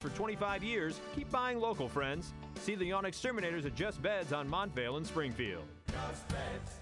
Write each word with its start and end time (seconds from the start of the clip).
For 0.00 0.10
25 0.10 0.62
years, 0.62 1.00
keep 1.16 1.28
buying 1.32 1.58
local, 1.58 1.88
friends. 1.88 2.32
See 2.60 2.76
the 2.76 2.84
Yawn 2.84 3.04
Exterminators 3.04 3.66
at 3.66 3.74
Just 3.74 4.00
Beds 4.00 4.32
on 4.32 4.48
Montvale 4.48 4.96
and 4.96 5.04
Springfield. 5.04 5.64
Just 5.88 6.28
Beds. 6.28 6.78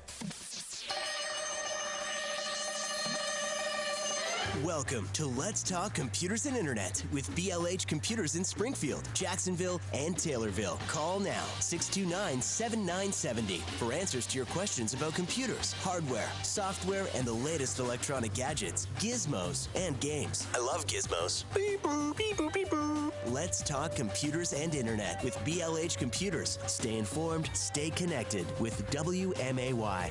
Welcome 4.65 5.07
to 5.13 5.26
Let's 5.26 5.63
Talk 5.63 5.92
Computers 5.92 6.47
and 6.47 6.57
Internet 6.57 7.05
with 7.13 7.29
BLH 7.37 7.87
Computers 7.87 8.37
in 8.37 8.45
Springfield, 8.45 9.07
Jacksonville, 9.12 9.83
and 9.93 10.17
Taylorville. 10.17 10.79
Call 10.89 11.21
now 11.21 11.45
629 11.61 12.41
7970 12.41 13.59
for 13.77 13.93
answers 13.93 14.27
to 14.29 14.39
your 14.39 14.47
questions 14.47 14.95
about 14.95 15.15
computers, 15.15 15.75
hardware, 15.75 16.30
software, 16.43 17.07
and 17.15 17.27
the 17.27 17.33
latest 17.34 17.80
electronic 17.80 18.33
gadgets, 18.33 18.87
gizmos, 18.98 19.69
and 19.75 20.01
games. 20.01 20.47
I 20.55 20.59
love 20.59 20.87
gizmos. 20.87 21.45
Beep 21.55 21.83
boop, 21.83 22.16
beep 22.16 22.37
boop, 22.38 22.55
beep 22.55 22.70
boop. 22.70 23.12
Let's 23.27 23.61
Talk 23.62 23.95
Computers 23.95 24.55
and 24.55 24.75
Internet 24.75 25.23
with 25.23 25.37
BLH 25.41 25.98
Computers. 25.98 26.59
Stay 26.66 26.97
informed, 26.97 27.51
stay 27.52 27.91
connected 27.91 28.47
with 28.59 28.91
WMAY. 28.91 30.11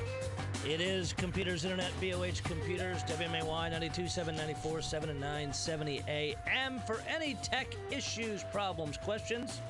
It 0.68 0.80
is 0.80 1.12
Computers 1.12 1.64
Internet, 1.64 1.92
BLH 2.00 2.42
Computers, 2.42 3.04
WMAY 3.04 3.44
927, 3.44 4.34
94, 4.34 4.82
7 4.82 5.10
and 5.10 5.20
9, 5.20 5.52
70 5.52 6.02
AM. 6.08 6.80
For 6.80 7.00
any 7.08 7.34
tech 7.34 7.68
issues, 7.92 8.42
problems, 8.50 8.96
questions, 8.96 9.60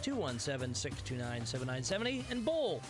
217 0.00 0.74
629 0.74 1.44
7970. 1.44 2.24
And 2.30 2.46
Bull 2.46 2.80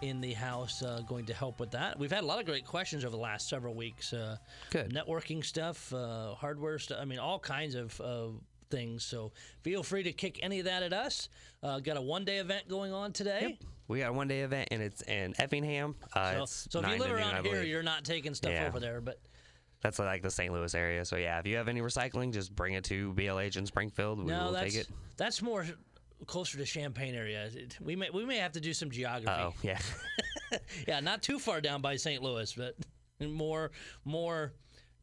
in 0.00 0.22
the 0.22 0.32
house 0.32 0.82
uh, 0.82 1.02
going 1.06 1.26
to 1.26 1.34
help 1.34 1.60
with 1.60 1.72
that. 1.72 1.98
We've 1.98 2.10
had 2.10 2.24
a 2.24 2.26
lot 2.26 2.40
of 2.40 2.46
great 2.46 2.64
questions 2.64 3.04
over 3.04 3.14
the 3.14 3.22
last 3.22 3.50
several 3.50 3.74
weeks. 3.74 4.14
Uh, 4.14 4.38
Good. 4.70 4.94
Networking 4.94 5.44
stuff, 5.44 5.92
uh, 5.92 6.34
hardware 6.34 6.78
stuff, 6.78 6.98
I 7.02 7.04
mean, 7.04 7.18
all 7.18 7.38
kinds 7.38 7.74
of. 7.74 8.00
Uh, 8.00 8.28
things 8.68 9.04
so 9.04 9.30
feel 9.62 9.84
free 9.84 10.02
to 10.02 10.12
kick 10.12 10.40
any 10.42 10.58
of 10.58 10.64
that 10.64 10.82
at 10.82 10.92
us 10.92 11.28
uh, 11.62 11.78
got 11.78 11.96
a 11.96 12.00
one 12.00 12.24
day 12.24 12.38
event 12.38 12.68
going 12.68 12.92
on 12.92 13.12
today 13.12 13.56
Yep. 13.60 13.70
We 13.88 14.00
got 14.00 14.10
a 14.10 14.12
one 14.12 14.28
day 14.28 14.40
event 14.40 14.68
and 14.70 14.82
it's 14.82 15.02
in 15.02 15.34
Effingham. 15.38 15.94
Uh, 16.12 16.44
so, 16.46 16.68
so 16.70 16.80
if 16.80 16.86
you 16.88 16.92
live 16.98 17.08
to 17.08 17.08
noon, 17.08 17.16
around 17.22 17.44
here 17.46 17.62
you're 17.62 17.82
not 17.82 18.04
taking 18.04 18.34
stuff 18.34 18.52
Yeah. 18.52 18.66
over 18.66 18.80
there 18.80 19.00
but 19.00 19.20
That's 19.82 19.98
like 19.98 20.22
the 20.22 20.30
St. 20.30 20.52
Louis 20.52 20.74
area. 20.74 21.04
So 21.04 21.16
yeah, 21.16 21.38
if 21.38 21.46
you 21.46 21.56
have 21.56 21.68
any 21.68 21.80
recycling, 21.80 22.32
just 22.32 22.54
bring 22.56 22.74
it 22.74 22.84
to 22.84 23.12
BLH 23.14 23.56
in 23.56 23.66
Springfield. 23.66 24.18
We 24.18 24.24
No, 24.26 24.46
will 24.46 24.54
take 24.60 24.74
it. 24.74 24.88
that's 25.16 25.40
more 25.42 25.66
closer 26.26 26.56
to 26.58 26.64
Champaign 26.64 27.14
area. 27.14 27.48
We 27.80 27.94
may 27.94 28.10
we 28.10 28.24
may 28.24 28.38
have 28.38 28.52
to 28.52 28.60
do 28.60 28.72
some 28.72 28.90
geography. 28.90 29.30
Oh 29.38 29.54
yeah. 29.62 29.78
Yeah, 30.86 31.00
not 31.00 31.22
too 31.22 31.38
far 31.40 31.60
down 31.60 31.82
by 31.82 31.96
St. 31.96 32.22
Louis, 32.22 32.52
but 32.54 32.76
more 33.20 33.72
more 34.04 34.52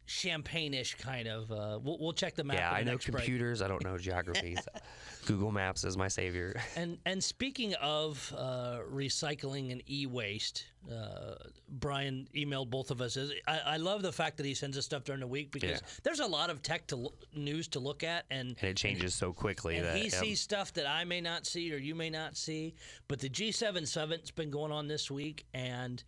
Champaign-ish 0.05 0.95
kind 0.95 1.27
of. 1.27 1.51
Uh, 1.51 1.79
we'll, 1.81 1.97
we'll 1.99 2.13
check 2.13 2.35
the 2.35 2.43
map. 2.43 2.57
yeah, 2.57 2.71
I 2.71 2.83
know 2.83 2.91
next 2.91 3.05
break. 3.09 3.23
computers. 3.23 3.61
I 3.61 3.67
don't 3.67 3.83
know 3.83 3.97
geography. 3.97 4.55
so 4.55 4.63
Google 5.25 5.51
Maps 5.51 5.83
is 5.83 5.95
my 5.97 6.07
savior. 6.07 6.59
And 6.75 6.97
and 7.05 7.23
speaking 7.23 7.73
of 7.75 8.33
uh, 8.37 8.79
recycling 8.91 9.71
and 9.71 9.81
e-waste, 9.89 10.65
uh, 10.91 11.35
Brian 11.69 12.27
emailed 12.35 12.69
both 12.69 12.91
of 12.91 12.99
us. 13.01 13.17
I, 13.47 13.59
I 13.65 13.77
love 13.77 14.01
the 14.01 14.11
fact 14.11 14.37
that 14.37 14.45
he 14.45 14.53
sends 14.53 14.77
us 14.77 14.85
stuff 14.85 15.03
during 15.03 15.21
the 15.21 15.27
week 15.27 15.51
because 15.51 15.69
Yeah. 15.71 15.79
there's 16.03 16.19
a 16.19 16.27
lot 16.27 16.49
of 16.49 16.61
tech 16.61 16.87
to 16.87 16.95
lo- 16.97 17.13
news 17.35 17.67
to 17.69 17.79
look 17.79 18.03
at, 18.03 18.25
and 18.29 18.57
And 18.59 18.69
it 18.69 18.77
changes 18.77 19.15
so 19.15 19.31
quickly 19.31 19.79
that 19.79 19.95
he 19.95 20.03
yep. 20.03 20.11
sees 20.13 20.41
stuff 20.41 20.73
that 20.73 20.87
I 20.87 21.05
may 21.05 21.21
not 21.21 21.45
see 21.45 21.73
or 21.73 21.77
you 21.77 21.95
may 21.95 22.09
not 22.09 22.35
see. 22.35 22.75
But 23.07 23.19
the 23.19 23.29
G7 23.29 23.87
summit's 23.87 24.31
been 24.31 24.51
going 24.51 24.71
on 24.73 24.87
this 24.87 25.09
week, 25.09 25.45
and 25.53 26.03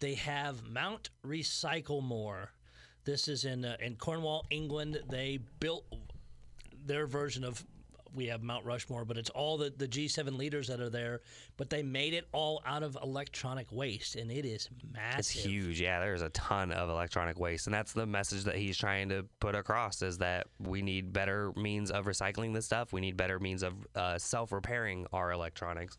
they 0.00 0.14
have 0.14 0.68
Mount 0.68 1.10
Recycle 1.24 2.02
More. 2.02 2.50
This 3.06 3.28
is 3.28 3.44
in 3.44 3.64
uh, 3.64 3.76
in 3.80 3.94
Cornwall, 3.94 4.44
England. 4.50 5.00
They 5.08 5.38
built 5.60 5.84
their 6.84 7.06
version 7.06 7.44
of. 7.44 7.64
We 8.14 8.26
have 8.26 8.42
Mount 8.42 8.64
Rushmore, 8.64 9.04
but 9.04 9.18
it's 9.18 9.28
all 9.28 9.58
the, 9.58 9.70
the 9.76 9.86
G7 9.86 10.38
leaders 10.38 10.68
that 10.68 10.80
are 10.80 10.88
there. 10.88 11.20
But 11.58 11.68
they 11.68 11.82
made 11.82 12.14
it 12.14 12.24
all 12.32 12.62
out 12.64 12.82
of 12.82 12.96
electronic 13.02 13.70
waste, 13.70 14.16
and 14.16 14.30
it 14.32 14.46
is 14.46 14.70
massive. 14.90 15.18
It's 15.18 15.28
huge. 15.28 15.80
Yeah, 15.82 16.00
there's 16.00 16.22
a 16.22 16.30
ton 16.30 16.72
of 16.72 16.88
electronic 16.88 17.38
waste, 17.38 17.66
and 17.66 17.74
that's 17.74 17.92
the 17.92 18.06
message 18.06 18.44
that 18.44 18.56
he's 18.56 18.78
trying 18.78 19.10
to 19.10 19.26
put 19.38 19.54
across: 19.54 20.02
is 20.02 20.18
that 20.18 20.46
we 20.58 20.82
need 20.82 21.12
better 21.12 21.52
means 21.56 21.90
of 21.90 22.06
recycling 22.06 22.54
this 22.54 22.64
stuff. 22.64 22.92
We 22.92 23.02
need 23.02 23.16
better 23.18 23.38
means 23.38 23.62
of 23.62 23.74
uh, 23.94 24.18
self-repairing 24.18 25.06
our 25.12 25.30
electronics. 25.30 25.98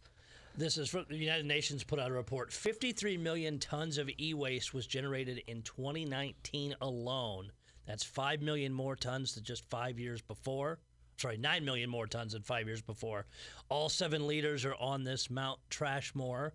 This 0.58 0.80
is 0.80 0.90
from 0.90 1.06
the 1.08 1.16
United 1.16 1.46
Nations 1.46 1.84
put 1.84 2.00
out 2.00 2.10
a 2.10 2.14
report. 2.16 2.52
53 2.52 3.16
million 3.18 3.60
tons 3.60 4.00
of 4.00 4.10
e-waste 4.20 4.74
was 4.74 4.88
generated 4.88 5.44
in 5.46 5.62
2019 5.62 6.74
alone. 6.82 7.52
That's 7.86 8.04
5 8.04 8.42
million 8.42 8.74
more 8.74 8.96
tons 8.96 9.36
than 9.36 9.44
just 9.44 9.70
5 9.70 10.00
years 10.00 10.20
before. 10.20 10.80
Sorry, 11.18 11.38
9 11.38 11.64
million 11.64 11.92
more 11.92 12.08
tons 12.08 12.34
than 12.34 12.42
5 12.42 12.66
years 12.66 12.82
before. 12.82 13.28
All 13.70 13.88
7 13.88 14.26
leaders 14.26 14.66
are 14.66 14.74
on 14.80 15.04
this 15.04 15.30
Mount 15.30 15.60
Trashmore. 15.70 16.54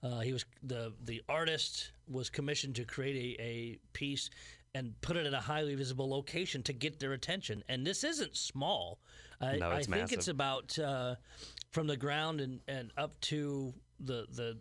Uh, 0.00 0.20
he 0.20 0.32
was 0.32 0.44
the 0.62 0.94
the 1.04 1.20
artist 1.28 1.90
was 2.08 2.30
commissioned 2.30 2.76
to 2.76 2.84
create 2.84 3.36
a, 3.38 3.42
a 3.42 3.78
piece 3.92 4.30
and 4.76 4.94
put 5.00 5.16
it 5.16 5.26
at 5.26 5.34
a 5.34 5.40
highly 5.40 5.74
visible 5.74 6.08
location 6.08 6.62
to 6.62 6.72
get 6.72 7.00
their 7.00 7.14
attention. 7.14 7.64
And 7.68 7.84
this 7.84 8.04
isn't 8.04 8.36
small. 8.36 9.00
I, 9.40 9.56
No, 9.56 9.70
I 9.70 9.82
think 9.82 10.12
it's 10.12 10.28
about 10.28 10.78
uh, 10.78 11.16
from 11.70 11.86
the 11.86 11.96
ground 11.96 12.40
and, 12.40 12.60
and 12.68 12.92
up 12.96 13.18
to 13.22 13.72
the 13.98 14.26
the 14.30 14.58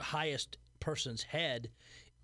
highest 0.00 0.58
person's 0.80 1.22
head 1.22 1.70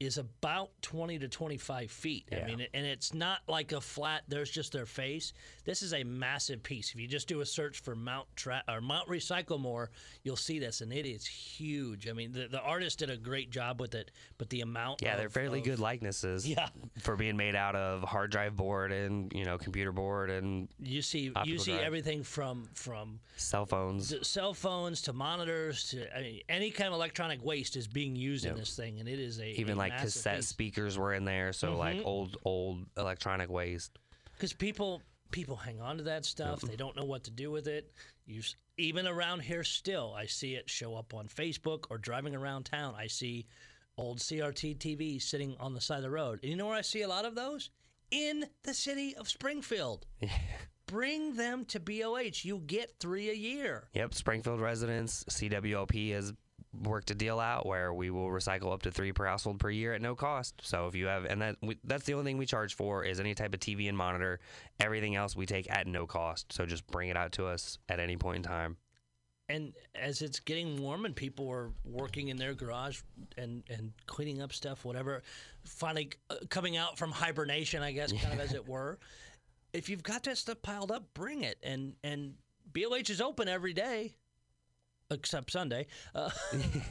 is 0.00 0.16
about 0.16 0.70
20 0.80 1.18
to 1.18 1.28
25 1.28 1.90
feet. 1.90 2.24
I 2.32 2.46
mean, 2.46 2.66
and 2.72 2.86
it's 2.86 3.12
not 3.12 3.40
like 3.46 3.72
a 3.72 3.80
flat, 3.82 4.22
there's 4.28 4.50
just 4.50 4.72
their 4.72 4.86
face. 4.86 5.34
This 5.66 5.82
is 5.82 5.92
a 5.92 6.02
massive 6.04 6.62
piece. 6.62 6.90
If 6.94 6.98
you 6.98 7.06
just 7.06 7.28
do 7.28 7.42
a 7.42 7.46
search 7.46 7.80
for 7.80 7.94
Mount 7.94 8.26
Tra- 8.34 8.64
or 8.66 8.80
Mount 8.80 9.08
Recycle 9.08 9.60
More, 9.60 9.90
you'll 10.24 10.36
see 10.36 10.58
this, 10.58 10.80
and 10.80 10.90
it 10.90 11.04
is 11.06 11.26
huge. 11.26 12.08
I 12.08 12.12
mean, 12.14 12.32
the, 12.32 12.48
the 12.48 12.60
artist 12.62 13.00
did 13.00 13.10
a 13.10 13.16
great 13.18 13.50
job 13.50 13.78
with 13.78 13.94
it, 13.94 14.10
but 14.38 14.48
the 14.48 14.62
amount 14.62 15.02
Yeah, 15.02 15.12
of, 15.12 15.18
they're 15.18 15.28
fairly 15.28 15.58
of- 15.58 15.66
good 15.66 15.78
likenesses. 15.80 16.48
Yeah. 16.48 16.68
For 17.00 17.14
being 17.14 17.36
made 17.36 17.54
out 17.54 17.76
of 17.76 18.02
hard 18.02 18.30
drive 18.30 18.56
board 18.56 18.92
and 18.92 19.30
you 19.34 19.44
know 19.44 19.58
computer 19.58 19.92
board 19.92 20.30
and 20.30 20.68
You 20.80 21.02
see, 21.02 21.30
you 21.44 21.58
see 21.58 21.72
drive. 21.72 21.84
everything 21.84 22.22
from 22.22 22.68
from 22.74 23.20
cell 23.36 23.66
phones. 23.66 24.08
to 24.08 24.24
cell 24.24 24.54
phones 24.54 25.02
to 25.02 25.12
monitors 25.12 25.90
to 25.90 26.16
I 26.16 26.22
mean, 26.22 26.40
any 26.48 26.70
kind 26.70 26.88
of 26.88 26.94
electronic 26.94 27.44
waste 27.44 27.76
is 27.76 27.86
being 27.86 28.16
used 28.16 28.46
in 28.46 28.56
this 28.56 28.74
thing, 28.74 28.98
and 28.98 29.08
it 29.08 29.18
is 29.18 29.38
a 29.40 29.50
Even 29.60 29.74
a 29.74 29.78
like 29.78 29.89
massive 29.90 30.06
cassette 30.06 30.36
piece. 30.36 30.48
speakers 30.48 30.96
were 30.98 31.12
in 31.14 31.24
there, 31.24 31.52
so 31.52 31.76
like 31.76 31.96
Mhm. 31.98 32.04
old 32.06 32.36
old 32.44 32.86
electronic 32.96 33.48
waste. 33.50 33.98
because 34.34 34.52
people 34.52 35.02
people 35.30 35.54
hang 35.56 35.80
on 35.80 35.96
to 35.98 36.02
that 36.04 36.24
stuff. 36.24 36.60
They 36.60 36.74
don't 36.76 36.96
know 36.96 37.04
what 37.04 37.22
to 37.24 37.30
do 37.30 37.50
with 37.52 37.68
it. 37.68 37.92
You 38.26 38.42
even 38.78 39.06
around 39.06 39.40
here 39.40 39.62
still, 39.62 40.12
I 40.12 40.26
see 40.26 40.54
it 40.56 40.68
show 40.68 40.96
up 40.96 41.14
on 41.14 41.28
Facebook 41.28 41.84
or 41.90 41.98
driving 41.98 42.34
around 42.34 42.64
town. 42.64 42.94
I 42.96 43.06
see 43.06 43.46
old 43.96 44.18
CRT 44.20 44.74
TVs 44.74 45.22
sitting 45.22 45.56
on 45.58 45.74
the 45.74 45.80
side 45.80 45.98
of 45.98 46.02
the 46.02 46.10
road. 46.10 46.40
And 46.42 46.50
you 46.50 46.56
know 46.56 46.66
where 46.66 46.76
I 46.76 46.80
see 46.80 47.02
a 47.02 47.08
lot 47.08 47.24
of 47.26 47.34
those? 47.36 47.70
In 48.10 48.46
the 48.64 48.74
city 48.74 49.14
of 49.14 49.28
Springfield. 49.28 50.06
Bring 50.86 51.36
them 51.36 51.64
to 51.66 51.78
BLH. 51.78 52.44
You 52.44 52.58
get 52.66 52.96
three 52.98 53.30
a 53.30 53.34
year. 53.34 53.88
Yep, 53.94 54.14
Springfield 54.14 54.60
residents, 54.60 55.24
CWLP 55.28 56.10
has 56.10 56.32
worked 56.72 57.10
a 57.10 57.14
deal 57.14 57.40
out 57.40 57.66
where 57.66 57.92
we 57.92 58.10
will 58.10 58.28
recycle 58.28 58.72
up 58.72 58.82
to 58.82 58.90
three 58.90 59.12
per 59.12 59.26
household 59.26 59.58
per 59.58 59.70
year 59.70 59.92
at 59.94 60.00
no 60.00 60.14
cost. 60.14 60.54
So 60.62 60.86
if 60.86 60.94
you 60.94 61.06
have, 61.06 61.24
and 61.24 61.42
that 61.42 61.56
we, 61.62 61.78
that's 61.84 62.04
the 62.04 62.14
only 62.14 62.24
thing 62.24 62.38
we 62.38 62.46
charge 62.46 62.74
for 62.74 63.04
is 63.04 63.18
any 63.20 63.34
type 63.34 63.54
of 63.54 63.60
TV 63.60 63.88
and 63.88 63.96
monitor. 63.98 64.38
Everything 64.78 65.16
else 65.16 65.34
we 65.34 65.46
take 65.46 65.70
at 65.70 65.86
no 65.86 66.06
cost. 66.06 66.52
So 66.52 66.66
just 66.66 66.86
bring 66.86 67.08
it 67.08 67.16
out 67.16 67.32
to 67.32 67.46
us 67.46 67.78
at 67.88 67.98
any 68.00 68.16
point 68.16 68.36
in 68.36 68.42
time. 68.44 68.76
and 69.48 69.72
as 69.96 70.22
it's 70.22 70.38
getting 70.40 70.80
warm 70.80 71.04
and 71.04 71.16
people 71.16 71.50
are 71.50 71.72
working 71.84 72.28
in 72.28 72.36
their 72.36 72.54
garage 72.54 73.00
and 73.36 73.64
and 73.68 73.92
cleaning 74.06 74.40
up 74.40 74.52
stuff 74.52 74.84
whatever 74.84 75.22
finally 75.64 76.10
uh, 76.30 76.36
coming 76.50 76.76
out 76.76 76.96
from 76.96 77.10
hibernation 77.10 77.82
i 77.82 77.90
guess 77.90 78.12
kind 78.12 78.32
of 78.32 78.38
as 78.40 78.54
it 78.54 78.68
were 78.74 78.98
if 79.72 79.88
you've 79.88 80.02
got 80.04 80.22
that 80.22 80.38
stuff 80.38 80.60
piled 80.62 80.92
up 80.92 81.02
bring 81.14 81.42
it 81.42 81.58
and 81.64 81.94
and 82.04 82.34
BLH 82.72 83.10
is 83.10 83.20
open 83.20 83.48
every 83.48 83.72
day 83.72 84.14
except 85.10 85.50
sunday. 85.50 85.86
Uh, 86.14 86.30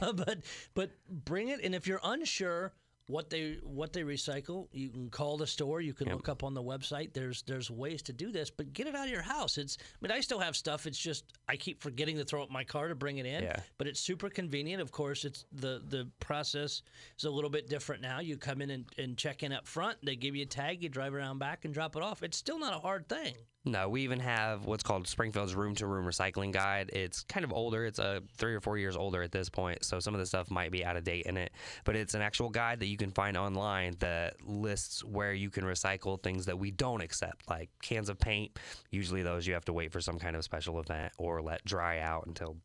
but 0.00 0.38
but 0.74 0.90
bring 1.08 1.48
it 1.48 1.60
and 1.64 1.74
if 1.74 1.86
you're 1.86 2.00
unsure 2.04 2.72
what 3.06 3.28
they 3.28 3.58
what 3.64 3.92
they 3.92 4.02
recycle 4.02 4.68
you 4.70 4.88
can 4.88 5.10
call 5.10 5.36
the 5.36 5.46
store 5.46 5.80
you 5.80 5.92
can 5.92 6.08
look 6.12 6.28
up 6.28 6.44
on 6.44 6.54
the 6.54 6.62
website. 6.62 7.12
There's 7.12 7.42
there's 7.42 7.68
ways 7.68 8.02
to 8.02 8.12
do 8.12 8.30
this 8.30 8.50
but 8.50 8.72
get 8.72 8.86
it 8.86 8.94
out 8.94 9.06
of 9.06 9.10
your 9.12 9.22
house. 9.22 9.58
It's 9.58 9.78
i 9.80 9.96
mean 10.00 10.12
i 10.12 10.20
still 10.20 10.38
have 10.38 10.54
stuff. 10.54 10.86
It's 10.86 10.96
just 10.98 11.24
i 11.48 11.56
keep 11.56 11.82
forgetting 11.82 12.16
to 12.18 12.24
throw 12.24 12.42
it 12.42 12.46
in 12.46 12.52
my 12.52 12.62
car 12.62 12.86
to 12.86 12.94
bring 12.94 13.18
it 13.18 13.26
in 13.26 13.42
Yeah. 13.42 13.56
but 13.78 13.88
it's 13.88 13.98
super 13.98 14.30
convenient. 14.30 14.80
Of 14.80 14.92
course 14.92 15.24
it's 15.24 15.44
the 15.50 15.82
the 15.88 16.08
process 16.20 16.82
is 17.18 17.24
a 17.24 17.30
little 17.30 17.50
bit 17.50 17.68
different 17.68 18.00
now. 18.00 18.20
You 18.20 18.36
come 18.36 18.62
in 18.62 18.70
and, 18.70 18.84
and 18.96 19.16
check 19.16 19.42
in 19.42 19.52
up 19.52 19.66
front. 19.66 19.98
They 20.04 20.14
give 20.14 20.36
you 20.36 20.42
a 20.42 20.46
tag 20.46 20.80
you 20.80 20.88
drive 20.88 21.12
around 21.12 21.38
back 21.38 21.64
and 21.64 21.74
drop 21.74 21.96
it 21.96 22.02
off. 22.02 22.22
It's 22.22 22.36
still 22.36 22.60
not 22.60 22.74
a 22.74 22.78
hard 22.78 23.08
thing 23.08 23.34
No, 23.66 23.90
we 23.90 24.02
even 24.02 24.20
have 24.20 24.64
what's 24.64 24.82
called 24.82 25.06
Springfield's 25.06 25.54
Room 25.54 25.74
to 25.74 25.86
Room 25.86 26.06
Recycling 26.06 26.50
Guide. 26.50 26.88
It's 26.94 27.24
kind 27.24 27.44
of 27.44 27.52
older. 27.52 27.84
It's 27.84 27.98
a 27.98 28.22
three 28.38 28.54
or 28.54 28.60
four 28.60 28.78
years 28.78 28.96
older 28.96 29.22
at 29.22 29.32
this 29.32 29.50
point, 29.50 29.84
so 29.84 30.00
some 30.00 30.14
of 30.14 30.20
the 30.20 30.24
stuff 30.24 30.50
might 30.50 30.72
be 30.72 30.82
out 30.82 30.96
of 30.96 31.04
date 31.04 31.26
in 31.26 31.36
it. 31.36 31.52
But 31.84 31.94
it's 31.94 32.14
an 32.14 32.22
actual 32.22 32.48
guide 32.48 32.80
that 32.80 32.86
you 32.86 32.96
can 32.96 33.10
find 33.10 33.36
online 33.36 33.96
that 33.98 34.36
lists 34.42 35.04
where 35.04 35.34
you 35.34 35.50
can 35.50 35.64
recycle 35.64 36.22
things 36.22 36.46
that 36.46 36.58
we 36.58 36.70
don't 36.70 37.02
accept, 37.02 37.50
like 37.50 37.68
cans 37.82 38.08
of 38.08 38.18
paint. 38.18 38.58
Usually, 38.90 39.22
those 39.22 39.46
you 39.46 39.52
have 39.52 39.66
to 39.66 39.74
wait 39.74 39.92
for 39.92 40.00
some 40.00 40.18
kind 40.18 40.36
of 40.36 40.42
special 40.42 40.80
event 40.80 41.12
or 41.18 41.42
let 41.42 41.62
dry 41.62 41.98
out 41.98 42.26
until 42.26 42.56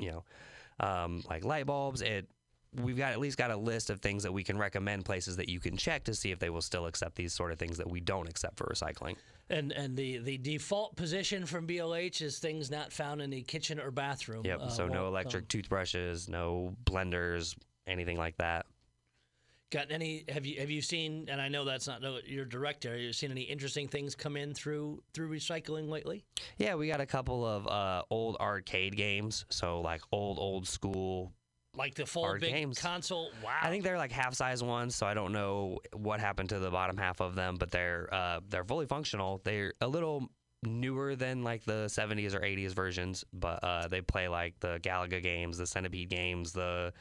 you 0.00 0.10
know, 0.12 0.24
um, 0.78 1.24
like 1.28 1.44
light 1.44 1.66
bulbs. 1.66 2.00
It 2.00 2.28
we've 2.74 2.96
got 2.96 3.12
at 3.12 3.20
least 3.20 3.38
got 3.38 3.50
a 3.50 3.56
list 3.56 3.90
of 3.90 4.00
things 4.00 4.22
that 4.22 4.32
we 4.32 4.42
can 4.42 4.58
recommend 4.58 5.04
places 5.04 5.36
that 5.36 5.48
you 5.48 5.60
can 5.60 5.76
check 5.76 6.04
to 6.04 6.14
see 6.14 6.30
if 6.30 6.38
they 6.38 6.50
will 6.50 6.62
still 6.62 6.86
accept 6.86 7.14
these 7.16 7.32
sort 7.32 7.52
of 7.52 7.58
things 7.58 7.78
that 7.78 7.88
we 7.88 8.00
don't 8.00 8.28
accept 8.28 8.56
for 8.56 8.66
recycling. 8.66 9.16
And 9.50 9.72
and 9.72 9.96
the, 9.96 10.18
the 10.18 10.38
default 10.38 10.96
position 10.96 11.44
from 11.44 11.66
BLH 11.66 12.22
is 12.22 12.38
things 12.38 12.70
not 12.70 12.92
found 12.92 13.20
in 13.20 13.30
the 13.30 13.42
kitchen 13.42 13.78
or 13.78 13.90
bathroom. 13.90 14.42
Yep. 14.44 14.60
uh, 14.60 14.68
so 14.68 14.88
no 14.88 15.06
electric 15.06 15.44
come. 15.44 15.48
toothbrushes, 15.48 16.28
no 16.28 16.74
blenders, 16.84 17.54
anything 17.86 18.16
like 18.16 18.36
that. 18.38 18.66
Got 19.70 19.90
any? 19.90 20.24
Have 20.28 20.46
you 20.46 20.60
have 20.60 20.70
you 20.70 20.80
seen? 20.80 21.26
And 21.28 21.40
I 21.40 21.48
know 21.48 21.64
that's 21.64 21.88
not 21.88 22.00
your 22.26 22.44
direct 22.44 22.86
area. 22.86 23.06
You 23.06 23.12
seen 23.12 23.32
any 23.32 23.42
interesting 23.42 23.88
things 23.88 24.14
come 24.14 24.36
in 24.36 24.54
through 24.54 25.02
through 25.12 25.30
recycling 25.30 25.88
lately? 25.88 26.24
Yeah, 26.58 26.76
we 26.76 26.86
got 26.86 27.00
a 27.00 27.06
couple 27.06 27.44
of 27.44 27.66
uh, 27.66 28.02
old 28.08 28.36
arcade 28.36 28.96
games. 28.96 29.44
So 29.50 29.80
like 29.80 30.00
old 30.12 30.38
old 30.38 30.68
school. 30.68 31.32
Like 31.76 31.94
the 31.94 32.06
full 32.06 32.32
big 32.38 32.52
games. 32.52 32.78
console. 32.80 33.30
Wow. 33.42 33.50
I 33.62 33.68
think 33.70 33.82
they're 33.84 33.98
like 33.98 34.12
half 34.12 34.34
size 34.34 34.62
ones. 34.62 34.94
So 34.94 35.06
I 35.06 35.14
don't 35.14 35.32
know 35.32 35.78
what 35.92 36.20
happened 36.20 36.50
to 36.50 36.58
the 36.58 36.70
bottom 36.70 36.96
half 36.96 37.20
of 37.20 37.34
them, 37.34 37.56
but 37.58 37.70
they're 37.70 38.08
uh, 38.12 38.40
they're 38.48 38.64
fully 38.64 38.86
functional. 38.86 39.40
They're 39.44 39.74
a 39.80 39.88
little 39.88 40.28
newer 40.62 41.14
than 41.14 41.42
like 41.42 41.62
the 41.64 41.86
70s 41.88 42.34
or 42.34 42.40
80s 42.40 42.70
versions, 42.72 43.24
but 43.32 43.62
uh, 43.62 43.88
they 43.88 44.00
play 44.00 44.28
like 44.28 44.58
the 44.60 44.78
Galaga 44.82 45.22
games, 45.22 45.58
the 45.58 45.66
Centipede 45.66 46.08
games, 46.08 46.52
the. 46.52 46.92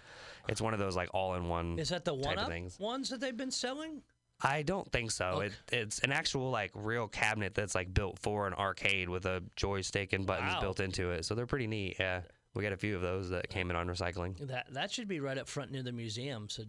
It's 0.49 0.59
one 0.59 0.73
of 0.73 0.79
those 0.79 0.95
like 0.95 1.09
all 1.13 1.35
in 1.35 1.47
one. 1.47 1.79
is 1.79 1.89
that 1.89 2.03
the 2.03 2.13
one 2.13 2.33
of 2.37 2.45
up 2.45 2.49
things. 2.49 2.77
ones 2.79 3.09
that 3.09 3.21
they've 3.21 3.37
been 3.37 3.51
selling? 3.51 4.01
I 4.41 4.63
don't 4.63 4.91
think 4.91 5.11
so. 5.11 5.39
It, 5.41 5.53
it's 5.71 5.99
an 5.99 6.11
actual 6.11 6.49
like 6.51 6.71
real 6.73 7.07
cabinet 7.07 7.53
that's 7.55 7.75
like 7.75 7.93
built 7.93 8.19
for 8.19 8.45
an 8.47 8.53
arcade 8.53 9.07
with 9.07 9.25
a 9.25 9.41
joystick 9.55 10.11
and 10.11 10.25
buttons 10.25 10.55
Wow. 10.55 10.59
built 10.61 10.79
into 10.81 11.11
it. 11.11 11.23
So 11.23 11.33
they're 11.35 11.45
pretty 11.45 11.67
neat. 11.67 11.95
Yeah, 11.97 12.21
we 12.53 12.63
got 12.63 12.71
a 12.73 12.77
few 12.77 12.95
of 12.95 13.01
those 13.01 13.29
that 13.29 13.50
came 13.50 13.69
in 13.69 13.75
on 13.75 13.88
recycling. 13.88 14.38
That 14.47 14.67
that 14.73 14.91
should 14.91 15.07
be 15.07 15.19
right 15.19 15.38
up 15.38 15.47
front 15.47 15.71
near 15.71 15.83
the 15.83 15.91
museum. 15.91 16.47
So 16.50 16.63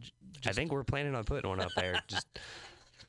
I 0.47 0.53
think 0.53 0.73
we're 0.73 0.85
planning 0.85 1.15
on 1.15 1.25
putting 1.25 1.49
one 1.49 1.61
up 1.61 1.71
there. 1.77 2.01
Just 2.09 2.27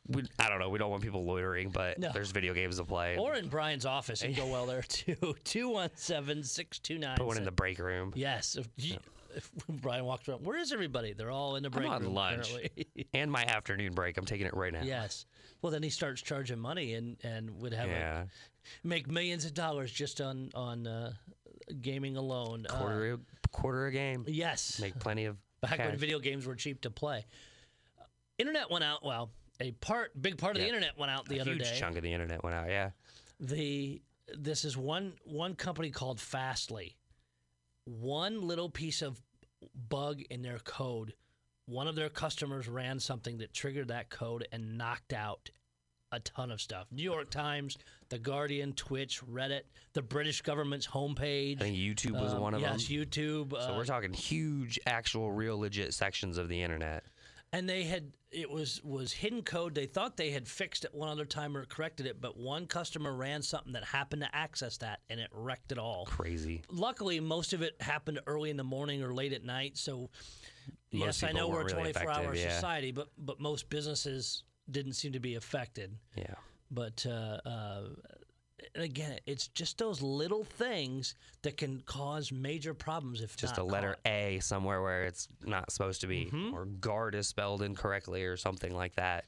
we, 0.07 0.23
I 0.37 0.49
don't 0.49 0.59
know. 0.59 0.69
We 0.69 0.77
don't 0.77 0.91
want 0.91 1.01
people 1.01 1.23
loitering, 1.23 1.69
but 1.69 1.97
No. 1.99 2.11
there's 2.13 2.31
video 2.31 2.53
games 2.53 2.77
to 2.77 2.83
play. 2.83 3.17
or 3.17 3.33
in 3.35 3.47
Brian's 3.47 3.85
office 3.85 4.21
and 4.23 4.35
go 4.35 4.45
well 4.51 4.65
there 4.65 4.83
too. 4.83 5.15
Two 5.43 5.69
one 5.69 5.89
seven 5.95 6.43
six 6.43 6.79
two 6.79 6.97
nine. 6.99 7.17
put 7.17 7.25
one 7.27 7.37
in 7.37 7.43
the 7.45 7.51
break 7.51 7.79
room. 7.79 8.11
Yes. 8.15 8.55
If, 8.55 8.67
you- 8.77 8.97
if 9.35 9.51
Brian 9.67 10.05
walks 10.05 10.29
around, 10.29 10.45
where 10.45 10.57
is 10.57 10.71
everybody? 10.71 11.11
They're 11.11 11.29
all 11.31 11.57
in 11.57 11.63
the 11.63 11.69
break 11.69 11.87
I'm 11.87 11.91
on 11.95 12.03
room. 12.03 12.13
lunch. 12.13 12.53
And 13.13 13.29
my 13.29 13.43
afternoon 13.43 13.93
break. 13.93 14.17
I'm 14.17 14.23
taking 14.23 14.47
it 14.47 14.53
right 14.53 14.71
now. 14.71 14.81
yes. 14.81 15.25
Well, 15.61 15.73
then 15.73 15.83
he 15.83 15.89
starts 15.89 16.21
charging 16.21 16.57
money 16.59 16.93
and 16.93 17.17
and 17.23 17.49
would 17.61 17.73
have 17.73 17.89
Yeah. 17.89 18.21
a, 18.21 18.25
make 18.87 19.07
millions 19.09 19.43
of 19.43 19.53
dollars 19.53 19.91
just 19.91 20.21
on 20.21 20.51
on 20.55 20.87
uh, 20.87 21.11
gaming 21.81 22.17
alone. 22.17 22.65
Uh, 22.69 22.77
Quarter 22.77 23.13
a, 23.13 23.19
quarter 23.51 23.85
a 23.87 23.91
game. 23.91 24.25
yes. 24.27 24.79
Make 24.79 24.97
plenty 24.99 25.25
of 25.25 25.37
Back 25.61 25.79
when 25.79 25.97
video 25.97 26.19
games 26.19 26.45
were 26.45 26.55
cheap 26.55 26.81
to 26.81 26.89
play. 26.89 27.25
Internet 28.37 28.69
went 28.69 28.83
out. 28.83 29.03
Well, 29.03 29.31
a 29.59 29.71
part, 29.71 30.11
big 30.21 30.37
part 30.37 30.55
of 30.55 30.61
the 30.61 30.67
internet 30.67 30.97
went 30.97 31.11
out 31.11 31.27
the 31.27 31.37
a 31.37 31.41
other 31.41 31.53
huge 31.53 31.63
day. 31.63 31.75
chunk 31.79 31.95
of 31.97 32.03
the 32.03 32.11
internet 32.13 32.43
went 32.43 32.55
out. 32.55 32.67
Yeah. 32.67 32.91
the 33.39 34.01
this 34.37 34.65
is 34.65 34.75
one 34.75 35.13
one 35.23 35.55
company 35.55 35.89
called 35.91 36.19
Fastly. 36.19 36.97
One 37.85 38.41
little 38.41 38.69
piece 38.69 39.01
of 39.01 39.21
bug 39.89 40.21
in 40.29 40.41
their 40.41 40.59
code. 40.59 41.13
One 41.67 41.87
of 41.87 41.95
their 41.95 42.09
customers 42.09 42.67
ran 42.67 42.99
something 42.99 43.37
that 43.37 43.53
triggered 43.53 43.87
that 43.87 44.09
code 44.09 44.47
and 44.51 44.77
knocked 44.77 45.13
out 45.13 45.49
a 46.11 46.19
ton 46.19 46.51
of 46.51 46.61
stuff. 46.61 46.87
New 46.91 47.03
York 47.03 47.29
Times, 47.29 47.77
The 48.15 48.19
Guardian, 48.19 48.71
Twitch, 48.71 49.21
Reddit, 49.25 49.63
the 49.91 50.01
British 50.01 50.41
government's 50.41 50.87
homepage. 50.87 51.57
I 51.57 51.65
think 51.65 51.75
YouTube 51.75 52.13
was 52.21 52.33
um, 52.33 52.39
one 52.39 52.53
of 52.53 52.61
yes, 52.61 52.87
them. 52.87 52.97
Yes, 52.97 53.07
YouTube. 53.07 53.51
So 53.51 53.73
uh, 53.73 53.75
we're 53.75 53.83
talking 53.83 54.13
huge, 54.13 54.79
actual, 54.87 55.33
real, 55.33 55.59
legit 55.59 55.93
sections 55.93 56.37
of 56.37 56.47
the 56.47 56.61
internet. 56.61 57.03
and 57.51 57.67
they 57.67 57.83
had 57.83 58.13
it 58.31 58.49
was 58.49 58.81
was 58.85 59.11
hidden 59.11 59.41
code 59.41 59.75
they 59.75 59.85
thought 59.85 60.15
they 60.15 60.29
had 60.29 60.47
fixed 60.47 60.85
it 60.85 60.93
one 60.93 61.09
other 61.09 61.25
time 61.25 61.57
or 61.57 61.65
corrected 61.65 62.05
it 62.05 62.19
but 62.21 62.37
one 62.37 62.65
customer 62.67 63.13
ran 63.13 63.41
something 63.41 63.73
that 63.73 63.83
happened 63.83 64.21
to 64.21 64.33
access 64.35 64.77
that 64.77 64.99
and 65.09 65.19
it 65.19 65.29
wrecked 65.33 65.71
it 65.71 65.77
all 65.77 66.05
Crazy. 66.05 66.61
luckily 66.69 67.19
most 67.19 67.53
of 67.53 67.61
it 67.61 67.75
happened 67.81 68.19
early 68.27 68.49
in 68.49 68.57
the 68.57 68.63
morning 68.63 69.03
or 69.03 69.13
late 69.13 69.31
at 69.31 69.43
night 69.45 69.77
so 69.77 70.09
yes 70.91 71.21
i 71.23 71.31
know 71.31 71.47
we're 71.47 71.61
a 71.61 71.65
really 71.65 71.93
24 71.93 72.11
hour 72.11 72.21
affected, 72.23 72.41
yeah. 72.43 72.55
society 72.55 72.91
but 72.91 73.07
but 73.17 73.39
most 73.39 73.69
businesses 73.69 74.43
didn't 74.69 74.93
seem 74.93 75.13
to 75.13 75.19
be 75.19 75.35
affected 75.35 75.95
Yeah. 76.17 76.33
But 76.71 77.05
uh, 77.07 77.39
uh, 77.45 77.81
again 78.75 79.19
it's 79.25 79.47
just 79.49 79.77
those 79.77 80.01
little 80.01 80.43
things 80.43 81.15
that 81.43 81.57
can 81.57 81.81
cause 81.85 82.31
major 82.31 82.73
problems 82.73 83.21
if 83.21 83.37
Just 83.37 83.57
a 83.57 83.63
letter 83.63 83.97
caught. 84.03 84.11
A 84.11 84.39
somewhere 84.39 84.81
where 84.81 85.03
it's 85.05 85.27
not 85.43 85.71
supposed 85.71 86.01
to 86.01 86.07
be, 86.07 86.25
Mm-hmm. 86.25 86.53
or 86.53 86.65
guard 86.65 87.15
is 87.15 87.27
spelled 87.27 87.61
incorrectly, 87.61 88.23
or 88.23 88.37
something 88.37 88.73
like 88.73 88.95
that. 88.95 89.25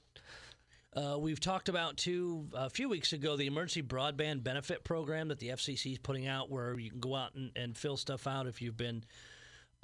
Uh, 0.96 1.16
we've 1.20 1.40
talked 1.40 1.70
about 1.70 1.96
too 1.98 2.48
a 2.56 2.70
few 2.72 2.90
weeks 2.90 3.14
ago 3.14 3.36
the 3.38 3.46
emergency 3.46 3.84
broadband 3.84 4.44
benefit 4.44 4.84
program 4.84 5.28
that 5.28 5.38
the 5.38 5.50
FCC 5.50 5.92
is 5.92 5.98
putting 6.00 6.26
out, 6.28 6.50
where 6.50 6.80
you 6.80 6.90
can 6.90 7.00
go 7.00 7.14
out 7.14 7.36
and, 7.36 7.52
and 7.56 7.78
fill 7.78 7.98
stuff 7.98 8.26
out 8.26 8.48
if 8.48 8.62
you've 8.64 8.78
been 8.78 9.04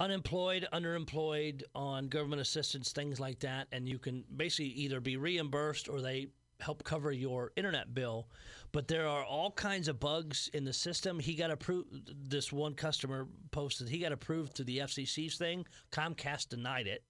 unemployed, 0.00 0.66
underemployed, 0.72 1.62
on 1.74 2.08
government 2.08 2.40
assistance, 2.42 2.90
things 2.90 3.20
like 3.20 3.38
that, 3.40 3.68
and 3.70 3.88
you 3.88 3.98
can 3.98 4.24
basically 4.36 4.72
either 4.72 4.98
be 5.00 5.16
reimbursed 5.16 5.88
or 5.88 6.00
they 6.00 6.26
help 6.60 6.84
cover 6.84 7.12
your 7.12 7.52
internet 7.56 7.94
bill. 7.94 8.28
But 8.72 8.88
there 8.88 9.06
are 9.06 9.24
all 9.24 9.50
kinds 9.52 9.88
of 9.88 10.00
bugs 10.00 10.50
in 10.52 10.64
the 10.64 10.72
system. 10.72 11.18
He 11.18 11.34
got 11.34 11.50
approved. 11.50 12.10
This 12.28 12.52
one 12.52 12.74
customer 12.74 13.28
posted 13.50 13.88
he 13.88 13.98
got 13.98 14.12
approved 14.12 14.54
through 14.54 14.64
the 14.66 14.78
FCC's 14.78 15.36
thing. 15.36 15.64
Comcast 15.92 16.48
denied 16.48 16.86
it 16.86 17.04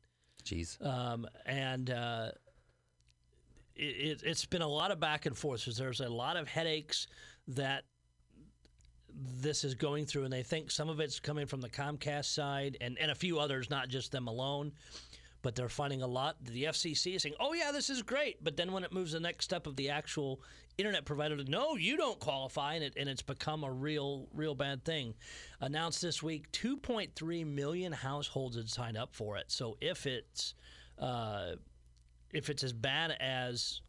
Jeez. 0.45 0.85
um, 0.85 1.27
and 1.47 1.91
uh, 1.91 2.31
it, 3.77 4.23
it's 4.25 4.45
been 4.45 4.63
a 4.63 4.69
lot 4.69 4.91
of 4.91 5.01
back 5.01 5.27
and 5.27 5.37
forth. 5.37 5.65
There's 5.65 6.01
a 6.01 6.09
lot 6.09 6.37
of 6.37 6.49
headaches 6.49 7.07
that 7.49 7.85
this 9.17 9.65
is 9.65 9.75
going 9.75 10.07
through, 10.07 10.25
and 10.25 10.33
they 10.33 10.43
think 10.43 10.71
some 10.71 10.89
of 10.89 11.01
it's 11.01 11.21
coming 11.21 11.47
from 11.47 11.61
the 11.61 11.69
Comcast 11.69 12.27
side, 12.27 12.77
and, 12.81 12.99
and 12.99 13.11
a 13.11 13.15
few 13.15 13.39
others, 13.39 13.71
not 13.71 13.89
just 13.89 14.13
them 14.13 14.27
alone. 14.27 14.73
But 15.45 15.55
they're 15.55 15.69
finding 15.69 16.01
a 16.01 16.07
lot. 16.07 16.43
The 16.43 16.65
FCC 16.65 17.17
is 17.17 17.23
saying, 17.23 17.35
"Oh 17.39 17.53
yeah, 17.53 17.71
this 17.71 17.91
is 17.91 18.01
great," 18.01 18.43
but 18.43 18.57
then 18.57 18.73
when 18.73 18.83
it 18.83 18.93
moves 18.95 19.13
the 19.13 19.21
next 19.21 19.45
step 19.45 19.67
of 19.67 19.77
the 19.77 19.91
actual 19.91 20.41
internet 20.79 21.05
provider, 21.05 21.37
to, 21.37 21.45
no, 21.45 21.77
you 21.77 21.99
don't 21.99 22.19
qualify, 22.19 22.75
and 22.75 22.83
it 22.83 22.95
and 22.97 23.11
it's 23.11 23.21
become 23.21 23.63
a 23.63 23.71
real, 23.71 24.27
real 24.33 24.55
bad 24.55 24.87
thing. 24.87 25.13
Announced 25.61 26.01
this 26.01 26.23
week, 26.23 26.51
2.3 26.53 27.47
million 27.47 27.93
households 27.93 28.57
had 28.57 28.71
signed 28.71 28.97
up 28.97 29.15
for 29.15 29.37
it. 29.37 29.53
So 29.53 29.77
if 29.83 30.07
it's 30.07 30.55
uh, 30.99 31.57
if 32.33 32.49
it's 32.49 32.65
as 32.65 32.73
bad 32.73 33.15
as 33.21 33.83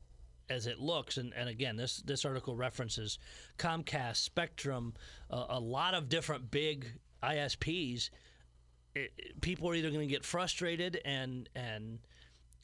as 0.50 0.68
it 0.68 0.78
looks, 0.78 1.16
and, 1.16 1.34
and 1.36 1.48
again, 1.48 1.78
this 1.78 1.98
this 2.06 2.26
article 2.26 2.58
references 2.58 3.18
Comcast, 3.58 4.18
Spectrum, 4.18 4.94
uh, 5.32 5.46
a 5.48 5.60
lot 5.60 5.94
of 5.94 6.10
different 6.10 6.52
big 6.52 6.86
ISPs. 7.24 8.10
It, 8.96 9.42
people 9.42 9.70
are 9.70 9.76
either 9.76 9.90
going 9.90 10.08
to 10.08 10.12
get 10.12 10.24
frustrated 10.24 11.02
and 11.06 11.50
and 11.56 12.00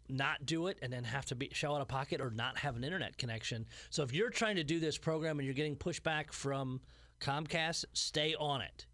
not 0.09 0.45
do 0.45 0.67
it 0.67 0.77
and 0.81 0.91
then 0.91 1.03
have 1.03 1.25
to 1.25 1.35
be 1.35 1.50
shell 1.53 1.75
out 1.75 1.81
of 1.81 1.88
pocket 1.88 2.19
or 2.19 2.31
not 2.31 2.57
have 2.57 2.75
an 2.75 2.83
internet 2.83 3.17
connection. 3.17 3.65
So 3.89 4.03
if 4.03 4.13
you're 4.13 4.29
trying 4.29 4.57
to 4.57 4.63
do 4.63 4.79
this 4.79 4.97
program 4.97 5.39
and 5.39 5.45
you're 5.45 5.55
getting 5.55 5.75
pushback 5.75 6.33
from 6.33 6.81
Comcast, 7.21 7.85
stay 7.93 8.35
on 8.38 8.61
it. 8.61 8.85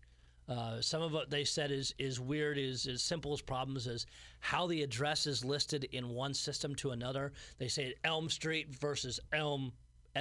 Uh, 0.48 0.80
some 0.80 1.02
of 1.02 1.12
what 1.12 1.30
they 1.30 1.44
said 1.44 1.72
is 1.72 1.94
is 1.98 2.20
weird, 2.20 2.58
is 2.58 2.88
as 2.88 3.04
simple 3.04 3.34
as 3.34 3.42
problems 3.42 3.88
as 3.88 4.06
how 4.40 4.66
the 4.68 4.82
address 4.82 5.28
is 5.28 5.44
listed 5.44 5.86
in 5.92 6.10
one 6.10 6.34
system 6.34 6.74
to 6.76 6.92
another. 6.92 7.34
They 7.58 7.68
say 7.68 7.94
Elm 8.04 8.30
Street 8.30 8.74
versus 8.74 9.20
Elm 9.34 9.74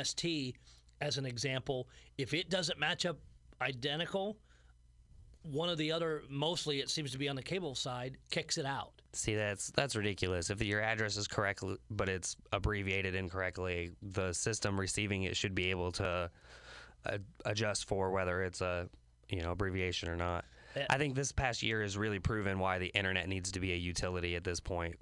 ST 0.03 0.57
as 1.01 1.19
an 1.19 1.27
example. 1.27 1.89
If 2.19 2.35
it 2.35 2.51
doesn't 2.51 2.79
match 2.79 3.07
up 3.07 3.19
identical, 3.61 4.37
one 5.51 5.69
of 5.69 5.79
the 5.79 5.93
other, 5.93 6.23
mostly 6.29 6.81
it 6.81 6.91
seems 6.91 7.13
to 7.13 7.19
be 7.19 7.29
on 7.29 7.37
the 7.37 7.43
cable 7.43 7.75
side, 7.75 8.17
kicks 8.31 8.59
it 8.59 8.67
out. 8.67 8.91
See, 9.13 9.35
that's 9.35 9.71
that's 9.75 9.97
ridiculous. 9.97 10.51
If 10.51 10.63
your 10.63 10.83
address 10.83 11.17
is 11.17 11.27
correct, 11.27 11.65
but 11.91 12.09
it's 12.09 12.37
abbreviated 12.53 13.15
incorrectly, 13.15 13.93
the 14.03 14.33
system 14.33 14.79
receiving 14.79 15.23
it 15.23 15.37
should 15.37 15.55
be 15.55 15.71
able 15.71 15.93
to 15.93 16.31
uh, 17.07 17.19
adjust 17.45 17.89
for 17.89 18.11
whether 18.11 18.43
it's 18.43 18.61
a 18.61 18.89
you 19.31 19.43
know 19.43 19.53
abbreviation 19.53 20.09
or 20.09 20.17
not. 20.17 20.45
Yeah. 20.77 20.87
I 20.91 20.99
think 20.99 21.15
this 21.15 21.33
past 21.33 21.63
year 21.63 21.81
has 21.81 21.97
really 21.97 22.19
proven 22.19 22.59
why 22.59 22.79
the 22.79 22.89
internet 22.89 23.29
needs 23.29 23.51
to 23.53 23.61
be 23.61 23.73
a 23.73 23.77
utility 23.77 24.37
at 24.37 24.45
this 24.45 24.61
point. 24.61 24.97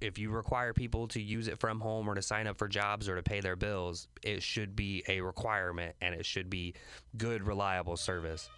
if 0.00 0.18
you 0.18 0.30
require 0.30 0.72
people 0.72 1.08
to 1.08 1.22
use 1.22 1.48
it 1.48 1.58
from 1.58 1.80
home 1.80 2.08
or 2.08 2.14
to 2.14 2.22
sign 2.22 2.46
up 2.46 2.58
for 2.58 2.68
jobs 2.68 3.08
or 3.08 3.16
to 3.16 3.22
pay 3.22 3.40
their 3.40 3.56
bills, 3.56 4.08
it 4.22 4.42
should 4.42 4.76
be 4.76 5.02
a 5.08 5.20
requirement 5.20 5.94
and 6.00 6.14
it 6.14 6.26
should 6.26 6.50
be 6.50 6.74
good, 7.16 7.46
reliable 7.46 7.96
service. 7.96 8.50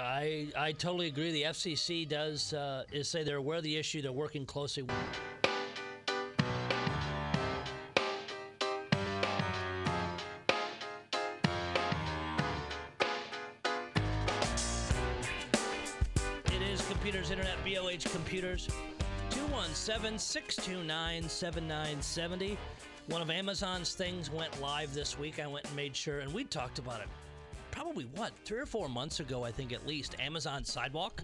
I 0.00 0.48
I 0.56 0.72
totally 0.72 1.08
agree. 1.08 1.30
The 1.30 1.42
FCC 1.44 2.08
does 2.08 2.52
uh, 2.54 2.84
is 2.90 3.08
say 3.08 3.22
they're 3.22 3.36
aware 3.36 3.58
of 3.58 3.64
the 3.64 3.76
issue. 3.76 4.02
They're 4.02 4.12
working 4.12 4.46
closely. 4.46 4.84
It 16.46 16.62
is 16.62 16.80
Computers 16.88 17.30
Internet, 17.30 17.56
BLH 17.64 18.10
Computers, 18.12 18.68
217 19.30 20.18
629 20.18 21.28
7970. 21.28 22.58
One 23.08 23.22
of 23.22 23.30
Amazon's 23.30 23.94
things 23.94 24.30
went 24.30 24.60
live 24.60 24.94
this 24.94 25.18
week. 25.18 25.40
I 25.40 25.46
went 25.46 25.66
and 25.66 25.76
made 25.76 25.94
sure, 25.94 26.20
and 26.20 26.32
we 26.32 26.44
talked 26.44 26.78
about 26.78 27.00
it 27.00 27.08
probably 27.80 28.04
what, 28.16 28.32
three 28.44 28.58
or 28.58 28.66
four 28.66 28.88
months 28.88 29.20
ago, 29.20 29.42
I 29.42 29.50
think 29.50 29.72
at 29.72 29.86
least, 29.86 30.14
Amazon 30.20 30.64
Sidewalk. 30.64 31.22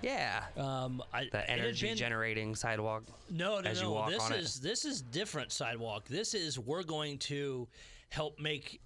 Yeah. 0.00 0.42
Um, 0.56 1.02
I, 1.12 1.28
the 1.30 1.48
energy 1.50 1.88
been- 1.88 1.96
generating 1.96 2.54
sidewalk. 2.54 3.04
no, 3.30 3.60
no, 3.60 3.72
no. 3.72 4.08
This 4.08 4.22
on 4.22 4.32
it. 4.32 4.40
is 4.40 4.60
this 4.60 4.84
is 4.84 5.02
different 5.02 5.52
sidewalk. 5.52 6.06
This 6.08 6.34
is 6.34 6.58
we're 6.58 6.82
going 6.82 7.18
to 7.18 7.68
help 8.08 8.38
make 8.38 8.80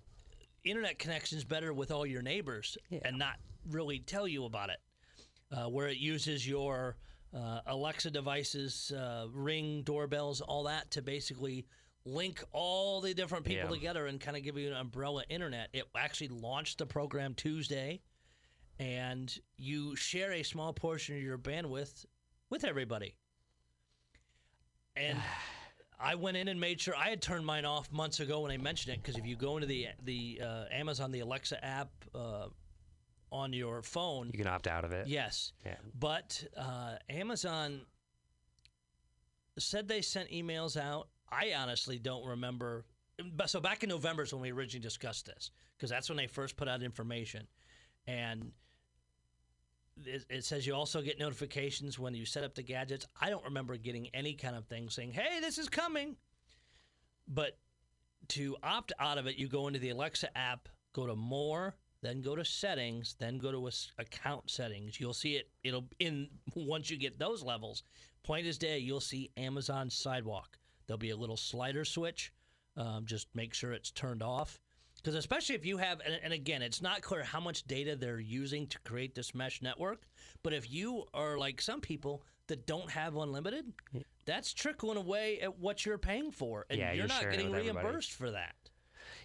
internet 0.64 0.98
connections 0.98 1.44
better 1.44 1.72
with 1.72 1.90
all 1.90 2.06
your 2.06 2.22
neighbors 2.22 2.76
and 3.04 3.18
not 3.18 3.34
really 3.70 4.00
tell 4.00 4.26
you 4.26 4.44
about 4.44 4.70
it. 4.70 4.78
Uh, 5.52 5.68
where 5.68 5.88
it 5.88 5.98
uses 5.98 6.48
your 6.48 6.96
uh, 7.36 7.60
Alexa 7.66 8.10
devices, 8.10 8.90
uh, 8.96 9.26
Ring 9.32 9.82
doorbells, 9.82 10.40
all 10.40 10.64
that 10.64 10.90
to 10.92 11.02
basically 11.02 11.66
link 12.04 12.42
all 12.52 13.00
the 13.00 13.14
different 13.14 13.44
people 13.44 13.64
Yeah. 13.70 13.74
together 13.74 14.06
and 14.06 14.20
kind 14.20 14.36
of 14.36 14.42
give 14.42 14.56
you 14.58 14.68
an 14.68 14.74
umbrella 14.76 15.24
internet. 15.28 15.68
It 15.72 15.84
actually 15.96 16.28
launched 16.28 16.78
the 16.78 16.86
program 16.86 17.34
Tuesday, 17.34 18.00
and 18.78 19.36
you 19.56 19.94
share 19.96 20.32
a 20.32 20.42
small 20.42 20.72
portion 20.72 21.16
of 21.16 21.22
your 21.22 21.38
bandwidth 21.38 22.04
with 22.50 22.64
everybody. 22.64 23.14
And 24.96 25.18
I 26.00 26.16
went 26.16 26.36
in 26.36 26.48
and 26.48 26.58
made 26.60 26.80
sure 26.80 26.96
I 26.96 27.10
had 27.10 27.22
turned 27.22 27.46
mine 27.46 27.64
off 27.64 27.92
months 27.92 28.18
ago 28.18 28.40
when 28.40 28.50
I 28.50 28.56
mentioned 28.56 28.94
it 28.94 29.00
because 29.02 29.16
if 29.16 29.24
you 29.24 29.36
go 29.36 29.56
into 29.56 29.68
the 29.68 29.86
the 30.02 30.40
uh, 30.42 30.64
Amazon 30.72 31.12
the 31.12 31.20
Alexa 31.20 31.64
app 31.64 31.90
uh, 32.12 32.48
on 33.30 33.52
your 33.52 33.82
phone, 33.82 34.26
You 34.32 34.38
can 34.38 34.48
opt 34.48 34.66
out 34.66 34.84
of 34.84 34.90
it. 34.90 35.06
yes, 35.06 35.52
Yeah. 35.64 35.76
but 35.94 36.42
uh, 36.56 36.96
Amazon 37.08 37.82
said 39.58 39.86
they 39.86 40.02
sent 40.02 40.30
emails 40.30 40.76
out. 40.76 41.08
I 41.32 41.54
honestly 41.56 41.98
don't 41.98 42.26
remember. 42.26 42.84
So 43.46 43.60
back 43.60 43.82
in 43.82 43.88
November 43.88 44.22
is 44.22 44.32
when 44.32 44.42
we 44.42 44.52
originally 44.52 44.82
discussed 44.82 45.26
this 45.26 45.50
because 45.76 45.90
that's 45.90 46.08
when 46.08 46.16
they 46.16 46.26
first 46.26 46.56
put 46.56 46.68
out 46.68 46.82
information, 46.82 47.46
and 48.06 48.52
it, 50.04 50.24
it 50.28 50.44
says 50.44 50.66
you 50.66 50.74
also 50.74 51.00
get 51.02 51.18
notifications 51.18 51.98
when 51.98 52.14
you 52.14 52.24
set 52.24 52.44
up 52.44 52.54
the 52.54 52.62
gadgets. 52.62 53.06
I 53.20 53.30
don't 53.30 53.44
remember 53.44 53.76
getting 53.76 54.08
any 54.14 54.34
kind 54.34 54.56
of 54.56 54.66
thing 54.66 54.90
saying, 54.90 55.12
"Hey, 55.12 55.40
this 55.40 55.58
is 55.58 55.68
coming." 55.68 56.16
But 57.28 57.58
to 58.28 58.56
opt 58.62 58.92
out 58.98 59.18
of 59.18 59.26
it, 59.26 59.36
you 59.36 59.48
go 59.48 59.68
into 59.68 59.78
the 59.78 59.90
Alexa 59.90 60.36
app, 60.36 60.68
go 60.92 61.06
to 61.06 61.14
More, 61.14 61.76
then 62.02 62.20
go 62.20 62.34
to 62.34 62.44
Settings, 62.44 63.14
then 63.18 63.38
go 63.38 63.52
to 63.52 63.70
Account 63.98 64.50
Settings. 64.50 64.98
You'll 64.98 65.14
see 65.14 65.36
it. 65.36 65.48
It'll 65.62 65.88
in 65.98 66.28
once 66.54 66.90
you 66.90 66.96
get 66.96 67.18
those 67.18 67.42
levels. 67.42 67.84
Point 68.22 68.46
is 68.46 68.58
day, 68.58 68.78
you'll 68.78 69.00
see 69.00 69.30
Amazon 69.36 69.88
Sidewalk. 69.90 70.58
There'll 70.86 70.98
be 70.98 71.10
a 71.10 71.16
little 71.16 71.36
slider 71.36 71.84
switch. 71.84 72.32
Um, 72.76 73.04
just 73.04 73.28
make 73.34 73.54
sure 73.54 73.72
it's 73.72 73.90
turned 73.90 74.22
off. 74.22 74.60
Because 74.96 75.14
especially 75.14 75.56
if 75.56 75.66
you 75.66 75.78
have, 75.78 76.00
and, 76.04 76.18
and 76.22 76.32
again, 76.32 76.62
it's 76.62 76.80
not 76.80 77.02
clear 77.02 77.22
how 77.24 77.40
much 77.40 77.64
data 77.64 77.96
they're 77.96 78.20
using 78.20 78.66
to 78.68 78.78
create 78.80 79.14
this 79.14 79.34
mesh 79.34 79.60
network. 79.60 80.02
But 80.42 80.52
if 80.52 80.70
you 80.70 81.04
are 81.12 81.36
like 81.38 81.60
some 81.60 81.80
people 81.80 82.22
that 82.46 82.66
don't 82.66 82.90
have 82.90 83.16
unlimited, 83.16 83.72
that's 84.26 84.52
trickling 84.52 84.96
away 84.96 85.40
at 85.40 85.58
what 85.58 85.84
you're 85.84 85.98
paying 85.98 86.30
for, 86.30 86.66
and 86.70 86.78
Yeah, 86.78 86.88
you're, 86.88 86.96
you're 86.98 87.08
not 87.08 87.22
getting 87.22 87.50
with 87.50 87.60
everybody. 87.60 87.84
reimbursed 87.86 88.12
for 88.12 88.30
that. 88.30 88.54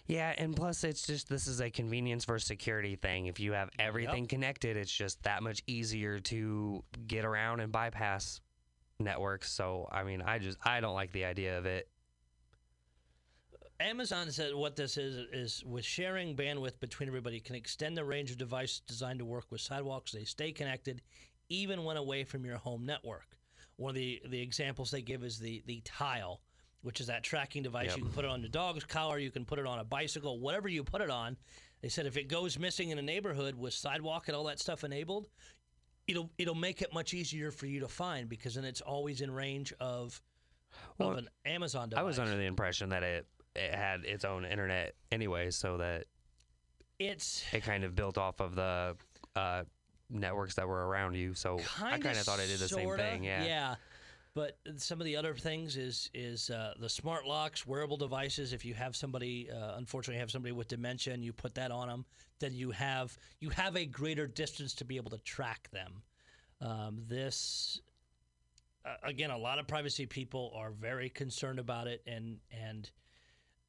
Yeah, 0.06 0.34
and 0.38 0.56
plus 0.56 0.84
it's 0.84 1.06
just 1.06 1.28
this 1.28 1.46
is 1.46 1.60
a 1.60 1.70
convenience 1.70 2.24
versus 2.24 2.48
security 2.48 2.96
thing. 2.96 3.26
If 3.26 3.38
you 3.38 3.52
have 3.52 3.70
everything 3.78 4.26
connected, 4.26 4.76
it's 4.76 4.92
just 4.92 5.22
that 5.24 5.42
much 5.42 5.62
easier 5.66 6.18
to 6.20 6.82
get 7.06 7.24
around 7.24 7.60
and 7.60 7.70
bypass 7.70 8.40
networks. 9.00 9.50
So 9.52 9.88
I 9.90 10.04
mean, 10.04 10.22
I 10.22 10.38
just 10.38 10.58
I 10.64 10.80
don't 10.80 10.94
like 10.94 11.12
the 11.12 11.24
idea 11.24 11.58
of 11.58 11.66
it. 11.66 11.88
Amazon 13.80 14.30
said 14.30 14.54
what 14.54 14.74
this 14.74 14.96
is 14.96 15.26
is 15.32 15.64
with 15.64 15.84
sharing 15.84 16.34
bandwidth 16.34 16.80
between 16.80 17.08
everybody 17.08 17.38
can 17.38 17.54
extend 17.54 17.96
the 17.96 18.04
range 18.04 18.30
of 18.30 18.38
devices 18.38 18.80
designed 18.86 19.20
to 19.20 19.24
work 19.24 19.46
with 19.50 19.60
sidewalks. 19.60 20.12
They 20.12 20.24
stay 20.24 20.50
connected 20.50 21.02
even 21.48 21.84
when 21.84 21.96
away 21.96 22.24
from 22.24 22.44
your 22.44 22.56
home 22.56 22.84
network. 22.84 23.38
One 23.76 23.90
of 23.90 23.94
the, 23.94 24.20
the 24.28 24.40
examples 24.40 24.90
they 24.90 25.02
give 25.02 25.22
is 25.22 25.38
the 25.38 25.62
the 25.66 25.80
tile, 25.84 26.40
which 26.82 27.00
is 27.00 27.06
that 27.06 27.22
tracking 27.22 27.62
device. 27.62 27.88
Yep. 27.88 27.98
You 27.98 28.02
can 28.04 28.12
put 28.12 28.24
it 28.24 28.30
on 28.30 28.42
the 28.42 28.48
dog's 28.48 28.84
collar, 28.84 29.18
you 29.18 29.30
can 29.30 29.44
put 29.44 29.60
it 29.60 29.66
on 29.66 29.78
a 29.78 29.84
bicycle, 29.84 30.40
whatever 30.40 30.68
you 30.68 30.82
put 30.82 31.00
it 31.00 31.10
on. 31.10 31.36
They 31.80 31.88
said 31.88 32.06
if 32.06 32.16
it 32.16 32.26
goes 32.26 32.58
missing 32.58 32.90
in 32.90 32.98
a 32.98 33.02
neighborhood 33.02 33.54
with 33.54 33.72
sidewalk 33.72 34.26
and 34.26 34.36
all 34.36 34.44
that 34.44 34.58
stuff 34.58 34.82
enabled, 34.82 35.28
it'll 36.08 36.30
it'll 36.38 36.54
make 36.54 36.82
it 36.82 36.92
much 36.92 37.14
easier 37.14 37.50
for 37.50 37.66
you 37.66 37.80
to 37.80 37.88
find 37.88 38.28
because 38.28 38.54
then 38.54 38.64
it's 38.64 38.80
always 38.80 39.20
in 39.20 39.30
range 39.30 39.72
of 39.78 40.20
Well, 40.98 41.10
of 41.10 41.18
an 41.18 41.28
Amazon 41.44 41.90
device. 41.90 42.02
I 42.02 42.04
was 42.04 42.18
under 42.18 42.36
the 42.36 42.44
impression 42.44 42.88
that 42.88 43.02
it 43.02 43.26
it 43.54 43.74
had 43.74 44.04
its 44.04 44.24
own 44.24 44.44
internet 44.44 44.94
anyway, 45.12 45.50
so 45.50 45.76
that 45.76 46.06
it's 46.98 47.44
it 47.52 47.62
kind 47.62 47.84
of 47.84 47.94
built 47.94 48.18
off 48.18 48.40
of 48.40 48.54
the 48.54 48.96
uh, 49.36 49.64
networks 50.10 50.54
that 50.54 50.66
were 50.66 50.86
around 50.88 51.14
you. 51.14 51.34
So 51.34 51.60
I 51.80 51.98
kind 51.98 52.16
of 52.16 52.24
thought 52.24 52.40
it 52.40 52.48
did 52.48 52.58
the 52.58 52.68
same 52.68 52.86
sorta, 52.86 53.02
thing. 53.02 53.24
Yeah. 53.24 53.44
Yeah. 53.44 53.74
But 54.38 54.56
some 54.76 55.00
of 55.00 55.04
the 55.04 55.16
other 55.16 55.34
things 55.34 55.76
is 55.76 56.10
is 56.14 56.48
uh, 56.48 56.74
the 56.78 56.88
smart 56.88 57.26
locks, 57.26 57.66
wearable 57.66 57.96
devices. 57.96 58.52
If 58.52 58.64
you 58.64 58.72
have 58.72 58.94
somebody, 58.94 59.50
uh, 59.50 59.76
unfortunately, 59.76 60.20
have 60.20 60.30
somebody 60.30 60.52
with 60.52 60.68
dementia, 60.68 61.12
and 61.12 61.24
you 61.24 61.32
put 61.32 61.56
that 61.56 61.72
on 61.72 61.88
them, 61.88 62.04
then 62.38 62.54
you 62.54 62.70
have 62.70 63.18
you 63.40 63.50
have 63.50 63.76
a 63.76 63.84
greater 63.84 64.28
distance 64.28 64.74
to 64.74 64.84
be 64.84 64.94
able 64.96 65.10
to 65.10 65.18
track 65.24 65.68
them. 65.72 66.02
Um, 66.60 67.02
this 67.08 67.80
uh, 68.84 68.94
again, 69.02 69.30
a 69.30 69.36
lot 69.36 69.58
of 69.58 69.66
privacy 69.66 70.06
people 70.06 70.52
are 70.54 70.70
very 70.70 71.10
concerned 71.10 71.58
about 71.58 71.88
it, 71.88 72.00
and 72.06 72.38
and 72.52 72.88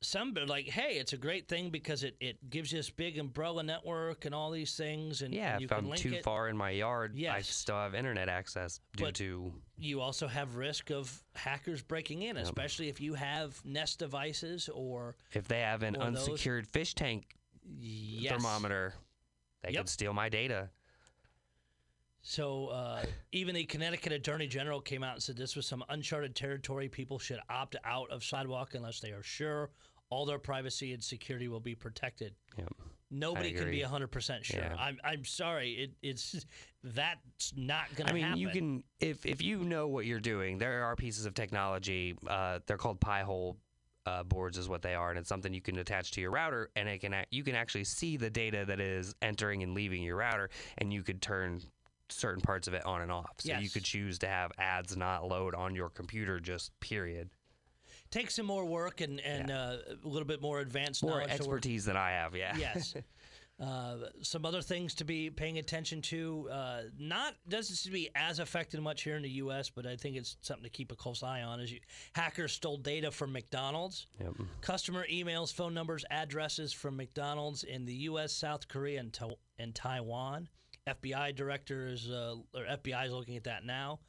some 0.02 0.34
like, 0.48 0.68
hey, 0.68 0.94
it's 0.98 1.14
a 1.14 1.18
great 1.18 1.48
thing 1.48 1.70
because 1.70 2.04
it, 2.04 2.16
it 2.22 2.50
gives 2.50 2.72
you 2.72 2.80
this 2.80 2.90
big 2.90 3.18
umbrella 3.18 3.64
network 3.64 4.26
and 4.26 4.34
all 4.34 4.50
these 4.52 4.76
things, 4.76 5.22
and, 5.22 5.34
Yeah, 5.34 5.54
and 5.54 5.62
you 5.62 5.66
if 5.66 5.72
I'm 5.74 5.92
too 5.94 6.14
it. 6.16 6.24
far 6.24 6.48
in 6.48 6.56
my 6.56 6.70
yard, 6.70 7.20
I 7.30 7.42
still 7.42 7.76
have 7.76 7.94
internet 7.94 8.30
access 8.30 8.80
due 8.96 9.06
But- 9.06 9.16
to 9.16 9.54
you 9.78 10.02
also 10.02 10.28
have 10.28 10.56
risk 10.56 10.90
of 10.92 11.24
hackers 11.36 11.82
breaking 11.82 12.22
in, 12.24 12.38
especially 12.38 12.90
if 12.90 13.00
you 13.00 13.14
have 13.14 13.64
Nest 13.66 14.00
devices 14.00 14.70
or 14.74 15.16
if 15.34 15.48
they 15.48 15.62
have 15.62 15.84
an 15.84 15.96
Or 15.96 16.12
those- 16.12 16.28
unsecured 16.30 16.68
fish 16.68 16.94
tank 16.96 17.36
yes. 17.80 18.32
thermometer, 18.34 18.94
they 19.64 19.72
Yep. 19.72 19.82
could 19.82 19.90
steal 19.90 20.14
my 20.14 20.30
data. 20.30 20.70
So 22.30 22.68
uh, 22.68 23.02
even 23.32 23.56
the 23.56 23.66
Connecticut 23.66 24.14
Attorney 24.14 24.46
General 24.46 24.82
came 24.82 25.04
out 25.04 25.16
and 25.16 25.24
said 25.24 25.36
this 25.36 25.56
was 25.56 25.66
some 25.66 25.84
uncharted 25.90 26.36
territory. 26.36 26.88
People 26.88 27.18
should 27.18 27.40
opt 27.50 27.76
out 27.84 28.12
of 28.12 28.24
sidewalk 28.24 28.76
unless 28.76 29.00
they 29.00 29.10
are 29.10 29.24
sure 29.24 29.72
all 30.12 30.26
their 30.26 30.38
privacy 30.38 30.94
and 30.94 31.04
security 31.04 31.48
will 31.48 31.60
be 31.60 31.74
protected. 31.74 32.36
Yep. 32.58 32.68
Nobody 33.10 33.52
can 33.52 33.72
be 33.72 33.82
agree. 33.82 34.08
100% 34.08 34.44
sure. 34.44 34.60
Yeah. 34.60 34.76
I'm, 34.78 35.00
I'm 35.04 35.26
sorry. 35.26 35.72
It, 35.72 35.92
it's 36.04 36.46
that's 36.84 37.54
not 37.56 37.88
going 37.96 38.08
to 38.08 38.12
I 38.12 38.14
mean, 38.14 38.24
happen. 38.24 38.40
you 38.40 38.50
can 38.50 38.84
if 39.00 39.26
if 39.26 39.42
you 39.42 39.64
know 39.64 39.88
what 39.88 40.06
you're 40.06 40.20
doing. 40.20 40.60
There 40.60 40.84
are 40.84 40.96
pieces 40.96 41.26
of 41.26 41.34
technology. 41.34 42.16
Uh, 42.28 42.60
they're 42.68 42.78
called 42.78 43.00
Pi-hole 43.00 43.58
uh, 44.06 44.24
boards, 44.24 44.60
is 44.60 44.70
what 44.70 44.84
they 44.84 44.94
are, 44.94 45.10
and 45.10 45.18
it's 45.18 45.30
something 45.30 45.52
you 45.52 45.62
can 45.62 45.80
attach 45.80 46.12
to 46.12 46.22
your 46.22 46.30
router, 46.30 46.70
and 46.76 46.88
it 46.88 47.00
can 47.00 47.16
you 47.32 47.44
can 47.44 47.56
actually 47.56 47.86
see 47.86 48.18
the 48.18 48.30
data 48.30 48.66
that 48.66 48.80
is 48.80 49.16
entering 49.24 49.64
and 49.64 49.74
leaving 49.74 50.04
your 50.04 50.18
router, 50.18 50.52
and 50.78 50.94
you 50.94 51.02
could 51.02 51.22
turn 51.22 51.62
certain 52.12 52.42
parts 52.42 52.68
of 52.68 52.74
it 52.74 52.86
on 52.86 53.02
and 53.02 53.12
off. 53.12 53.32
So 53.40 53.58
you 53.58 53.70
could 53.70 53.84
choose 53.84 54.20
to 54.20 54.28
have 54.28 54.52
ads 54.58 54.96
not 54.98 55.28
load 55.28 55.56
on 55.56 55.76
your 55.76 55.90
computer, 55.90 56.40
just 56.40 56.78
period. 56.80 57.30
Take 58.12 58.32
some 58.32 58.46
more 58.48 58.66
work 58.66 59.02
and, 59.02 59.20
and 59.20 59.52
uh, 59.52 59.78
a 60.04 60.08
little 60.08 60.28
bit 60.28 60.42
more 60.42 60.60
advanced 60.62 61.04
More 61.04 61.12
knowledge. 61.20 61.28
so 61.28 61.46
we're- 61.46 61.58
expertise 61.58 61.86
than 61.86 61.96
I 61.98 62.12
have. 62.12 62.36
Yeah. 62.36 62.56
yes. 62.58 62.96
Uh, 63.62 64.06
some 64.22 64.46
other 64.46 64.62
things 64.62 64.94
to 64.96 65.04
be 65.04 65.30
paying 65.30 65.58
attention 65.58 66.02
to. 66.02 66.48
Uh, 66.50 66.82
not 66.98 67.36
doesn't 67.50 67.76
seem 67.76 67.92
to 67.92 67.94
be 67.94 68.10
as 68.16 68.40
affected 68.40 68.80
much 68.80 69.04
here 69.04 69.18
in 69.18 69.22
the 69.22 69.30
U.S., 69.32 69.70
but 69.70 69.86
I 69.86 69.98
think 69.98 70.16
it's 70.16 70.38
something 70.40 70.64
to 70.64 70.70
keep 70.70 70.94
a 70.94 70.96
close 70.96 71.24
eye 71.24 71.42
on. 71.42 71.60
As 71.60 71.70
you, 71.70 71.82
hackers 72.16 72.54
stole 72.54 72.78
data 72.78 73.12
from 73.12 73.34
McDonald's, 73.34 74.08
Yep. 74.22 74.32
customer 74.62 75.06
emails, 75.12 75.52
phone 75.54 75.74
numbers, 75.74 76.06
addresses 76.10 76.72
from 76.72 76.96
McDonald's 76.96 77.64
in 77.66 77.84
the 77.84 77.94
U.S., 77.96 78.32
South 78.32 78.66
Korea, 78.70 79.02
and, 79.02 79.12
Ta- 79.12 79.28
and 79.58 79.76
Taiwan. 79.76 80.48
FBI 80.88 81.36
director 81.36 81.88
is 81.88 82.10
uh, 82.10 82.36
or 82.54 82.64
FBI 82.64 83.06
is 83.06 83.12
looking 83.12 83.38
at 83.38 83.44
that 83.46 83.66
now. 83.66 84.00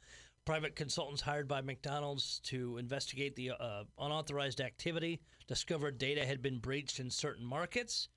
Private 0.43 0.75
consultants 0.75 1.21
hired 1.21 1.47
by 1.47 1.61
McDonald's 1.61 2.39
to 2.45 2.77
investigate 2.77 3.35
the 3.35 3.51
uh, 3.51 3.83
unauthorized 3.99 4.59
activity 4.59 5.21
discovered 5.47 5.97
data 5.97 6.25
had 6.25 6.41
been 6.41 6.57
breached 6.57 6.99
in 6.99 7.09
certain 7.11 7.45
markets. 7.45 8.09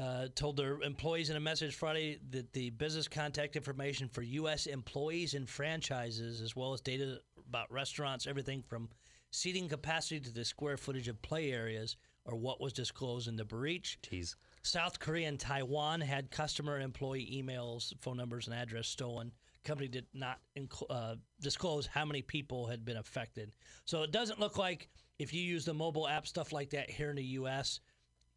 Uh, 0.00 0.28
told 0.36 0.56
their 0.56 0.80
employees 0.82 1.30
in 1.30 1.36
a 1.36 1.40
message 1.40 1.74
Friday 1.74 2.20
that 2.30 2.52
the 2.52 2.70
business 2.70 3.08
contact 3.08 3.56
information 3.56 4.08
for 4.08 4.22
U.S. 4.22 4.66
employees 4.66 5.34
and 5.34 5.48
franchises, 5.48 6.40
as 6.40 6.54
well 6.54 6.72
as 6.72 6.80
data 6.80 7.18
about 7.48 7.72
restaurants, 7.72 8.28
everything 8.28 8.62
from 8.62 8.88
seating 9.32 9.68
capacity 9.68 10.20
to 10.20 10.32
the 10.32 10.44
square 10.44 10.76
footage 10.76 11.08
of 11.08 11.20
play 11.22 11.50
areas, 11.50 11.96
are 12.26 12.36
what 12.36 12.60
was 12.60 12.72
disclosed 12.72 13.26
in 13.26 13.34
the 13.34 13.44
breach. 13.44 13.98
Jeez. 14.02 14.36
South 14.62 14.98
Korea 14.98 15.28
and 15.28 15.38
Taiwan 15.40 16.00
had 16.00 16.30
customer 16.30 16.74
and 16.74 16.84
employee 16.84 17.42
emails, 17.42 17.92
phone 18.00 18.16
numbers, 18.16 18.46
and 18.46 18.54
address 18.54 18.88
stolen. 18.88 19.32
Company 19.64 19.88
did 19.88 20.06
not 20.14 20.38
inc- 20.58 20.82
uh, 20.90 21.16
disclose 21.40 21.86
how 21.86 22.04
many 22.04 22.22
people 22.22 22.66
had 22.66 22.84
been 22.84 22.96
affected. 22.96 23.52
So 23.84 24.02
it 24.02 24.10
doesn't 24.10 24.40
look 24.40 24.56
like 24.58 24.88
if 25.18 25.32
you 25.34 25.42
use 25.42 25.64
the 25.64 25.74
mobile 25.74 26.08
app 26.08 26.26
stuff 26.26 26.52
like 26.52 26.70
that 26.70 26.90
here 26.90 27.10
in 27.10 27.16
the 27.16 27.24
U.S., 27.24 27.80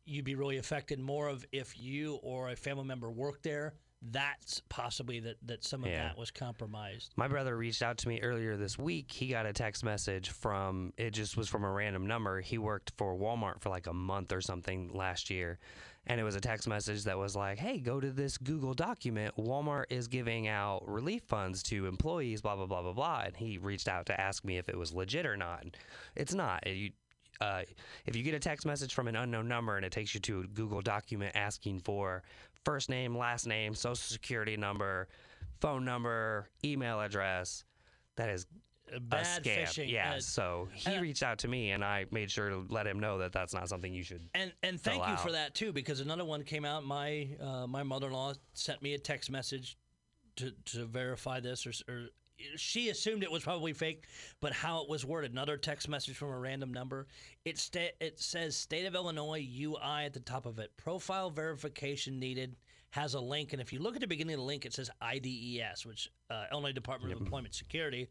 you'd 0.05 0.25
be 0.25 0.35
really 0.35 0.57
affected. 0.57 0.99
More 0.99 1.27
of 1.29 1.45
if 1.51 1.79
you 1.79 2.15
or 2.23 2.49
a 2.49 2.55
family 2.55 2.83
member 2.83 3.09
worked 3.09 3.43
there, 3.43 3.75
that's 4.11 4.61
possibly 4.67 5.21
that, 5.21 5.37
that 5.45 5.63
some 5.63 5.85
of 5.85 5.89
Yeah. 5.89 6.09
that 6.09 6.17
was 6.17 6.29
compromised. 6.29 7.13
My 7.15 7.29
brother 7.29 7.55
reached 7.55 7.81
out 7.81 7.97
to 7.99 8.09
me 8.09 8.19
earlier 8.21 8.57
this 8.57 8.77
week. 8.77 9.09
He 9.09 9.27
got 9.27 9.45
a 9.45 9.53
text 9.53 9.81
message 9.81 10.29
from 10.29 10.91
it 10.97 11.11
just 11.11 11.37
was 11.37 11.47
from 11.47 11.63
a 11.63 11.71
random 11.71 12.05
number. 12.05 12.41
He 12.41 12.57
worked 12.57 12.91
for 12.97 13.15
Walmart 13.15 13.61
for 13.61 13.69
like 13.69 13.87
a 13.87 13.93
month 13.93 14.33
or 14.33 14.41
something 14.41 14.91
last 14.93 15.29
year. 15.29 15.57
And 16.05 16.19
it 16.19 16.23
was 16.23 16.35
a 16.35 16.41
text 16.41 16.67
message 16.67 17.03
that 17.05 17.17
was 17.17 17.35
like, 17.35 17.57
"Hey, 17.57 17.79
go 17.79 17.99
to 17.99 18.11
this 18.11 18.37
Google 18.37 18.73
document. 18.73 19.35
Walmart 19.37 19.85
is 19.89 20.07
giving 20.07 20.47
out 20.47 20.87
relief 20.87 21.23
funds 21.23 21.63
to 21.63 21.87
employees, 21.87 22.41
blah 22.41 22.55
blah 22.55 22.65
blah 22.65 22.81
blah 22.81 22.93
blah." 22.93 23.21
And 23.25 23.37
he 23.37 23.57
reached 23.57 23.87
out 23.87 24.05
to 24.07 24.19
ask 24.19 24.43
me 24.43 24.57
if 24.57 24.67
it 24.67 24.77
was 24.77 24.93
legit 24.93 25.25
or 25.25 25.37
not. 25.37 25.65
It's 26.15 26.33
not. 26.33 26.67
You 26.67 26.91
uh, 27.41 27.63
if 28.05 28.15
you 28.15 28.23
get 28.23 28.33
a 28.33 28.39
text 28.39 28.65
message 28.65 28.93
from 28.93 29.07
an 29.07 29.15
unknown 29.15 29.47
number 29.47 29.75
and 29.75 29.85
it 29.85 29.91
takes 29.91 30.13
you 30.13 30.19
to 30.21 30.41
a 30.41 30.47
Google 30.47 30.81
document 30.81 31.35
asking 31.35 31.79
for 31.79 32.23
first 32.63 32.89
name, 32.89 33.17
last 33.17 33.47
name, 33.47 33.73
social 33.73 33.95
security 33.95 34.55
number, 34.55 35.07
phone 35.59 35.83
number, 35.83 36.47
email 36.63 37.01
address, 37.01 37.63
that 38.15 38.29
is 38.29 38.45
Uh, 38.93 38.97
a 38.97 38.99
Bad 38.99 39.43
scam. 39.43 39.63
phishing. 39.63 39.89
Yeah. 39.89 40.13
uh, 40.15 40.19
so 40.19 40.67
he 40.73 40.91
and- 40.93 41.01
reached 41.01 41.23
out 41.23 41.39
to 41.39 41.47
me 41.47 41.71
and 41.71 41.83
I 41.83 42.05
made 42.11 42.29
sure 42.31 42.49
to 42.49 42.65
let 42.69 42.85
him 42.87 42.99
know 42.99 43.17
that 43.19 43.31
that's 43.31 43.53
not 43.53 43.67
something 43.69 43.93
you 43.93 44.03
should. 44.03 44.27
And 44.33 44.53
and 44.63 44.79
thank 44.79 45.07
you 45.07 45.17
for 45.17 45.31
that 45.31 45.55
too, 45.55 45.71
because 45.73 45.99
another 45.99 46.25
one 46.25 46.43
came 46.43 46.65
out. 46.65 46.85
My 46.85 47.27
uh, 47.41 47.67
my 47.67 47.83
mother 47.83 48.07
in 48.07 48.13
law 48.13 48.33
sent 48.53 48.81
me 48.81 48.93
a 48.93 48.99
text 48.99 49.29
message 49.31 49.77
to 50.37 50.51
to 50.65 50.85
verify 50.85 51.39
this, 51.39 51.65
or, 51.67 51.71
or 51.87 52.05
she 52.55 52.89
assumed 52.89 53.23
it 53.23 53.31
was 53.31 53.43
probably 53.43 53.73
fake, 53.73 54.05
but 54.41 54.51
how 54.51 54.81
it 54.83 54.89
was 54.89 55.05
worded. 55.05 55.31
Another 55.31 55.55
text 55.55 55.87
message 55.87 56.15
from 56.17 56.29
a 56.29 56.37
random 56.37 56.73
number. 56.73 57.07
It 57.45 57.57
sta- 57.57 57.93
it 58.01 58.19
says 58.19 58.57
State 58.57 58.85
of 58.85 58.95
Illinois 58.95 59.47
UI 59.59 60.05
at 60.05 60.13
the 60.13 60.19
top 60.19 60.45
of 60.45 60.59
it. 60.59 60.75
Profile 60.77 61.29
verification 61.29 62.19
needed. 62.19 62.55
Has 62.89 63.15
a 63.15 63.19
link, 63.19 63.53
and 63.53 63.61
if 63.61 63.73
you 63.73 63.79
look 63.79 63.95
at 63.95 64.01
the 64.01 64.07
beginning 64.07 64.35
of 64.35 64.39
the 64.39 64.45
link, 64.45 64.65
it 64.67 64.73
says 64.73 64.87
IDES, 65.01 65.83
which 65.83 66.11
uh, 66.29 66.45
Illinois 66.51 66.73
Department 66.73 67.11
of 67.11 67.19
Employment 67.19 67.55
Security 67.55 68.07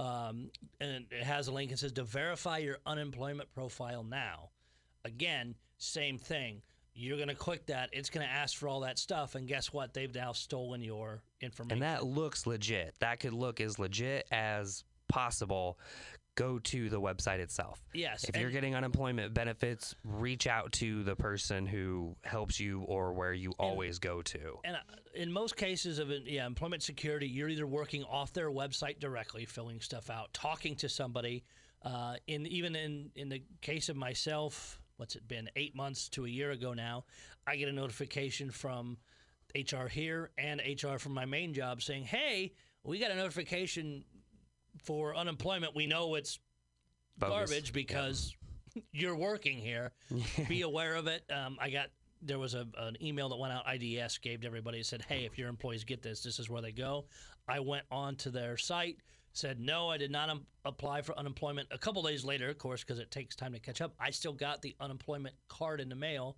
um, 0.00 0.50
and 0.80 1.04
it 1.10 1.22
has 1.22 1.48
a 1.48 1.52
link. 1.52 1.70
It 1.72 1.78
says 1.78 1.92
to 1.92 2.04
verify 2.04 2.58
your 2.58 2.78
unemployment 2.86 3.52
profile 3.52 4.02
now. 4.02 4.50
Again, 5.04 5.54
same 5.76 6.18
thing. 6.18 6.62
You're 6.94 7.16
going 7.16 7.28
to 7.28 7.34
click 7.34 7.66
that. 7.66 7.90
It's 7.92 8.10
going 8.10 8.26
to 8.26 8.32
ask 8.32 8.56
for 8.56 8.68
all 8.68 8.80
that 8.80 8.98
stuff, 8.98 9.34
and 9.34 9.46
guess 9.46 9.72
what? 9.72 9.94
They've 9.94 10.14
now 10.14 10.32
stolen 10.32 10.82
your 10.82 11.22
information. 11.40 11.72
And 11.72 11.82
that 11.82 12.04
looks 12.04 12.46
legit. 12.46 12.94
That 13.00 13.20
could 13.20 13.32
look 13.32 13.60
as 13.60 13.78
legit 13.78 14.26
as 14.32 14.84
possible. 15.08 15.78
Go 16.36 16.58
to 16.60 16.88
the 16.88 17.00
website 17.00 17.38
itself. 17.40 17.82
Yes, 17.92 18.24
If 18.24 18.36
you're 18.36 18.50
getting 18.50 18.74
unemployment 18.74 19.34
benefits, 19.34 19.94
reach 20.04 20.46
out 20.46 20.72
to 20.72 21.02
the 21.02 21.14
person 21.16 21.66
who 21.66 22.16
helps 22.22 22.58
you 22.58 22.80
or 22.82 23.12
where 23.12 23.32
you 23.32 23.52
always 23.58 23.98
go 23.98 24.22
to. 24.22 24.58
and 24.64 24.76
uh, 24.76 24.80
in 25.14 25.30
most 25.32 25.56
cases 25.56 25.98
of 25.98 26.10
yeah, 26.24 26.46
employment 26.46 26.82
security, 26.82 27.26
you're 27.26 27.48
either 27.48 27.66
working 27.66 28.04
off 28.04 28.32
their 28.32 28.50
website 28.50 29.00
directly, 29.00 29.44
filling 29.44 29.80
stuff 29.80 30.08
out, 30.08 30.32
talking 30.32 30.76
to 30.76 30.88
somebody. 30.88 31.42
Uh, 31.82 32.14
in 32.26 32.46
even 32.46 32.76
in 32.76 33.10
in 33.16 33.28
the 33.28 33.42
case 33.60 33.88
of 33.88 33.96
myself, 33.96 34.80
what's 34.98 35.16
it 35.16 35.26
been? 35.26 35.50
Eight 35.56 35.74
months 35.74 36.08
to 36.10 36.26
a 36.26 36.28
year 36.28 36.52
ago 36.52 36.74
now, 36.74 37.04
I 37.46 37.56
get 37.56 37.68
a 37.68 37.72
notification 37.72 38.50
from 38.50 38.98
HR 39.54 39.88
here 39.88 40.30
and 40.38 40.60
HR 40.60 40.98
from 40.98 41.12
my 41.12 41.24
main 41.24 41.52
job 41.54 41.82
saying, 41.82 42.04
"Hey, 42.04 42.52
we 42.84 42.98
got 42.98 43.10
a 43.10 43.16
notification 43.16 44.04
for 44.82 45.14
unemployment. 45.14 45.74
We 45.74 45.86
know 45.86 46.14
it's 46.14 46.38
Bogus. 47.18 47.50
garbage 47.50 47.72
because 47.72 48.34
you're 48.92 49.16
working 49.16 49.58
here. 49.58 49.92
Be 50.48 50.62
aware 50.62 50.94
of 50.94 51.06
it. 51.06 51.22
Um, 51.30 51.58
I 51.60 51.70
got 51.70 51.88
there 52.22 52.38
was 52.38 52.54
a, 52.54 52.66
an 52.76 52.96
email 53.02 53.28
that 53.30 53.36
went 53.36 53.52
out. 53.52 53.64
IDS 53.72 54.18
gave 54.18 54.42
to 54.42 54.46
everybody 54.46 54.78
and 54.78 54.86
said, 54.86 55.02
"Hey, 55.02 55.24
if 55.24 55.38
your 55.38 55.48
employees 55.48 55.84
get 55.84 56.02
this, 56.02 56.22
this 56.22 56.38
is 56.38 56.50
where 56.50 56.62
they 56.62 56.72
go." 56.72 57.06
I 57.48 57.60
went 57.60 57.84
on 57.90 58.16
to 58.16 58.30
their 58.30 58.56
site, 58.56 58.98
said, 59.32 59.60
"No, 59.60 59.88
I 59.88 59.96
did 59.96 60.10
not 60.10 60.28
um, 60.28 60.46
apply 60.64 61.02
for 61.02 61.18
unemployment." 61.18 61.68
A 61.70 61.78
couple 61.78 62.02
days 62.02 62.24
later, 62.24 62.48
of 62.50 62.58
course, 62.58 62.82
because 62.82 62.98
it 62.98 63.10
takes 63.10 63.34
time 63.34 63.52
to 63.52 63.60
catch 63.60 63.80
up, 63.80 63.94
I 63.98 64.10
still 64.10 64.32
got 64.32 64.62
the 64.62 64.74
unemployment 64.80 65.34
card 65.48 65.80
in 65.80 65.88
the 65.88 65.96
mail. 65.96 66.36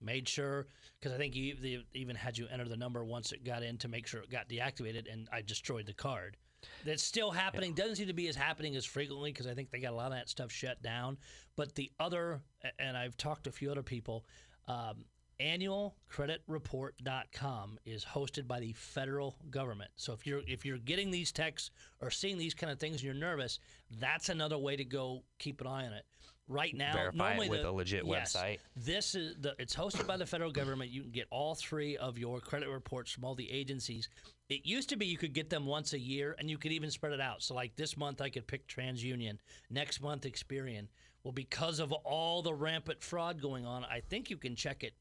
Made 0.00 0.28
sure 0.28 0.66
because 1.00 1.14
I 1.14 1.18
think 1.18 1.34
you 1.34 1.54
they 1.60 1.78
even 1.94 2.14
had 2.14 2.36
you 2.36 2.46
enter 2.50 2.68
the 2.68 2.76
number 2.76 3.04
once 3.04 3.32
it 3.32 3.44
got 3.44 3.62
in 3.62 3.78
to 3.78 3.88
make 3.88 4.06
sure 4.06 4.20
it 4.20 4.30
got 4.30 4.48
deactivated, 4.48 5.10
and 5.10 5.28
I 5.32 5.42
destroyed 5.42 5.86
the 5.86 5.94
card. 5.94 6.36
That's 6.84 7.02
still 7.02 7.30
happening. 7.30 7.74
Doesn't 7.74 7.96
seem 7.96 8.08
to 8.08 8.14
be 8.14 8.28
as 8.28 8.36
happening 8.36 8.76
as 8.76 8.84
frequently 8.84 9.32
because 9.32 9.46
I 9.46 9.54
think 9.54 9.70
they 9.70 9.80
got 9.80 9.92
a 9.92 9.96
lot 9.96 10.06
of 10.06 10.12
that 10.12 10.28
stuff 10.28 10.52
shut 10.52 10.82
down. 10.82 11.18
But 11.56 11.74
the 11.74 11.90
other, 12.00 12.40
and 12.78 12.96
I've 12.96 13.16
talked 13.16 13.44
to 13.44 13.50
a 13.50 13.52
few 13.52 13.70
other 13.70 13.82
people, 13.82 14.24
um, 14.66 15.04
annualcreditreport.com 15.40 17.78
is 17.84 18.04
hosted 18.04 18.46
by 18.46 18.60
the 18.60 18.72
federal 18.72 19.36
government. 19.50 19.90
So 19.96 20.12
if 20.12 20.24
you're 20.26 20.42
if 20.46 20.64
you're 20.64 20.78
getting 20.78 21.10
these 21.10 21.32
texts 21.32 21.72
or 22.00 22.10
seeing 22.10 22.38
these 22.38 22.54
kind 22.54 22.72
of 22.72 22.78
things 22.78 22.96
and 22.96 23.04
you're 23.04 23.14
nervous, 23.14 23.58
that's 24.00 24.28
another 24.28 24.58
way 24.58 24.76
to 24.76 24.84
go 24.84 25.24
keep 25.38 25.60
an 25.60 25.66
eye 25.66 25.86
on 25.86 25.92
it. 25.92 26.04
Right 26.46 26.74
now, 26.74 26.92
Verify 26.92 27.08
it 27.08 27.16
normally 27.16 27.48
with 27.48 27.62
the- 27.62 27.70
a 27.70 27.72
legit 27.72 28.04
yes, 28.04 28.36
website. 28.36 28.58
This 28.76 29.14
is 29.14 29.34
the 29.40 29.54
it's 29.58 29.74
hosted 29.74 30.06
by 30.06 30.18
the 30.18 30.26
federal 30.26 30.50
government. 30.50 30.90
You 30.90 31.02
can 31.02 31.10
get 31.10 31.26
all 31.30 31.54
three 31.54 31.96
of 31.96 32.18
your 32.18 32.40
credit 32.40 32.68
reports 32.68 33.10
from 33.10 33.24
all 33.24 33.34
the 33.34 33.50
agencies. 33.50 34.10
It 34.50 34.66
used 34.66 34.90
to 34.90 34.96
be 34.96 35.06
you 35.06 35.16
could 35.16 35.32
get 35.32 35.48
them 35.48 35.64
once 35.64 35.94
a 35.94 35.98
year 35.98 36.36
and 36.38 36.50
you 36.50 36.58
could 36.58 36.72
even 36.72 36.90
spread 36.90 37.14
it 37.14 37.20
out. 37.20 37.42
So 37.42 37.54
like 37.54 37.76
this 37.76 37.96
month 37.96 38.20
I 38.20 38.28
could 38.28 38.46
pick 38.46 38.68
TransUnion, 38.68 39.38
next 39.70 40.02
month 40.02 40.24
Experian. 40.24 40.88
Well, 41.22 41.32
because 41.32 41.80
of 41.80 41.92
all 41.92 42.42
the 42.42 42.52
rampant 42.52 43.02
fraud 43.02 43.40
going 43.40 43.64
on, 43.64 43.84
I 43.86 44.00
think 44.00 44.28
you 44.28 44.36
can 44.36 44.54
check 44.54 44.84
it 44.84 44.92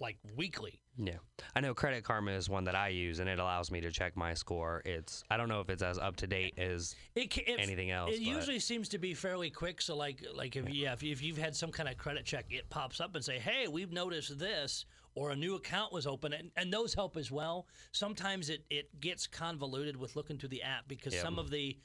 like 0.00 0.18
weekly. 0.36 0.80
Yeah. 0.98 1.16
I 1.56 1.60
know 1.60 1.72
Credit 1.74 2.04
Karma 2.04 2.32
is 2.32 2.48
one 2.50 2.64
that 2.64 2.74
I 2.74 2.88
use 2.88 3.18
and 3.18 3.28
it 3.28 3.38
allows 3.38 3.70
me 3.70 3.80
to 3.80 3.90
check 3.90 4.16
my 4.16 4.34
score. 4.34 4.82
It's 4.84 5.22
I 5.30 5.36
don't 5.36 5.48
know 5.48 5.60
if 5.60 5.70
it's 5.70 5.82
as 5.82 5.98
up 5.98 6.16
to 6.16 6.26
date 6.26 6.58
as 6.58 6.94
It, 7.14 7.32
ca- 7.32 7.44
if, 7.46 7.58
Anything 7.58 7.90
else, 7.90 8.10
It 8.10 8.18
but- 8.18 8.26
usually 8.26 8.58
seems 8.58 8.88
to 8.90 8.98
be 8.98 9.14
fairly 9.14 9.50
quick. 9.50 9.80
So 9.80 9.96
like 9.96 10.24
like 10.34 10.56
if 10.56 10.68
yeah 10.68 10.92
if, 10.92 11.02
you- 11.02 11.12
if 11.12 11.22
you've 11.22 11.38
had 11.38 11.56
some 11.56 11.70
kind 11.72 11.88
of 11.88 11.96
credit 11.96 12.24
check, 12.24 12.46
it 12.50 12.68
pops 12.68 13.00
up 13.00 13.14
and 13.14 13.24
say, 13.24 13.38
hey, 13.38 13.68
we've 13.68 13.92
noticed 13.92 14.38
this, 14.38 14.84
or 15.14 15.30
a 15.30 15.36
new 15.36 15.54
account 15.56 15.92
was 15.92 16.06
open, 16.06 16.32
and, 16.32 16.50
and 16.56 16.72
those 16.72 16.94
help 16.94 17.16
as 17.16 17.30
well. 17.30 17.66
Sometimes 17.92 18.50
it 18.50 18.64
it 18.70 19.00
gets 19.00 19.26
convoluted 19.26 19.96
with 19.96 20.14
looking 20.16 20.36
through 20.38 20.50
the 20.50 20.62
app 20.62 20.88
because 20.88 21.14
Yep. 21.14 21.22
some 21.22 21.38
of 21.38 21.50
the 21.50 21.78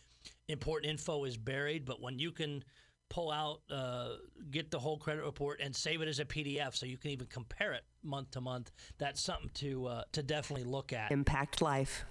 important 0.50 0.91
info 0.91 1.24
is 1.24 1.38
buried, 1.38 1.86
but 1.86 2.02
when 2.02 2.20
you 2.20 2.32
can 2.32 2.63
pull 3.10 3.32
out, 3.32 3.62
uh, 3.72 4.10
get 4.52 4.72
the 4.72 4.80
whole 4.80 4.98
credit 4.98 5.24
report 5.24 5.60
and 5.62 5.76
save 5.76 6.02
it 6.02 6.08
as 6.08 6.20
a 6.20 6.26
PDF, 6.26 6.76
so 6.76 6.86
you 6.86 6.98
can 6.98 7.12
even 7.12 7.28
compare 7.28 7.74
it 7.74 7.84
month 8.04 8.32
to 8.32 8.41
month. 8.41 8.72
That's 8.98 9.22
something 9.22 9.50
to 9.56 9.88
uh, 9.88 10.04
to 10.13 10.24
definitely 10.24 10.65
look 10.65 10.93
at. 10.93 11.12
Impact 11.12 11.62
Life. 11.62 12.06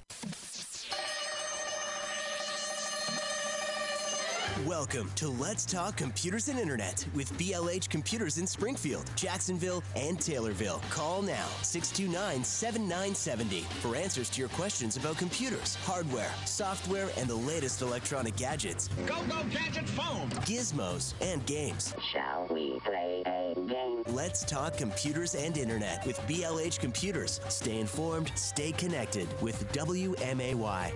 Welcome 4.65 5.11
to 5.17 5.29
Let's 5.29 5.67
Talk 5.67 5.99
Computers 5.99 6.49
and 6.49 6.59
Internet 6.59 7.07
with 7.15 7.31
BLH 7.35 7.91
Computers 7.91 8.39
in 8.39 8.47
Springfield, 8.47 9.05
Jacksonville, 9.15 9.83
and 9.95 10.19
Taylorville. 10.19 10.81
Call 10.89 11.21
now 11.21 11.47
629 11.61 12.43
7970 12.43 13.61
for 13.83 13.95
answers 13.95 14.31
to 14.31 14.41
your 14.41 14.49
questions 14.49 14.97
about 14.97 15.19
computers, 15.19 15.75
hardware, 15.85 16.31
software, 16.47 17.11
and 17.19 17.29
the 17.29 17.35
latest 17.35 17.83
electronic 17.83 18.35
gadgets, 18.37 18.89
Go, 19.05 19.17
go, 19.29 19.43
gadget 19.51 19.87
phone. 19.91 20.31
gizmos, 20.47 21.13
and 21.21 21.45
games. 21.45 21.95
Shall 22.11 22.47
we 22.51 22.81
play 22.83 23.25
a 23.27 23.55
game? 23.61 24.05
Let's 24.07 24.43
talk 24.43 24.79
computers 24.79 25.35
and 25.35 25.59
internet 25.59 26.07
with 26.07 26.17
BLH 26.21 26.79
Computers. 26.79 27.41
Stay 27.49 27.79
informed, 27.79 28.33
stay 28.37 28.73
connected 28.73 29.29
with 29.43 29.71
WMAY. 29.73 30.93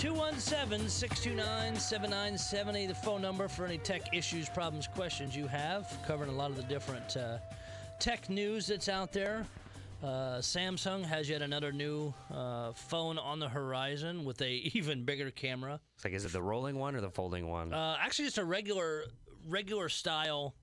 217 0.00 0.88
629 0.88 1.76
7970, 1.78 2.86
the 2.86 2.94
phone 2.94 3.20
number 3.20 3.48
for 3.48 3.66
any 3.66 3.76
tech 3.76 4.00
issues, 4.14 4.48
problems, 4.48 4.86
questions 4.86 5.36
you 5.36 5.46
have, 5.46 5.94
covering 6.06 6.30
a 6.30 6.32
lot 6.32 6.48
of 6.48 6.56
the 6.56 6.62
different 6.62 7.18
uh, 7.18 7.36
tech 7.98 8.30
news 8.30 8.66
that's 8.68 8.88
out 8.88 9.12
there. 9.12 9.46
Uh, 10.02 10.38
Samsung 10.38 11.04
has 11.04 11.28
yet 11.28 11.42
another 11.42 11.70
new 11.70 12.14
uh, 12.32 12.72
phone 12.72 13.18
on 13.18 13.40
the 13.40 13.48
horizon 13.50 14.24
with 14.24 14.40
a 14.40 14.50
even 14.74 15.04
bigger 15.04 15.30
camera. 15.30 15.78
It's 15.96 16.04
like, 16.06 16.14
is 16.14 16.24
it 16.24 16.32
the 16.32 16.40
rolling 16.40 16.78
one 16.78 16.96
or 16.96 17.02
the 17.02 17.10
folding 17.10 17.46
one? 17.46 17.74
Uh, 17.74 17.98
actually, 18.00 18.24
just 18.24 18.38
a 18.38 18.44
regular 18.44 19.04
regular 19.46 19.90
style 19.90 20.54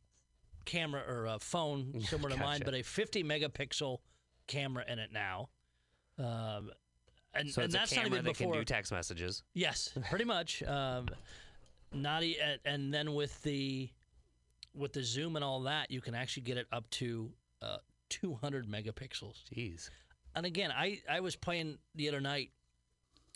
camera 0.65 1.03
or 1.07 1.27
uh, 1.27 1.37
phone 1.37 2.01
similar 2.07 2.31
to 2.31 2.37
mine, 2.37 2.63
but 2.65 2.73
a 2.73 2.81
50 2.81 3.23
megapixel 3.23 3.99
camera 4.47 4.83
in 4.87 4.97
it 4.97 5.11
now. 5.13 5.49
Um, 6.17 6.71
and, 7.33 7.49
so 7.49 7.61
and 7.61 7.71
that's 7.71 7.95
not 7.95 8.05
even 8.05 8.23
that 8.23 8.33
before. 8.33 8.51
can 8.53 8.59
do 8.61 8.65
text 8.65 8.91
messages. 8.91 9.43
Yes, 9.53 9.89
pretty 10.09 10.25
much. 10.25 10.63
Um, 10.67 11.07
not 11.93 12.21
e- 12.23 12.37
and, 12.43 12.59
and 12.65 12.93
then 12.93 13.13
with 13.13 13.41
the 13.43 13.89
with 14.75 14.93
the 14.93 15.03
zoom 15.03 15.35
and 15.35 15.45
all 15.45 15.61
that, 15.61 15.89
you 15.89 16.01
can 16.01 16.13
actually 16.15 16.43
get 16.43 16.57
it 16.57 16.67
up 16.71 16.89
to 16.91 17.31
uh, 17.61 17.77
200 18.09 18.67
megapixels. 18.67 19.37
Jeez. 19.55 19.89
And 20.35 20.45
again, 20.45 20.71
I 20.71 21.01
I 21.09 21.21
was 21.21 21.35
playing 21.35 21.77
the 21.95 22.09
other 22.09 22.19
night, 22.21 22.51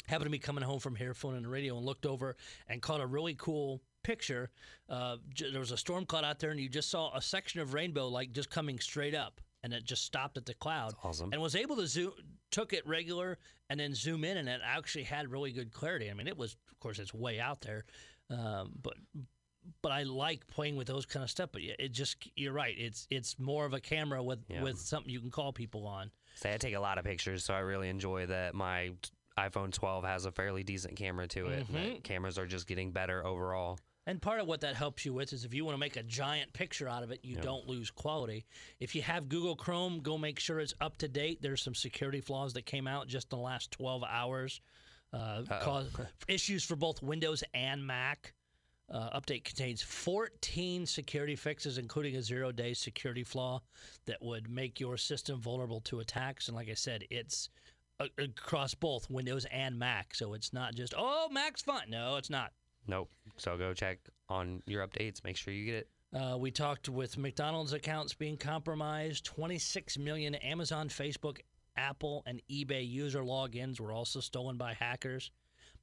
happened 0.08 0.26
to 0.26 0.32
be 0.32 0.38
coming 0.40 0.64
home 0.64 0.80
from 0.80 0.96
here, 0.96 1.14
phone 1.14 1.36
and 1.36 1.46
the 1.46 1.50
radio, 1.50 1.78
and 1.78 1.86
looked 1.86 2.06
over 2.06 2.36
and 2.68 2.82
caught 2.82 3.02
a 3.02 3.08
really 3.08 3.36
cool 3.36 3.82
picture. 4.04 4.52
Uh, 4.90 5.18
j- 5.34 5.50
there 5.52 5.60
was 5.62 5.72
a 5.72 5.78
storm 5.78 6.06
cloud 6.06 6.26
out 6.26 6.40
there, 6.40 6.52
and 6.52 6.60
you 6.60 6.68
just 6.70 6.90
saw 6.92 7.16
a 7.16 7.22
section 7.22 7.62
of 7.62 7.74
rainbow 7.74 8.08
like 8.10 8.32
just 8.34 8.50
coming 8.50 8.80
straight 8.80 9.16
up, 9.16 9.40
and 9.64 9.74
it 9.74 9.84
just 9.86 10.04
stopped 10.04 10.38
at 10.38 10.46
the 10.46 10.54
cloud. 10.56 10.94
awesome. 11.04 11.30
And 11.32 11.42
was 11.42 11.56
able 11.56 11.78
to 11.78 11.88
zoom, 11.88 12.12
took 12.52 12.74
it 12.74 12.86
regular, 12.88 13.38
and 13.70 13.80
then 13.80 13.94
zoom 13.96 14.24
in, 14.24 14.38
and 14.38 14.48
it 14.50 14.62
actually 14.64 15.04
had 15.04 15.32
really 15.32 15.52
good 15.52 15.72
clarity. 15.72 16.10
I 16.10 16.14
mean, 16.14 16.28
it 16.28 16.38
was, 16.38 16.56
of 16.72 16.80
course, 16.80 17.00
it's 17.00 17.14
way 17.14 17.40
out 17.40 17.62
there, 17.62 17.86
um, 18.30 18.72
but 18.82 18.94
but 19.82 19.92
I 19.92 20.04
like 20.04 20.48
playing 20.48 20.76
with 20.76 20.88
those 20.88 21.06
kind 21.06 21.24
of 21.24 21.30
stuff. 21.30 21.50
But 21.54 21.62
it 21.64 21.92
just 21.92 22.18
you're 22.36 22.54
right. 22.54 22.76
It's 22.78 23.08
it's 23.10 23.38
more 23.40 23.66
of 23.66 23.74
a 23.74 23.80
camera 23.80 24.22
with 24.24 24.40
Yeah. 24.50 24.64
with 24.64 24.80
something 24.80 25.12
you 25.12 25.20
can 25.22 25.32
call 25.32 25.54
people 25.54 25.86
on. 25.88 26.12
Say 26.36 26.54
I 26.54 26.58
take 26.58 26.76
a 26.76 26.80
lot 26.80 26.98
of 26.98 27.06
pictures, 27.06 27.44
so 27.44 27.54
I 27.54 27.60
really 27.60 27.90
enjoy 27.90 28.26
that 28.28 28.54
my 28.56 28.92
iPhone 29.38 29.72
12 29.72 30.04
has 30.04 30.26
a 30.26 30.32
fairly 30.32 30.64
decent 30.64 30.96
camera 30.96 31.28
to 31.30 31.48
it. 31.48 31.68
Mm-hmm. 31.72 32.00
cameras 32.02 32.38
are 32.38 32.46
just 32.48 32.68
getting 32.68 32.92
better 32.92 33.26
overall. 33.26 33.80
And 34.08 34.22
part 34.22 34.40
of 34.40 34.48
what 34.48 34.62
that 34.62 34.76
helps 34.76 35.06
you 35.06 35.14
with 35.14 35.32
is 35.32 35.46
if 35.46 35.54
you 35.54 35.64
want 35.64 35.76
to 35.76 35.80
make 35.80 35.96
a 35.96 36.04
giant 36.04 36.54
picture 36.54 36.90
out 36.90 37.04
of 37.04 37.12
it, 37.12 37.20
you 37.24 37.36
don't 37.36 37.68
lose 37.68 37.92
quality. 37.92 38.46
If 38.80 38.96
you 38.96 39.04
have 39.04 39.30
Google 39.30 39.56
Chrome, 39.56 40.00
go 40.00 40.18
make 40.18 40.40
sure 40.40 40.60
it's 40.60 40.74
up 40.82 40.98
to 40.98 41.08
date. 41.08 41.42
There's 41.42 41.62
some 41.62 41.76
security 41.76 42.20
flaws 42.20 42.54
that 42.54 42.66
came 42.66 42.88
out 42.88 43.08
just 43.08 43.32
in 43.32 43.38
the 43.38 43.44
last 43.44 43.70
12 43.72 44.04
hours. 44.10 44.60
Uh, 45.14 45.44
cause 45.62 45.90
issues 46.28 46.64
for 46.64 46.76
both 46.76 47.04
Windows 47.04 47.44
and 47.54 47.86
Mac. 47.86 48.34
Uh, 48.90 49.18
update 49.18 49.44
contains 49.44 49.82
14 49.82 50.86
security 50.86 51.36
fixes, 51.36 51.78
including 51.78 52.16
a 52.16 52.22
zero 52.22 52.52
day 52.52 52.74
security 52.74 53.24
flaw 53.24 53.62
that 54.06 54.22
would 54.22 54.50
make 54.50 54.80
your 54.80 54.98
system 54.98 55.40
vulnerable 55.40 55.80
to 55.82 56.00
attacks. 56.00 56.48
And 56.48 56.58
like 56.58 56.70
I 56.70 56.74
said, 56.74 57.06
it's 57.10 57.50
across 58.18 58.74
both 58.74 59.10
Windows 59.10 59.46
and 59.52 59.78
Mac. 59.78 60.16
So 60.16 60.34
it's 60.34 60.54
not 60.54 60.74
just, 60.76 60.94
oh, 60.98 61.30
Mac's 61.32 61.62
fine. 61.62 61.90
No, 61.90 62.18
it's 62.18 62.30
not. 62.30 62.52
Nope. 62.88 63.10
So 63.38 63.58
go 63.58 63.74
check 63.74 64.00
on 64.30 64.62
your 64.66 64.86
updates. 64.86 65.24
Make 65.24 65.38
sure 65.38 65.54
you 65.54 65.66
get 65.66 65.76
it. 65.76 65.90
Uh, 66.14 66.38
we 66.38 66.52
talked 66.52 66.90
with 66.90 67.18
McDonald's 67.18 67.74
accounts 67.74 68.14
being 68.14 68.38
compromised. 68.38 69.24
26 69.26 69.98
million 69.98 70.36
Amazon, 70.36 70.90
Facebook, 70.90 71.40
Apple, 71.78 72.24
and 72.26 72.42
eBay 72.52 72.88
user 72.88 73.22
logins 73.22 73.80
were 73.80 73.94
also 73.94 74.20
stolen 74.20 74.58
by 74.58 74.74
hackers. 74.74 75.32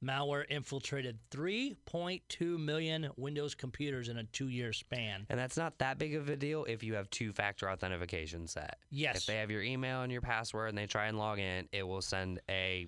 Malware 0.03 0.45
infiltrated 0.49 1.17
3.2 1.31 2.57
million 2.57 3.09
Windows 3.17 3.53
computers 3.53 4.07
in 4.07 4.17
a 4.17 4.23
two 4.25 4.47
year 4.47 4.71
span. 4.71 5.25
And 5.29 5.37
that's 5.37 5.57
not 5.57 5.77
that 5.79 5.97
big 5.97 6.15
of 6.15 6.29
a 6.29 6.37
deal 6.37 6.63
if 6.65 6.83
you 6.83 6.93
have 6.93 7.09
two 7.09 7.33
factor 7.33 7.69
authentication 7.69 8.47
set. 8.47 8.77
Yes. 8.91 9.17
If 9.17 9.25
they 9.25 9.35
have 9.37 9.51
your 9.51 9.61
email 9.61 10.01
and 10.03 10.11
your 10.11 10.21
password 10.21 10.69
and 10.69 10.77
they 10.77 10.85
try 10.85 11.07
and 11.07 11.17
log 11.17 11.39
in, 11.39 11.67
it 11.73 11.85
will 11.85 12.01
send 12.01 12.39
a 12.49 12.87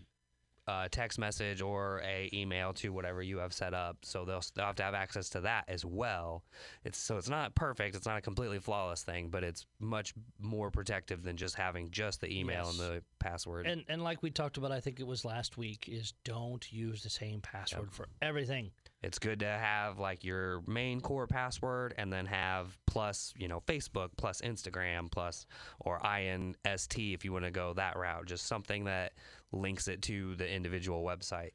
uh, 0.71 0.87
text 0.89 1.19
message 1.19 1.61
or 1.61 2.01
a 2.05 2.29
email 2.33 2.73
to 2.73 2.93
whatever 2.93 3.21
you 3.21 3.37
have 3.37 3.53
set 3.53 3.73
up. 3.73 3.97
So 4.03 4.25
they'll, 4.25 4.43
they'll 4.55 4.65
have 4.65 4.75
to 4.75 4.83
have 4.83 4.93
access 4.93 5.29
to 5.29 5.41
that 5.41 5.65
as 5.67 5.83
well. 5.85 6.43
It's 6.85 6.97
so 6.97 7.17
it's 7.17 7.29
not 7.29 7.53
perfect. 7.55 7.95
It's 7.95 8.05
not 8.05 8.17
a 8.17 8.21
completely 8.21 8.59
flawless 8.59 9.03
thing, 9.03 9.29
but 9.29 9.43
it's 9.43 9.65
much 9.79 10.13
more 10.39 10.71
protective 10.71 11.23
than 11.23 11.35
just 11.37 11.55
having 11.55 11.91
just 11.91 12.21
the 12.21 12.29
email 12.39 12.65
Yes. 12.65 12.79
and 12.79 12.89
the 12.89 13.03
password. 13.19 13.67
And, 13.67 13.83
and 13.89 14.03
like 14.03 14.23
we 14.23 14.29
talked 14.31 14.57
about, 14.57 14.71
I 14.71 14.79
think 14.79 14.99
it 14.99 15.07
was 15.07 15.25
last 15.25 15.57
week, 15.57 15.87
is 15.91 16.13
don't 16.23 16.65
use 16.71 17.03
the 17.03 17.09
same 17.09 17.41
password 17.41 17.91
for 17.91 18.07
everything. 18.21 18.71
it's 19.03 19.19
good 19.19 19.39
to 19.39 19.47
have 19.47 19.97
like 19.99 20.23
your 20.23 20.61
main 20.67 21.01
core 21.01 21.27
password 21.27 21.93
and 21.97 22.13
then 22.13 22.25
have 22.25 22.77
plus 22.85 23.33
you 23.37 23.47
know 23.47 23.59
facebook 23.61 24.09
plus 24.17 24.41
instagram 24.41 25.09
plus 25.11 25.45
or 25.79 25.99
inst 26.05 26.97
if 26.99 27.25
you 27.25 27.31
want 27.33 27.45
to 27.45 27.51
go 27.51 27.73
that 27.73 27.97
route 27.97 28.25
just 28.25 28.45
something 28.45 28.83
that 28.85 29.13
links 29.51 29.87
it 29.87 30.01
to 30.03 30.35
the 30.35 30.49
individual 30.49 31.03
website. 31.03 31.51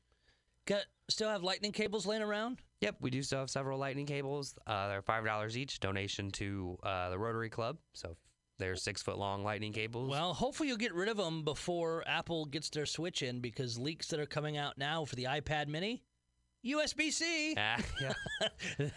Got, 0.66 0.84
still 1.08 1.28
have 1.28 1.42
lightning 1.42 1.72
cables 1.72 2.06
laying 2.06 2.22
around? 2.22 2.60
yep 2.80 2.96
we 3.00 3.10
do 3.10 3.22
still 3.22 3.38
have 3.38 3.50
several 3.50 3.78
lightning 3.78 4.06
cables. 4.06 4.54
Uh, 4.66 4.88
they're 4.88 5.02
five 5.02 5.24
dollars 5.24 5.56
each 5.56 5.80
donation 5.80 6.30
to 6.30 6.78
uh, 6.82 7.10
the 7.10 7.18
rotary 7.18 7.48
club. 7.48 7.78
So 7.94 8.16
they're 8.58 8.76
six 8.76 9.02
foot 9.02 9.18
long 9.18 9.44
lightning 9.44 9.72
cables. 9.72 10.10
Well, 10.10 10.34
hopefully 10.34 10.68
you'll 10.68 10.78
get 10.78 10.94
rid 10.94 11.08
of 11.08 11.16
them 11.16 11.42
before 11.42 12.04
Apple 12.06 12.46
gets 12.46 12.70
their 12.70 12.86
switch 12.86 13.22
in 13.22 13.40
because 13.40 13.78
leaks 13.78 14.08
that 14.08 14.20
are 14.20 14.26
coming 14.26 14.56
out 14.56 14.78
now 14.78 15.04
for 15.04 15.16
the 15.16 15.24
iPad 15.24 15.68
mini, 15.68 16.02
USB 16.66 17.12
C. 17.12 17.54
Ah, 17.56 17.76
yeah. 18.00 18.12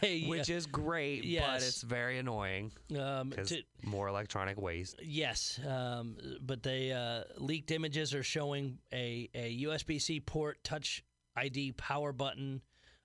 they, 0.01 0.21
which 0.27 0.49
is 0.49 0.65
great 0.65 1.21
but 1.39 1.57
it's 1.57 1.81
very 1.81 2.17
annoying 2.19 2.71
um, 2.99 3.31
to- 3.45 3.63
more 3.83 4.07
electronic 4.07 4.59
waste 4.59 4.95
yes, 5.03 5.59
um, 5.67 6.17
but 6.41 6.63
they 6.63 6.91
uh, 6.91 7.23
leaked 7.37 7.71
images 7.71 8.13
are 8.13 8.23
showing 8.23 8.77
a, 8.93 9.29
a 9.33 9.63
USB 9.63 10.01
C 10.01 10.19
port, 10.19 10.63
Touch 10.63 11.03
ID 11.35 11.73
power 11.73 12.11
button. 12.11 12.61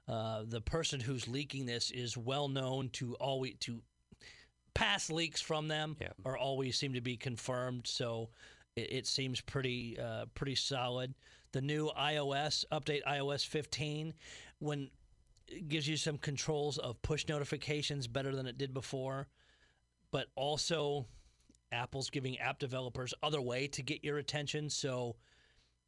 Uh, 0.06 0.42
the 0.46 0.60
person 0.60 1.00
who's 1.00 1.26
leaking 1.28 1.64
this 1.66 1.90
is 1.90 2.16
well 2.16 2.48
known 2.48 2.90
to 2.90 3.14
always 3.14 3.54
to 3.60 3.80
past 4.74 5.10
leaks 5.10 5.40
from 5.40 5.68
them 5.68 5.96
Yeah. 6.00 6.08
or 6.24 6.36
always 6.36 6.76
seem 6.76 6.94
to 6.94 7.00
be 7.00 7.16
confirmed. 7.16 7.86
So 7.86 8.30
it, 8.76 8.92
it 8.92 9.06
seems 9.06 9.40
pretty 9.40 9.98
uh, 9.98 10.26
pretty 10.34 10.56
solid. 10.56 11.14
The 11.52 11.60
new 11.60 11.90
iOS 11.96 12.64
update, 12.72 13.02
iOS 13.04 13.46
15, 13.46 14.12
when 14.64 14.90
it 15.48 15.68
gives 15.68 15.86
you 15.86 15.96
some 15.96 16.18
controls 16.18 16.78
of 16.78 17.00
push 17.02 17.28
notifications 17.28 18.06
better 18.06 18.34
than 18.34 18.46
it 18.46 18.58
did 18.58 18.72
before, 18.72 19.28
but 20.10 20.28
also 20.36 21.06
Apple's 21.70 22.10
giving 22.10 22.38
app 22.38 22.58
developers 22.58 23.12
other 23.22 23.40
way 23.40 23.66
to 23.68 23.82
get 23.82 24.02
your 24.02 24.18
attention. 24.18 24.70
So 24.70 25.16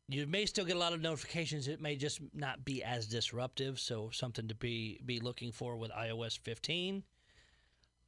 you 0.08 0.26
may 0.26 0.46
still 0.46 0.64
get 0.64 0.76
a 0.76 0.78
lot 0.78 0.92
of 0.92 1.00
notifications. 1.00 1.68
It 1.68 1.80
may 1.80 1.96
just 1.96 2.20
not 2.34 2.64
be 2.64 2.82
as 2.82 3.06
disruptive. 3.06 3.80
So 3.80 4.10
something 4.12 4.48
to 4.48 4.54
be 4.54 5.00
be 5.04 5.20
looking 5.20 5.52
for 5.52 5.76
with 5.76 5.90
iOS 5.90 6.38
15. 6.38 7.02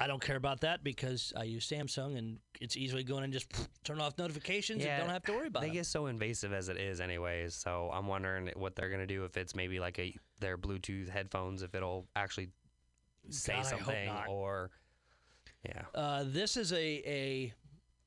I 0.01 0.07
don't 0.07 0.23
care 0.23 0.37
about 0.37 0.61
that 0.61 0.85
because 0.85 1.33
I 1.37 1.43
use 1.43 1.69
Samsung 1.69 2.17
and 2.17 2.39
it's 2.61 2.77
easily 2.77 3.03
going 3.03 3.25
and 3.25 3.33
just 3.33 3.49
turn 3.85 4.01
off 4.01 4.17
notifications 4.17 4.85
and 4.85 5.01
don't 5.01 5.11
have 5.11 5.25
to 5.25 5.33
worry 5.33 5.49
about 5.49 5.63
it. 5.63 5.67
they 5.67 5.71
it. 5.71 5.75
get 5.75 5.87
so 5.87 6.07
invasive 6.07 6.53
as 6.53 6.69
it 6.69 6.77
is 6.77 7.01
anyways 7.01 7.55
so 7.55 7.91
i'm 7.93 8.07
wondering 8.07 8.51
what 8.57 8.75
they're 8.77 8.89
going 8.89 9.01
to 9.01 9.07
do 9.07 9.25
if 9.25 9.37
it's 9.37 9.55
maybe 9.55 9.81
like 9.81 9.99
a 9.99 10.15
their 10.41 10.57
bluetooth 10.57 11.09
headphones 11.09 11.63
if 11.63 11.75
it'll 11.75 12.07
actually 12.17 12.49
say 13.31 13.55
God, 13.55 13.67
something 13.67 14.11
or 14.29 14.71
yeah 15.65 15.83
Uh, 15.95 16.25
this 16.27 16.57
is 16.57 16.73
a, 16.73 16.77
a 17.07 17.53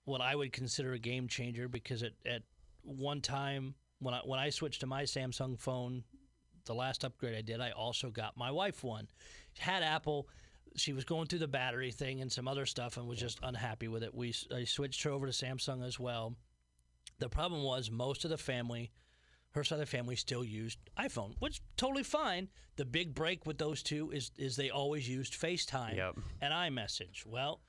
what 0.06 0.22
I 0.22 0.36
would 0.36 0.52
consider 0.52 0.94
a 0.94 1.00
game 1.00 1.28
changer 1.28 1.68
because 1.68 2.04
at, 2.04 2.14
at 2.26 2.42
one 2.84 3.22
time 3.22 3.76
when 4.00 4.14
I 4.14 4.20
when 4.26 4.40
I 4.40 4.50
switched 4.50 4.82
to 4.82 4.88
my 4.88 5.04
Samsung 5.04 5.60
phone, 5.60 6.04
the 6.66 6.74
last 6.74 7.04
upgrade 7.06 7.36
I 7.36 7.42
did, 7.42 7.62
I 7.62 7.72
also 7.72 8.10
got 8.10 8.36
my 8.38 8.50
wife 8.52 8.84
one. 8.84 9.08
Had 9.60 9.84
Apple. 9.84 10.28
She 10.76 10.94
was 10.94 11.04
going 11.04 11.28
through 11.28 11.40
the 11.40 11.48
battery 11.48 11.92
thing 11.92 12.22
and 12.22 12.32
some 12.32 12.48
other 12.48 12.66
stuff 12.66 12.98
and 12.98 13.08
was 13.08 13.20
just 13.20 13.40
unhappy 13.44 13.88
with 13.88 14.04
it. 14.04 14.14
We 14.16 14.34
I 14.56 14.64
switched 14.64 15.04
her 15.04 15.12
over 15.12 15.26
to 15.28 15.32
Samsung 15.32 15.86
as 15.86 16.00
well. 16.00 16.36
The 17.20 17.30
problem 17.30 17.64
was 17.64 17.92
most 17.92 18.24
of 18.24 18.32
the 18.32 18.38
family, 18.38 18.92
her 19.52 19.64
side 19.64 19.76
of 19.76 19.80
the 19.82 19.86
family, 19.86 20.16
still 20.16 20.44
used 20.44 20.80
iPhone, 20.98 21.36
which 21.40 21.62
totally 21.78 22.04
fine. 22.04 22.50
The 22.78 22.86
big 22.86 23.14
break 23.14 23.46
with 23.46 23.58
those 23.58 23.84
two 23.84 24.12
is 24.12 24.32
is 24.38 24.56
they 24.56 24.70
always 24.70 25.08
used 25.10 25.34
FaceTime 25.34 25.98
Yep. 25.98 26.16
and 26.42 26.54
iMessage. 26.54 27.26
Well, 27.26 27.60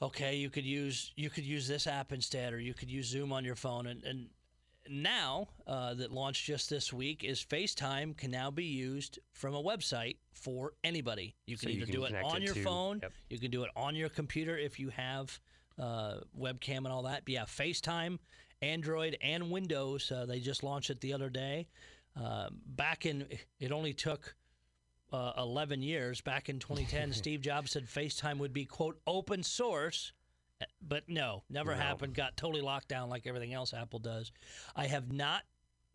okay, 0.00 0.36
you 0.36 0.50
could 0.50 0.64
use 0.66 1.12
you 1.16 1.30
could 1.30 1.44
use 1.44 1.66
this 1.66 1.86
app 1.86 2.12
instead, 2.12 2.52
or 2.52 2.60
you 2.60 2.74
could 2.74 2.90
use 2.90 3.06
Zoom 3.06 3.32
on 3.32 3.44
your 3.44 3.56
phone. 3.56 3.86
And, 3.86 4.04
and 4.04 4.28
now 4.88 5.48
uh, 5.66 5.94
that 5.94 6.12
launched 6.12 6.44
just 6.44 6.68
this 6.70 6.92
week 6.92 7.24
is 7.24 7.44
FaceTime 7.44 8.16
can 8.16 8.30
now 8.30 8.50
be 8.50 8.64
used 8.64 9.18
from 9.32 9.54
a 9.54 9.62
website 9.62 10.16
for 10.32 10.72
anybody. 10.84 11.34
You 11.46 11.56
can 11.56 11.68
So 11.68 11.70
you 11.70 11.76
either 11.78 11.86
can 11.86 11.94
do 11.94 12.04
it 12.04 12.14
on 12.24 12.36
it 12.36 12.42
your 12.42 12.54
to- 12.54 12.62
phone, 12.62 13.00
yep. 13.02 13.12
you 13.30 13.38
can 13.38 13.50
do 13.50 13.64
it 13.64 13.70
on 13.76 13.94
your 13.94 14.08
computer 14.08 14.56
if 14.56 14.78
you 14.78 14.88
have 14.90 15.38
uh, 15.78 16.16
webcam 16.38 16.78
and 16.78 16.88
all 16.88 17.02
that. 17.02 17.24
But 17.24 17.32
yeah, 17.34 17.44
FaceTime, 17.44 18.18
Android 18.60 19.16
and 19.22 19.50
Windows. 19.50 20.10
Uh, 20.10 20.26
they 20.26 20.40
just 20.40 20.62
launched 20.62 20.90
it 20.90 21.00
the 21.00 21.12
other 21.12 21.30
day. 21.30 21.68
Uh, 22.20 22.48
back 22.66 23.06
in, 23.06 23.26
it 23.58 23.72
only 23.72 23.92
took 23.94 24.34
uh, 25.12 25.32
11 25.38 25.82
years. 25.82 26.20
Back 26.20 26.48
in 26.48 26.58
2010, 26.58 27.12
Steve 27.12 27.40
Jobs 27.40 27.72
said 27.72 27.86
FaceTime 27.86 28.38
would 28.38 28.52
be, 28.52 28.64
quote, 28.64 28.98
open 29.06 29.42
source. 29.42 30.12
But 30.80 31.08
no, 31.08 31.42
never 31.50 31.72
No. 31.74 31.80
happened. 31.80 32.14
Got 32.14 32.36
totally 32.36 32.62
locked 32.62 32.88
down 32.88 33.08
like 33.08 33.26
everything 33.26 33.52
else 33.52 33.72
Apple 33.74 33.98
does. 33.98 34.32
I 34.76 34.86
have 34.86 35.12
not 35.12 35.42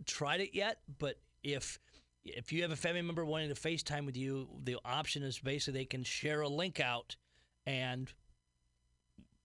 tried 0.05 0.41
it 0.41 0.53
yet, 0.53 0.79
but 0.99 1.19
if 1.43 1.79
if 2.23 2.51
you 2.51 2.61
have 2.63 2.71
a 2.71 2.75
family 2.75 3.01
member 3.01 3.23
wanting 3.23 3.49
to 3.49 3.55
FaceTime 3.55 4.05
with 4.05 4.17
you, 4.17 4.49
the 4.63 4.77
option 4.83 5.23
is 5.23 5.39
basically 5.39 5.79
they 5.79 5.85
can 5.85 6.03
share 6.03 6.41
a 6.41 6.49
link 6.49 6.79
out 6.79 7.15
and 7.65 8.11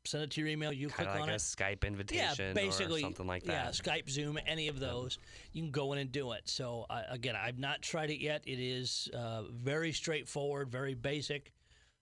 send 0.04 0.24
it 0.24 0.30
to 0.32 0.40
your 0.40 0.48
email. 0.50 0.72
You 0.72 0.88
Kind 0.88 1.08
click 1.08 1.20
like 1.20 1.22
on 1.22 1.28
a 1.30 1.34
it. 1.34 1.38
Skype 1.38 1.84
invitation 1.84 2.46
yeah, 2.48 2.52
basically 2.52 3.00
or 3.02 3.06
something 3.06 3.26
like 3.26 3.44
that. 3.44 3.52
Yeah. 3.52 3.68
Skype, 3.70 4.10
Zoom, 4.10 4.36
any 4.46 4.66
of 4.66 4.80
those, 4.80 5.18
you 5.52 5.62
can 5.62 5.70
go 5.70 5.92
in 5.92 6.00
and 6.00 6.10
do 6.10 6.32
it. 6.32 6.48
So 6.48 6.86
I 6.90 7.02
again, 7.08 7.36
I've 7.36 7.58
not 7.58 7.82
tried 7.82 8.10
it 8.10 8.20
yet. 8.20 8.42
It 8.46 8.58
is 8.60 9.08
uh, 9.14 9.42
very 9.52 9.92
straightforward, 9.92 10.70
very 10.70 10.94
basic. 10.94 11.52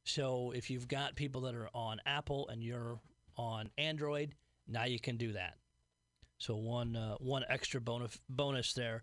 So 0.05 0.53
if 0.57 0.71
you've 0.71 0.89
got 0.89 1.15
people 1.15 1.43
that 1.43 1.55
are 1.55 1.69
on 1.75 2.01
Apple 2.07 2.49
and 2.49 2.63
you're 2.63 2.99
on 3.41 3.71
Android, 3.79 4.35
now 4.69 4.85
you 4.85 5.01
can 5.01 5.17
do 5.17 5.33
that. 5.33 5.55
So 6.39 6.57
one 6.57 6.97
uh, 6.97 7.17
one 7.17 7.45
extra 7.49 7.81
bonus 7.81 8.19
bonus 8.29 8.73
there. 8.75 9.03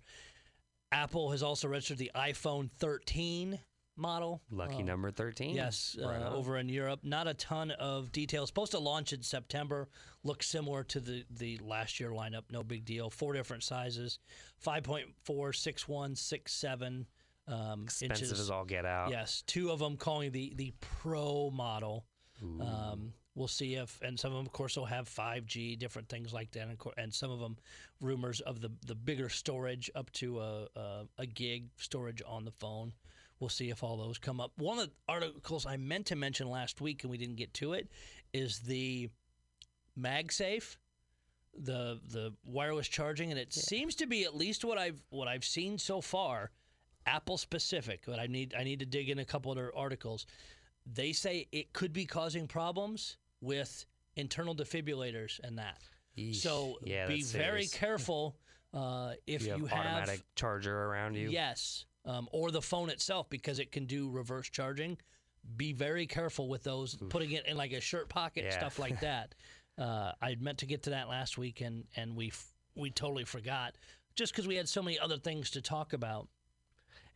Apple 0.91 1.31
has 1.31 1.43
also 1.43 1.67
registered 1.67 1.97
the 1.97 2.11
iPhone 2.15 2.69
13 2.79 3.59
model. 3.97 4.41
Lucky 4.51 4.75
Uh, 4.83 4.85
number 4.85 5.11
13. 5.11 5.53
Yes, 5.55 5.97
Right 5.99 6.21
uh, 6.21 6.33
over 6.33 6.57
in 6.57 6.69
Europe. 6.69 7.01
Not 7.03 7.27
a 7.27 7.33
ton 7.33 7.71
of 7.71 8.11
details. 8.13 8.47
Supposed 8.49 8.71
to 8.71 8.79
launch 8.79 9.11
in 9.11 9.21
September. 9.21 9.89
Looks 10.23 10.47
similar 10.47 10.83
to 10.85 10.99
the, 11.01 11.25
the 11.29 11.57
last 11.61 11.99
year 11.99 12.11
lineup. 12.11 12.43
No 12.51 12.63
big 12.63 12.85
deal. 12.85 13.09
Four 13.09 13.33
different 13.33 13.63
sizes 13.63 14.19
5.4, 14.65 15.03
6.1, 15.25 16.15
6.7 16.15 17.05
um, 17.49 17.83
Expensive 17.83 18.23
inches. 18.25 18.39
as 18.39 18.49
all 18.49 18.65
get 18.65 18.85
out. 18.85 19.09
Yes, 19.09 19.43
two 19.45 19.71
of 19.71 19.79
them 19.79 19.97
calling 19.97 20.31
the, 20.31 20.53
the 20.55 20.73
Pro 20.79 21.49
model. 21.51 22.05
Um, 22.61 23.13
we'll 23.37 23.47
see 23.47 23.75
if, 23.75 24.01
and 24.01 24.19
some 24.19 24.31
of 24.31 24.37
them, 24.37 24.47
of 24.47 24.51
course, 24.51 24.75
will 24.75 24.85
have 24.85 25.07
5G, 25.07 25.77
different 25.77 26.09
things 26.09 26.33
like 26.33 26.51
that, 26.51 26.67
and, 26.67 26.77
and 26.97 27.13
some 27.13 27.29
of 27.29 27.39
them, 27.39 27.55
rumors 28.01 28.41
of 28.41 28.61
the 28.61 28.71
the 28.85 28.95
bigger 28.95 29.29
storage 29.29 29.89
up 29.95 30.11
to 30.13 30.39
a, 30.39 30.67
a 30.75 31.05
a 31.19 31.25
gig 31.25 31.69
storage 31.77 32.21
on 32.27 32.43
the 32.43 32.51
phone. 32.51 32.91
We'll 33.39 33.49
see 33.49 33.69
if 33.69 33.83
all 33.83 33.97
those 33.97 34.17
come 34.17 34.41
up. 34.41 34.51
One 34.57 34.79
of 34.79 34.87
the 34.87 34.93
articles 35.07 35.67
I 35.67 35.77
meant 35.77 36.07
to 36.07 36.15
mention 36.15 36.49
last 36.49 36.81
week 36.81 37.03
and 37.03 37.11
we 37.11 37.17
didn't 37.19 37.35
get 37.35 37.53
to 37.55 37.73
it 37.73 37.87
is 38.33 38.59
the 38.59 39.09
MagSafe, 39.97 40.75
the 41.55 41.99
the 42.09 42.33
wireless 42.43 42.87
charging, 42.87 43.29
and 43.29 43.39
it 43.39 43.53
seems 43.53 43.93
to 43.95 44.07
be 44.07 44.23
at 44.23 44.35
least 44.35 44.65
what 44.65 44.79
I've 44.79 45.01
what 45.09 45.27
I've 45.27 45.45
seen 45.45 45.77
so 45.77 46.01
far, 46.01 46.51
Apple 47.05 47.37
specific. 47.37 48.01
But 48.07 48.19
I 48.19 48.25
need 48.25 48.55
I 48.57 48.63
need 48.63 48.79
to 48.79 48.85
dig 48.85 49.09
in 49.09 49.19
a 49.19 49.25
couple 49.25 49.51
other 49.51 49.71
articles. 49.75 50.25
They 50.91 51.11
say 51.11 51.47
it 51.51 51.73
could 51.73 51.93
be 51.93 52.05
causing 52.05 52.47
problems 52.47 53.17
with 53.41 53.85
internal 54.15 54.55
defibrillators 54.55 55.39
and 55.43 55.57
that. 55.57 55.77
Yeesh. 56.17 56.35
So 56.37 56.77
yeah, 56.83 57.07
be 57.07 57.21
very 57.23 57.65
serious. 57.65 57.73
careful 57.73 58.37
uh, 58.73 59.13
if 59.27 59.45
you 59.45 59.51
have 59.51 59.59
you 59.61 59.67
automatic 59.67 60.21
charger 60.35 60.75
around 60.85 61.15
you. 61.15 61.29
Yes, 61.29 61.85
um, 62.05 62.27
or 62.31 62.51
the 62.51 62.61
phone 62.61 62.89
itself 62.89 63.29
because 63.29 63.59
it 63.59 63.71
can 63.71 63.85
do 63.85 64.09
reverse 64.09 64.49
charging. 64.49 64.97
Be 65.55 65.71
very 65.73 66.07
careful 66.07 66.49
with 66.49 66.63
those, 66.63 66.95
putting 67.09 67.31
it 67.31 67.45
in 67.47 67.55
like 67.55 67.71
a 67.71 67.79
shirt 67.79 68.09
pocket 68.09 68.45
Yeah. 68.45 68.57
stuff 68.57 68.79
like 68.79 68.99
that. 69.01 69.35
uh, 69.77 70.11
I 70.21 70.35
meant 70.39 70.57
to 70.59 70.65
get 70.65 70.83
to 70.83 70.89
that 70.91 71.07
last 71.07 71.37
week 71.37 71.61
and 71.61 71.85
and 71.95 72.15
we 72.15 72.27
f- 72.29 72.53
we 72.75 72.89
totally 72.89 73.23
forgot 73.23 73.75
just 74.15 74.33
because 74.33 74.47
we 74.47 74.55
had 74.55 74.67
so 74.67 74.81
many 74.81 74.97
other 74.99 75.17
things 75.17 75.51
to 75.51 75.61
talk 75.61 75.93
about. 75.93 76.27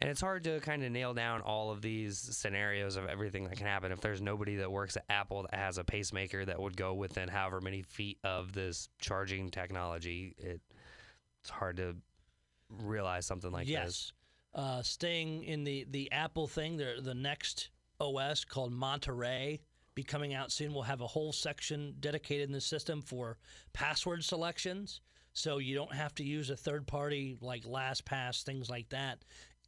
And 0.02 0.10
it's 0.10 0.22
hard 0.22 0.44
to 0.46 0.60
kind 0.62 0.84
of 0.84 0.92
nail 0.92 1.14
down 1.14 1.42
all 1.42 1.70
of 1.70 1.84
these 1.84 2.18
scenarios 2.18 2.96
of 2.96 3.06
everything 3.06 3.44
that 3.44 3.58
can 3.58 3.68
happen 3.68 3.92
if 3.92 4.02
there's 4.02 4.20
nobody 4.20 4.56
that 4.56 4.72
works 4.72 4.98
at 4.98 5.06
Apple 5.10 5.44
that 5.44 5.54
has 5.54 5.78
a 5.78 5.84
pacemaker 5.84 6.44
that 6.44 6.60
would 6.60 6.76
go 6.76 6.96
within 6.96 7.30
however 7.30 7.62
many 7.62 7.84
feet 7.84 8.18
of 8.24 8.52
this 8.52 8.90
charging 9.00 9.52
technology. 9.52 10.34
It, 10.40 10.60
it's 11.42 11.52
hard 11.52 11.78
to 11.78 11.96
realize 12.70 13.28
something 13.28 13.52
like 13.52 13.68
this. 13.68 13.74
yes, 13.74 14.14
uh, 14.56 14.82
staying 14.82 15.44
in 15.44 15.64
the 15.64 15.86
the 15.90 16.12
Apple 16.12 16.48
thing, 16.48 16.78
the 16.78 16.96
the 17.02 17.14
next 17.14 17.70
OS 18.00 18.44
called 18.44 18.74
Monterey 18.74 19.62
be 19.94 20.04
coming 20.04 20.34
out 20.34 20.52
soon. 20.52 20.74
We'll 20.74 20.84
have 20.84 21.02
a 21.02 21.08
whole 21.08 21.34
section 21.34 21.96
dedicated 22.00 22.48
in 22.48 22.54
the 22.54 22.62
system 22.62 23.02
for 23.02 23.38
password 23.74 24.24
selections, 24.24 25.02
so 25.34 25.60
you 25.60 25.76
don't 25.76 25.94
have 25.94 26.16
to 26.16 26.24
use 26.24 26.50
a 26.50 26.56
third 26.56 26.88
party 26.88 27.38
like 27.42 27.64
LastPass, 27.64 28.44
things 28.44 28.70
like 28.70 28.90
that. 28.90 29.24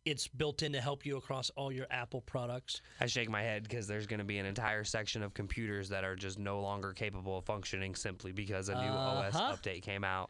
It's 0.06 0.28
built 0.28 0.64
in 0.64 0.74
to 0.74 0.82
help 0.82 1.06
you 1.06 1.16
across 1.18 1.50
all 1.52 1.72
your 1.72 1.88
Apple 1.90 2.22
products. 2.22 2.82
I 3.00 3.06
shake 3.06 3.30
my 3.30 3.42
head 3.42 3.64
because 3.64 3.88
there's 3.88 4.06
going 4.06 4.20
to 4.20 4.26
be 4.26 4.38
an 4.38 4.46
entire 4.46 4.84
section 4.84 5.24
of 5.24 5.34
computers 5.34 5.88
that 5.90 6.04
are 6.04 6.16
just 6.16 6.38
no 6.38 6.60
longer 6.60 6.92
capable 6.92 7.38
of 7.38 7.46
functioning 7.46 7.96
simply 7.96 8.34
because 8.34 8.68
a 8.70 8.74
new 8.76 8.80
OS 8.90 9.34
Uh-huh. 9.36 9.56
update 9.56 9.82
came 9.82 10.04
out. 10.04 10.30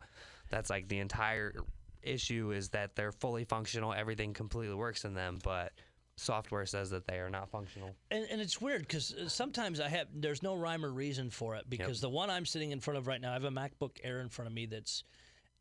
That's 0.51 0.69
like 0.69 0.87
the 0.87 0.99
entire 0.99 1.55
issue 2.03 2.51
is 2.51 2.69
that 2.69 2.95
they're 2.95 3.11
fully 3.11 3.45
functional, 3.45 3.93
everything 3.93 4.33
completely 4.33 4.75
works 4.75 5.05
in 5.05 5.13
them, 5.15 5.39
but 5.43 5.71
software 6.17 6.67
says 6.67 6.91
that 6.91 7.07
they 7.07 7.17
are 7.17 7.29
not 7.31 7.49
functional. 7.49 7.95
And, 8.11 8.27
and 8.29 8.39
it's 8.39 8.61
weird 8.61 8.81
because 8.81 9.15
sometimes 9.29 9.79
I 9.79 9.89
have 9.89 10.07
there's 10.13 10.43
no 10.43 10.53
rhyme 10.53 10.85
or 10.85 10.91
reason 10.91 11.31
for 11.31 11.55
it 11.55 11.67
because 11.67 11.99
the 11.99 12.09
one 12.09 12.29
I'm 12.29 12.45
sitting 12.45 12.69
in 12.71 12.79
front 12.79 12.99
of 12.99 13.07
right 13.07 13.19
now, 13.19 13.31
I 13.31 13.33
have 13.33 13.45
a 13.45 13.49
MacBook 13.49 13.97
Air 14.03 14.19
in 14.21 14.29
front 14.29 14.47
of 14.47 14.53
me 14.53 14.67
that's 14.67 15.03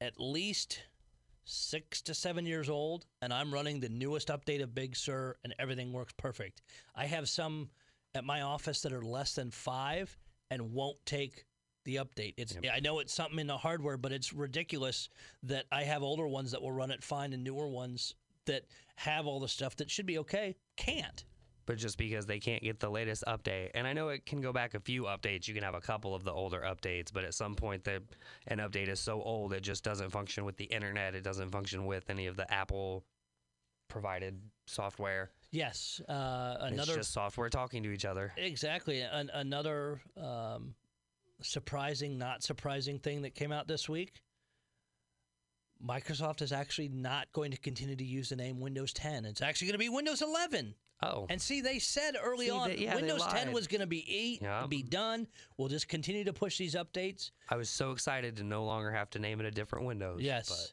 at 0.03 0.20
least 0.20 0.83
six 1.44 2.02
to 2.02 2.14
seven 2.14 2.46
years 2.46 2.68
old, 2.68 3.07
and 3.20 3.33
I'm 3.33 3.52
running 3.52 3.81
the 3.81 3.88
newest 3.88 4.28
update 4.28 4.62
of 4.62 4.74
Big 4.74 4.96
Sur, 4.96 5.37
and 5.44 5.55
everything 5.59 5.92
works 5.92 6.12
perfect. 6.16 6.62
I 6.94 7.07
have 7.07 7.28
some 7.28 7.70
at 8.14 8.24
my 8.24 8.42
office 8.42 8.83
that 8.83 8.92
are 8.92 9.02
less 9.02 9.35
than 9.35 9.50
five 9.50 10.16
and 10.50 10.72
won't 10.72 10.98
take 11.07 11.44
the 11.85 11.96
update. 11.96 12.35
It's 12.37 12.57
I 12.72 12.81
know 12.81 13.00
it's 13.00 13.12
something 13.12 13.38
in 13.38 13.46
the 13.46 13.57
hardware, 13.57 13.96
but 13.96 14.12
it's 14.12 14.33
ridiculous 14.33 15.09
that 15.42 15.64
I 15.72 15.83
have 15.83 16.02
older 16.02 16.28
ones 16.28 16.52
that 16.52 16.62
will 16.62 16.72
run 16.72 16.90
it 16.90 17.02
fine 17.02 17.33
and 17.33 17.42
newer 17.42 17.68
ones 17.68 18.14
that 18.46 18.62
have 18.96 19.26
all 19.26 19.40
the 19.40 19.48
stuff 19.48 19.76
that 19.76 19.90
should 19.90 20.07
be 20.07 20.18
okay 20.18 20.57
can't. 20.76 21.24
But 21.66 21.77
just 21.77 21.98
because 21.98 22.27
they 22.27 22.38
can't 22.38 22.62
get 22.62 22.81
the 22.81 22.90
latest 22.90 23.25
update. 23.27 23.70
And 23.75 23.87
I 23.87 23.92
know 23.92 24.09
it 24.09 24.27
can 24.27 24.40
go 24.40 24.53
back 24.53 24.75
a 24.75 24.81
few 24.81 25.05
updates. 25.05 25.46
You 25.48 25.55
can 25.55 25.62
have 25.62 25.75
a 25.75 25.81
couple 25.81 26.14
of 26.14 26.25
the 26.25 26.33
older 26.33 26.61
updates, 26.61 27.12
but 27.12 27.25
at 27.25 27.35
some 27.35 27.55
point, 27.55 27.85
the 27.85 28.03
an 28.48 28.59
update 28.59 28.88
is 28.88 29.01
so 29.01 29.22
old 29.22 29.53
it 29.53 29.62
just 29.62 29.85
doesn't 29.85 30.11
function 30.11 30.44
with 30.44 30.57
the 30.57 30.64
internet. 30.64 31.14
It 31.14 31.22
doesn't 31.22 31.51
function 31.51 31.87
with 31.87 32.11
any 32.11 32.27
of 32.27 32.37
the 32.37 32.53
Apple 32.53 33.05
provided 33.88 34.40
software. 34.66 35.31
Yes, 35.51 36.01
uh, 36.09 36.57
It's 36.62 36.72
another 36.72 36.94
just 36.94 37.12
software 37.12 37.51
talking 37.51 37.83
to 37.83 37.90
each 37.90 38.07
other. 38.07 38.33
exactly 38.38 39.03
an, 39.03 39.31
another 39.35 40.01
um, 40.16 40.75
surprising, 41.42 42.16
not 42.16 42.42
surprising 42.42 42.98
thing 42.98 43.22
that 43.22 43.35
came 43.35 43.53
out 43.53 43.68
this 43.68 43.88
week. 43.88 44.22
Microsoft 45.85 46.42
is 46.42 46.53
actually 46.53 46.88
not 46.88 47.31
going 47.33 47.51
to 47.51 47.59
continue 47.59 47.96
to 47.96 48.05
use 48.05 48.29
the 48.29 48.37
name 48.37 48.61
Windows 48.61 48.92
10. 48.92 49.25
It's 49.25 49.42
actually 49.42 49.66
going 49.66 49.75
to 49.75 49.79
be 49.79 49.88
Windows 49.88 50.22
11. 50.22 50.75
Oh, 51.02 51.26
And 51.28 51.40
see, 51.42 51.60
they 51.60 51.78
said 51.78 52.14
early 52.22 52.46
See, 52.46 52.50
on 52.52 52.68
they- 52.68 52.76
yeah, 52.78 52.94
Windows 52.94 53.26
10 53.26 53.52
was 53.52 53.66
going 53.66 53.80
to 53.80 53.86
be 53.86 54.04
eight, 54.08 54.40
Yeah. 54.42 54.66
be 54.66 54.82
done. 54.82 55.26
We'll 55.56 55.68
just 55.68 55.88
continue 55.88 56.24
to 56.24 56.32
push 56.32 56.58
these 56.58 56.74
updates. 56.74 57.30
I 57.48 57.56
was 57.56 57.68
so 57.68 57.90
excited 57.90 58.36
to 58.36 58.44
no 58.44 58.64
longer 58.64 58.92
have 58.92 59.10
to 59.10 59.18
name 59.18 59.40
it 59.40 59.46
a 59.46 59.50
different 59.50 59.86
Windows. 59.86 60.20
Yes. 60.22 60.72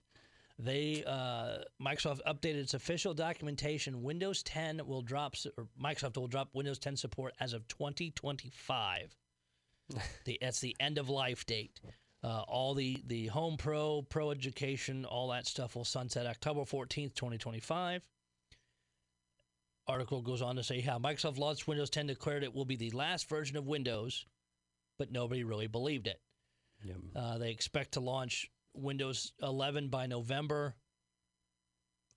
They 0.62 1.04
uh, 1.08 1.60
Microsoft 1.82 2.20
updated 2.28 2.56
its 2.58 2.74
official 2.74 3.14
documentation. 3.14 4.04
Windows 4.04 4.44
10 4.44 4.86
will 4.86 5.02
drop, 5.02 5.36
or 5.58 5.68
Microsoft 5.82 6.18
will 6.18 6.28
drop 6.28 6.50
Windows 6.54 6.78
10 6.80 6.98
support 6.98 7.34
as 7.40 7.54
of 7.54 7.66
2025. 7.70 9.16
the, 10.26 10.38
that's 10.42 10.60
the 10.60 10.76
end 10.80 10.98
of 10.98 11.10
life 11.10 11.46
date. 11.46 11.80
Uh, 12.22 12.42
all 12.50 12.74
the 12.74 13.02
the 13.08 13.28
Home 13.28 13.56
Pro, 13.56 14.02
Pro 14.02 14.32
Education, 14.32 15.06
all 15.06 15.30
that 15.30 15.48
stuff 15.48 15.76
will 15.76 15.86
sunset 15.86 16.28
October 16.28 16.62
14th, 16.62 17.16
2025. 17.16 18.04
Article 19.90 20.22
goes 20.22 20.42
on 20.42 20.56
to 20.56 20.64
say 20.64 20.82
how 20.82 21.00
Microsoft 21.00 21.40
launched 21.40 21.68
Windows 21.68 21.90
10 21.90 22.08
declared 22.08 22.44
it 22.44 22.54
will 22.54 22.66
be 22.66 22.76
the 22.76 22.92
last 22.92 23.28
version 23.28 23.58
of 23.58 23.66
Windows, 23.68 24.26
but 25.00 25.12
nobody 25.12 25.44
really 25.44 25.68
believed 25.68 26.06
it. 26.08 26.22
Yep. 26.84 26.98
Uh, 27.16 27.38
they 27.40 27.50
expect 27.50 27.94
to 27.94 28.00
launch 28.00 28.50
Windows 28.76 29.34
11 29.42 29.90
by 29.90 30.06
November 30.06 30.76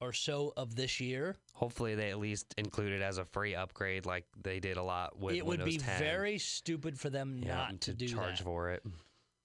or 0.03 0.13
so 0.13 0.53
of 0.57 0.75
this 0.75 1.01
year. 1.01 1.37
Hopefully, 1.55 1.95
they 1.95 2.11
at 2.11 2.19
least 2.19 2.55
include 2.59 2.93
it 2.93 3.03
as 3.03 3.19
a 3.19 3.25
free 3.25 3.55
upgrade, 3.55 4.05
like 4.05 4.27
they 4.43 4.61
did 4.61 4.77
a 4.77 4.83
lot 4.83 5.19
with 5.19 5.35
it 5.35 5.47
would 5.47 5.61
Windows 5.61 5.77
be 5.77 5.79
10. 5.79 5.99
very 5.99 6.39
stupid 6.39 6.99
for 6.99 7.09
them 7.09 7.41
Yeah, 7.43 7.55
not 7.55 7.81
to, 7.83 7.95
do 7.95 8.07
charge 8.07 8.39
that. 8.39 8.45
for 8.45 8.71
it. 8.71 8.83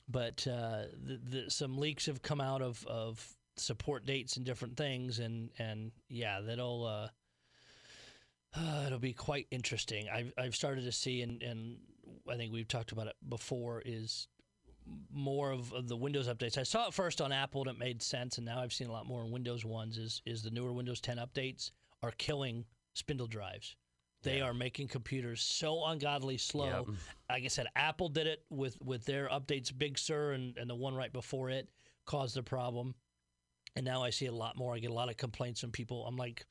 But 0.09 0.45
uh, 0.47 0.83
the, 1.01 1.19
the, 1.23 1.51
some 1.51 1.77
leaks 1.77 2.07
have 2.07 2.21
come 2.21 2.41
out 2.41 2.61
of, 2.61 2.85
of 2.87 3.25
support 3.57 4.05
dates 4.05 4.37
and 4.37 4.45
different 4.45 4.77
things, 4.77 5.19
and 5.19 5.49
and 5.59 5.91
yeah, 6.09 6.41
that'll 6.41 6.85
uh, 6.85 7.07
it'll 8.85 8.99
be 8.99 9.13
quite 9.13 9.47
interesting. 9.51 10.07
I've 10.09 10.33
I've 10.37 10.55
started 10.55 10.83
to 10.85 10.91
see, 10.91 11.21
and 11.21 11.41
and 11.41 11.77
I 12.29 12.35
think 12.35 12.53
we've 12.53 12.67
talked 12.67 12.91
about 12.91 13.07
it 13.07 13.15
before, 13.27 13.81
is 13.85 14.27
more 15.11 15.51
of, 15.51 15.73
of 15.73 15.87
the 15.87 15.97
Windows 15.97 16.27
updates. 16.27 16.57
I 16.57 16.63
saw 16.63 16.87
it 16.87 16.93
first 16.93 17.19
on 17.19 17.31
Apple 17.31 17.61
and 17.61 17.71
it 17.71 17.77
made 17.77 18.01
sense, 18.01 18.37
and 18.37 18.45
now 18.45 18.59
I've 18.59 18.73
seen 18.73 18.87
a 18.87 18.91
lot 18.91 19.05
more 19.05 19.23
in 19.23 19.31
Windows 19.31 19.65
ones. 19.65 19.97
Is 19.97 20.21
is 20.25 20.43
the 20.43 20.51
newer 20.51 20.71
Windows 20.71 21.01
10 21.01 21.17
updates 21.17 21.71
are 22.03 22.11
killing 22.11 22.65
spindle 22.93 23.27
drives. 23.27 23.75
They 24.23 24.41
are 24.41 24.53
making 24.53 24.87
computers 24.87 25.41
so 25.41 25.85
ungodly 25.85 26.37
slow. 26.37 26.85
Yep. 26.87 26.95
Like 27.29 27.43
I 27.43 27.47
said, 27.47 27.67
Apple 27.75 28.09
did 28.09 28.27
it 28.27 28.43
with 28.49 28.77
with 28.81 29.05
their 29.05 29.29
updates, 29.29 29.75
Big 29.75 29.97
Sur, 29.97 30.31
and, 30.31 30.57
and 30.57 30.69
the 30.69 30.75
one 30.75 30.95
right 30.95 31.13
before 31.13 31.49
it 31.49 31.69
caused 32.05 32.35
the 32.35 32.43
problem. 32.43 32.95
And 33.75 33.85
now 33.85 34.03
I 34.03 34.09
see 34.09 34.25
a 34.25 34.31
lot 34.31 34.57
more. 34.57 34.73
I 34.73 34.79
get 34.79 34.89
a 34.89 34.93
lot 34.93 35.09
of 35.09 35.17
complaints 35.17 35.61
from 35.61 35.71
people. 35.71 36.05
I'm 36.07 36.17
like, 36.17 36.45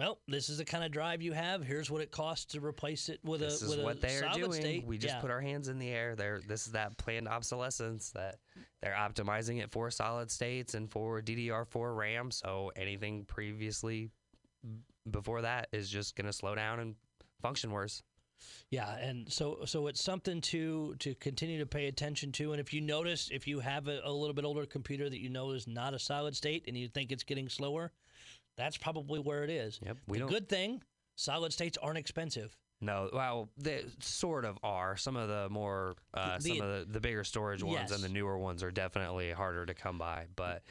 well, 0.00 0.18
this 0.26 0.48
is 0.48 0.56
the 0.56 0.64
kind 0.64 0.82
of 0.82 0.90
drive 0.90 1.20
you 1.20 1.34
have. 1.34 1.62
Here's 1.62 1.90
what 1.90 2.00
it 2.00 2.10
costs 2.10 2.46
to 2.54 2.60
replace 2.64 3.10
it 3.10 3.20
with 3.22 3.40
this 3.40 3.60
a 3.62 3.68
with 3.68 3.84
what 3.84 3.96
a 3.98 4.00
they 4.00 4.16
are 4.16 4.20
solid 4.20 4.38
doing. 4.38 4.52
state. 4.52 4.86
We 4.86 4.96
just 4.96 5.16
Yeah. 5.16 5.20
put 5.20 5.30
our 5.30 5.42
hands 5.42 5.68
in 5.68 5.78
the 5.78 5.90
air. 5.90 6.16
They're 6.16 6.40
this 6.40 6.66
is 6.66 6.72
that 6.72 6.96
planned 6.96 7.28
obsolescence 7.28 8.10
that 8.12 8.38
they're 8.80 8.94
optimizing 8.94 9.62
it 9.62 9.70
for 9.70 9.90
solid 9.90 10.30
states 10.30 10.72
and 10.72 10.90
for 10.90 11.20
DDR4 11.20 11.94
RAM. 11.94 12.30
So 12.30 12.72
anything 12.76 13.26
previously 13.26 14.10
before 15.10 15.42
that 15.42 15.68
is 15.70 15.90
just 15.90 16.16
going 16.16 16.26
to 16.26 16.32
slow 16.32 16.54
down 16.54 16.80
and 16.80 16.94
function 17.42 17.70
worse. 17.70 18.02
Yeah, 18.70 18.96
and 18.96 19.30
so 19.30 19.66
so 19.66 19.86
it's 19.88 20.02
something 20.02 20.40
to 20.40 20.94
to 21.00 21.14
continue 21.16 21.58
to 21.58 21.66
pay 21.66 21.88
attention 21.88 22.32
to. 22.32 22.52
And 22.52 22.60
if 22.60 22.72
you 22.72 22.80
notice, 22.80 23.28
if 23.30 23.46
you 23.46 23.60
have 23.60 23.86
a, 23.86 24.00
a 24.02 24.10
little 24.10 24.32
bit 24.32 24.46
older 24.46 24.64
computer 24.64 25.10
that 25.10 25.20
you 25.20 25.28
know 25.28 25.50
is 25.50 25.66
not 25.66 25.92
a 25.92 25.98
solid 25.98 26.34
state 26.34 26.64
and 26.66 26.74
you 26.74 26.88
think 26.88 27.12
it's 27.12 27.22
getting 27.22 27.50
slower, 27.50 27.92
that's 28.56 28.76
probably 28.76 29.20
where 29.20 29.44
it 29.44 29.50
is. 29.50 29.78
Yep, 29.84 29.96
we 30.06 30.18
the 30.18 30.20
don't- 30.20 30.28
good 30.30 30.48
thing, 30.48 30.82
solid 31.16 31.52
states 31.52 31.78
aren't 31.82 31.98
expensive. 31.98 32.56
No, 32.82 33.10
well, 33.12 33.50
they 33.58 33.84
sort 33.98 34.46
of 34.46 34.58
are. 34.62 34.96
Some 34.96 35.14
of 35.14 35.28
the 35.28 35.48
more, 35.50 35.96
uh, 36.14 36.38
The- 36.38 36.48
some 36.48 36.60
of 36.62 36.86
the, 36.86 36.92
the 36.92 37.00
bigger 37.00 37.24
storage 37.24 37.62
ones 37.62 37.92
and 37.92 38.02
the 38.02 38.08
newer 38.08 38.38
ones 38.38 38.62
are 38.62 38.70
definitely 38.70 39.32
harder 39.32 39.66
to 39.66 39.74
come 39.74 39.98
by. 39.98 40.28
But 40.34 40.62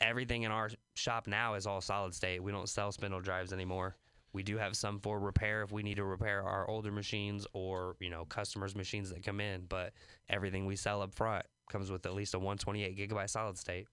everything 0.00 0.42
in 0.44 0.52
our 0.52 0.70
shop 0.94 1.26
now 1.26 1.54
is 1.54 1.66
all 1.66 1.80
solid 1.80 2.14
state. 2.14 2.40
We 2.42 2.52
don't 2.52 2.68
sell 2.68 2.92
spindle 2.92 3.20
drives 3.20 3.52
anymore. 3.52 3.96
We 4.32 4.44
do 4.44 4.56
have 4.56 4.76
some 4.76 5.00
for 5.00 5.18
repair 5.18 5.62
if 5.62 5.72
we 5.72 5.82
need 5.82 5.96
to 5.96 6.04
repair 6.04 6.44
our 6.44 6.68
older 6.68 6.92
machines 6.92 7.44
or 7.54 7.96
you 7.98 8.10
know 8.10 8.24
customers' 8.26 8.76
machines 8.76 9.10
that 9.10 9.24
come 9.24 9.40
in. 9.40 9.64
But 9.68 9.94
everything 10.28 10.64
we 10.64 10.76
sell 10.76 11.02
up 11.02 11.12
front 11.12 11.44
comes 11.72 11.90
with 11.90 12.06
at 12.06 12.14
least 12.14 12.34
a 12.34 12.38
128 12.38 12.96
gigabyte 12.96 13.30
solid 13.30 13.58
state. 13.58 13.88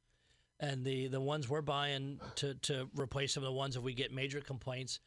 And 0.60 0.86
the 0.86 1.08
the 1.08 1.20
ones 1.20 1.50
we're 1.50 1.62
buying 1.62 2.20
to 2.36 2.54
to 2.64 2.90
replace 2.96 3.34
some 3.34 3.44
of 3.44 3.48
the 3.48 3.54
ones 3.54 3.76
if 3.76 3.84
we 3.84 3.94
get 3.94 4.14
major 4.14 4.42
complaints. 4.42 5.00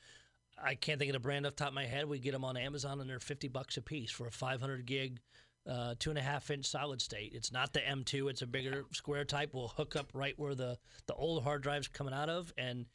I 0.63 0.75
can't 0.75 0.99
think 0.99 1.11
of 1.11 1.15
the 1.15 1.21
brand 1.21 1.47
off 1.47 1.53
the 1.53 1.65
top 1.65 1.69
of 1.69 1.75
my 1.75 1.87
head. 1.87 2.09
We 2.09 2.19
get 2.19 2.33
them 2.33 2.45
on 2.45 2.57
Amazon 2.57 3.01
and 3.01 3.09
they're 3.09 3.21
fifty 3.21 3.49
bucks 3.49 3.77
a 3.77 3.83
piece 3.83 4.11
for 4.11 4.27
a 4.27 4.31
five 4.31 4.61
hundred 4.61 4.85
gig, 4.87 5.21
uh, 5.67 5.95
two 5.99 6.11
and 6.11 6.19
a 6.19 6.23
half 6.23 6.51
inch 6.51 6.67
solid 6.67 7.01
state. 7.01 7.33
It's 7.35 7.53
not 7.53 7.73
the 7.73 7.81
M2. 7.81 8.29
It's 8.29 8.43
a 8.43 8.47
bigger 8.47 8.85
square 8.93 9.25
type. 9.25 9.55
We'll 9.55 9.69
hook 9.69 9.97
up 9.97 10.11
right 10.13 10.35
where 10.37 10.55
the 10.55 10.79
the 11.07 11.15
old 11.15 11.45
hard 11.45 11.63
drive's 11.63 11.89
coming 11.89 12.13
out 12.13 12.29
of, 12.29 12.53
and 12.59 12.87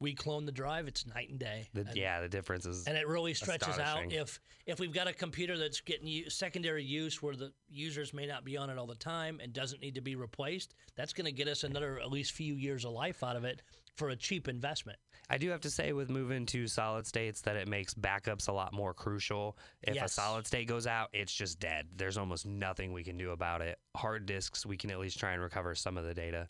we 0.00 0.14
clone 0.14 0.46
the 0.46 0.52
drive. 0.52 0.86
It's 0.86 1.06
night 1.06 1.30
and 1.30 1.38
day. 1.38 1.68
The, 1.74 1.80
and, 1.80 1.96
yeah, 1.96 2.20
the 2.20 2.28
difference 2.28 2.66
is 2.66 2.86
and 2.86 2.96
it 2.96 3.08
really 3.08 3.34
stretches 3.34 3.78
out. 3.78 4.12
If 4.12 4.40
if 4.66 4.78
we've 4.78 4.92
got 4.92 5.08
a 5.08 5.12
computer 5.12 5.56
that's 5.56 5.80
getting 5.80 6.06
u- 6.06 6.30
secondary 6.30 6.84
use 6.84 7.22
where 7.22 7.34
the 7.34 7.52
users 7.68 8.12
may 8.14 8.26
not 8.26 8.44
be 8.44 8.56
on 8.56 8.70
it 8.70 8.78
all 8.78 8.86
the 8.86 8.94
time 8.94 9.40
and 9.42 9.52
doesn't 9.52 9.80
need 9.80 9.94
to 9.96 10.00
be 10.00 10.14
replaced, 10.14 10.74
that's 10.96 11.12
going 11.12 11.26
to 11.26 11.32
get 11.32 11.48
us 11.48 11.64
another 11.64 11.98
at 12.00 12.10
least 12.10 12.32
few 12.32 12.54
years 12.54 12.84
of 12.84 12.92
life 12.92 13.22
out 13.24 13.36
of 13.36 13.44
it 13.44 13.62
for 13.96 14.10
a 14.10 14.16
cheap 14.16 14.48
investment. 14.48 14.98
I 15.30 15.36
do 15.36 15.50
have 15.50 15.60
to 15.62 15.70
say 15.70 15.92
with 15.92 16.08
moving 16.08 16.46
to 16.46 16.66
solid 16.68 17.06
states 17.06 17.42
that 17.42 17.56
it 17.56 17.68
makes 17.68 17.92
backups 17.92 18.48
a 18.48 18.52
lot 18.52 18.72
more 18.72 18.94
crucial. 18.94 19.58
If 19.82 20.00
a 20.00 20.08
solid 20.08 20.46
state 20.46 20.68
goes 20.68 20.86
out, 20.86 21.08
it's 21.12 21.32
just 21.32 21.60
dead. 21.60 21.86
There's 21.96 22.16
almost 22.16 22.46
nothing 22.46 22.92
we 22.92 23.04
can 23.04 23.18
do 23.18 23.32
about 23.32 23.60
it. 23.60 23.78
Hard 23.96 24.24
disks, 24.24 24.64
we 24.64 24.76
can 24.76 24.90
at 24.90 24.98
least 24.98 25.18
try 25.18 25.32
and 25.32 25.42
recover 25.42 25.74
some 25.74 25.98
of 25.98 26.04
the 26.04 26.14
data. 26.14 26.48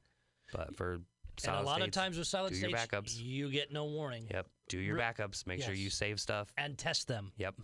But 0.52 0.76
for 0.76 1.00
and 1.46 1.56
a 1.56 1.62
lot 1.62 1.76
states, 1.76 1.96
of 1.96 2.02
times 2.02 2.18
with 2.18 2.26
solid 2.26 2.52
do 2.52 2.58
your 2.58 2.70
states, 2.70 2.86
backups. 2.86 3.22
you 3.22 3.50
get 3.50 3.72
no 3.72 3.84
warning. 3.84 4.26
Yep. 4.30 4.46
Do 4.68 4.78
your 4.78 4.96
backups. 4.96 5.46
Make 5.46 5.62
sure 5.62 5.74
you 5.74 5.90
save 5.90 6.20
stuff. 6.20 6.52
And 6.58 6.76
test 6.76 7.08
them. 7.08 7.32
Yep. 7.36 7.54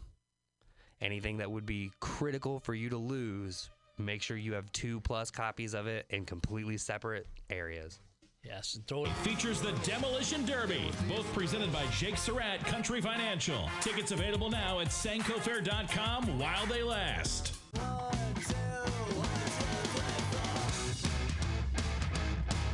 Anything 1.00 1.38
that 1.38 1.50
would 1.50 1.66
be 1.66 1.90
critical 2.00 2.60
for 2.60 2.74
you 2.74 2.88
to 2.88 2.96
lose, 2.96 3.68
make 3.98 4.22
sure 4.22 4.37
you 4.37 4.54
have 4.54 4.70
two 4.72 5.00
plus 5.00 5.30
copies 5.30 5.74
of 5.74 5.87
it 5.87 6.06
in 6.10 6.24
completely 6.24 6.76
separate 6.76 7.26
areas. 7.50 7.98
Yes, 8.44 8.74
and 8.74 8.87
throw 8.87 9.06
it. 9.06 9.12
features 9.22 9.62
the 9.62 9.72
Demolition 9.84 10.44
Derby, 10.44 10.90
both 11.08 11.30
presented 11.32 11.72
by 11.72 11.84
Jake 11.87 12.18
Surratt 12.18 12.60
Country 12.66 13.00
Financial. 13.00 13.70
Tickets 13.80 14.12
available 14.12 14.50
now 14.50 14.80
at 14.80 14.88
sankofair.com 14.88 16.38
while 16.38 16.66
they 16.66 16.82
last. 16.82 17.54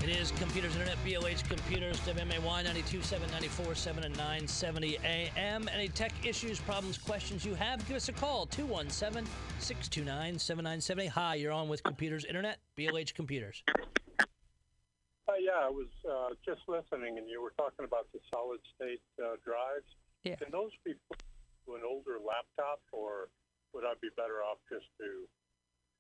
It 0.01 0.17
is 0.17 0.33
Computers 0.41 0.73
Internet, 0.73 0.97
BLH 1.05 1.45
Computers, 1.45 2.01
WMAY 2.09 2.41
92, 2.41 3.05
794, 3.05 3.75
7 3.75 4.05
and 4.05 4.17
970 4.17 4.97
AM. 5.05 5.69
Any 5.69 5.89
tech 5.89 6.13
issues, 6.25 6.59
problems, 6.59 6.97
questions 6.97 7.45
you 7.45 7.53
have, 7.53 7.87
give 7.87 7.99
us 7.99 8.09
a 8.09 8.17
call 8.17 8.47
217 8.47 9.29
629 9.61 10.39
7970. 10.39 11.07
Hi, 11.13 11.35
you're 11.35 11.53
on 11.53 11.69
with 11.69 11.85
Computers 11.85 12.25
Internet, 12.25 12.65
BLH 12.81 13.13
Computers. 13.13 13.63
Uh, 13.69 15.37
yeah, 15.37 15.61
I 15.61 15.69
was 15.69 15.93
uh, 16.09 16.33
just 16.49 16.65
listening, 16.65 17.21
and 17.21 17.29
you 17.29 17.45
were 17.45 17.53
talking 17.61 17.85
about 17.85 18.09
the 18.17 18.21
solid 18.33 18.61
state 18.73 19.05
uh, 19.21 19.37
drives. 19.45 19.85
Yeah. 20.25 20.41
Can 20.41 20.49
those 20.49 20.73
be 20.81 20.97
put 21.13 21.21
to 21.69 21.77
an 21.77 21.83
older 21.85 22.17
laptop, 22.17 22.81
or 22.89 23.29
would 23.77 23.85
I 23.85 23.93
be 24.01 24.09
better 24.17 24.41
off 24.49 24.65
just 24.73 24.89
to 24.97 25.29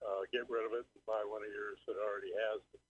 uh, 0.00 0.24
get 0.32 0.48
rid 0.48 0.64
of 0.64 0.72
it 0.72 0.88
and 0.88 1.04
buy 1.04 1.20
one 1.28 1.44
of 1.44 1.52
yours 1.52 1.76
that 1.84 2.00
already 2.00 2.32
has 2.48 2.64
it? 2.72 2.80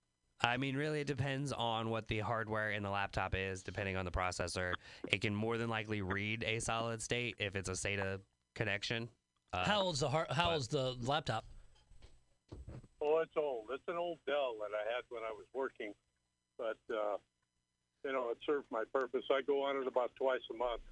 I 0.43 0.57
mean, 0.57 0.75
really, 0.77 1.01
it 1.01 1.07
depends 1.07 1.53
on 1.53 1.91
what 1.91 2.09
the 2.09 2.21
hardware 2.21 2.71
in 2.71 2.83
the 2.83 2.91
laptop 2.91 3.35
is, 3.37 3.63
depending 3.63 3.97
on 3.97 4.05
the 4.05 4.11
processor. 4.11 4.73
It 5.09 5.21
can 5.21 5.35
more 5.35 5.59
than 5.59 5.69
likely 5.69 6.01
read 6.01 6.45
a 6.45 6.61
solid 6.61 7.03
state 7.03 7.35
if 7.39 7.57
it's 7.57 7.69
a 7.69 7.73
SATA 7.73 8.21
connection. 8.55 9.09
Uh, 9.53 9.65
How 9.65 9.83
old's 9.83 10.01
the 10.01 10.09
har- 10.09 10.29
how 10.31 10.53
old's 10.53 10.69
the 10.69 10.95
laptop? 11.03 11.45
Oh, 13.03 13.19
it's 13.23 13.37
old. 13.37 13.67
It's 13.73 13.83
an 13.89 13.97
old 13.97 14.19
Dell 14.27 14.55
that 14.61 14.75
I 14.75 14.95
had 14.95 15.03
when 15.11 15.23
I 15.23 15.33
was 15.33 15.47
working, 15.53 15.93
but 16.57 16.77
uh, 16.95 17.17
you 18.05 18.13
know, 18.13 18.31
it 18.31 18.39
served 18.47 18.67
my 18.71 18.85
purpose. 18.93 19.25
I 19.31 19.43
go 19.43 19.63
on 19.65 19.77
it 19.77 19.87
about 19.87 20.13
twice 20.17 20.41
a 20.55 20.57
month. 20.57 20.83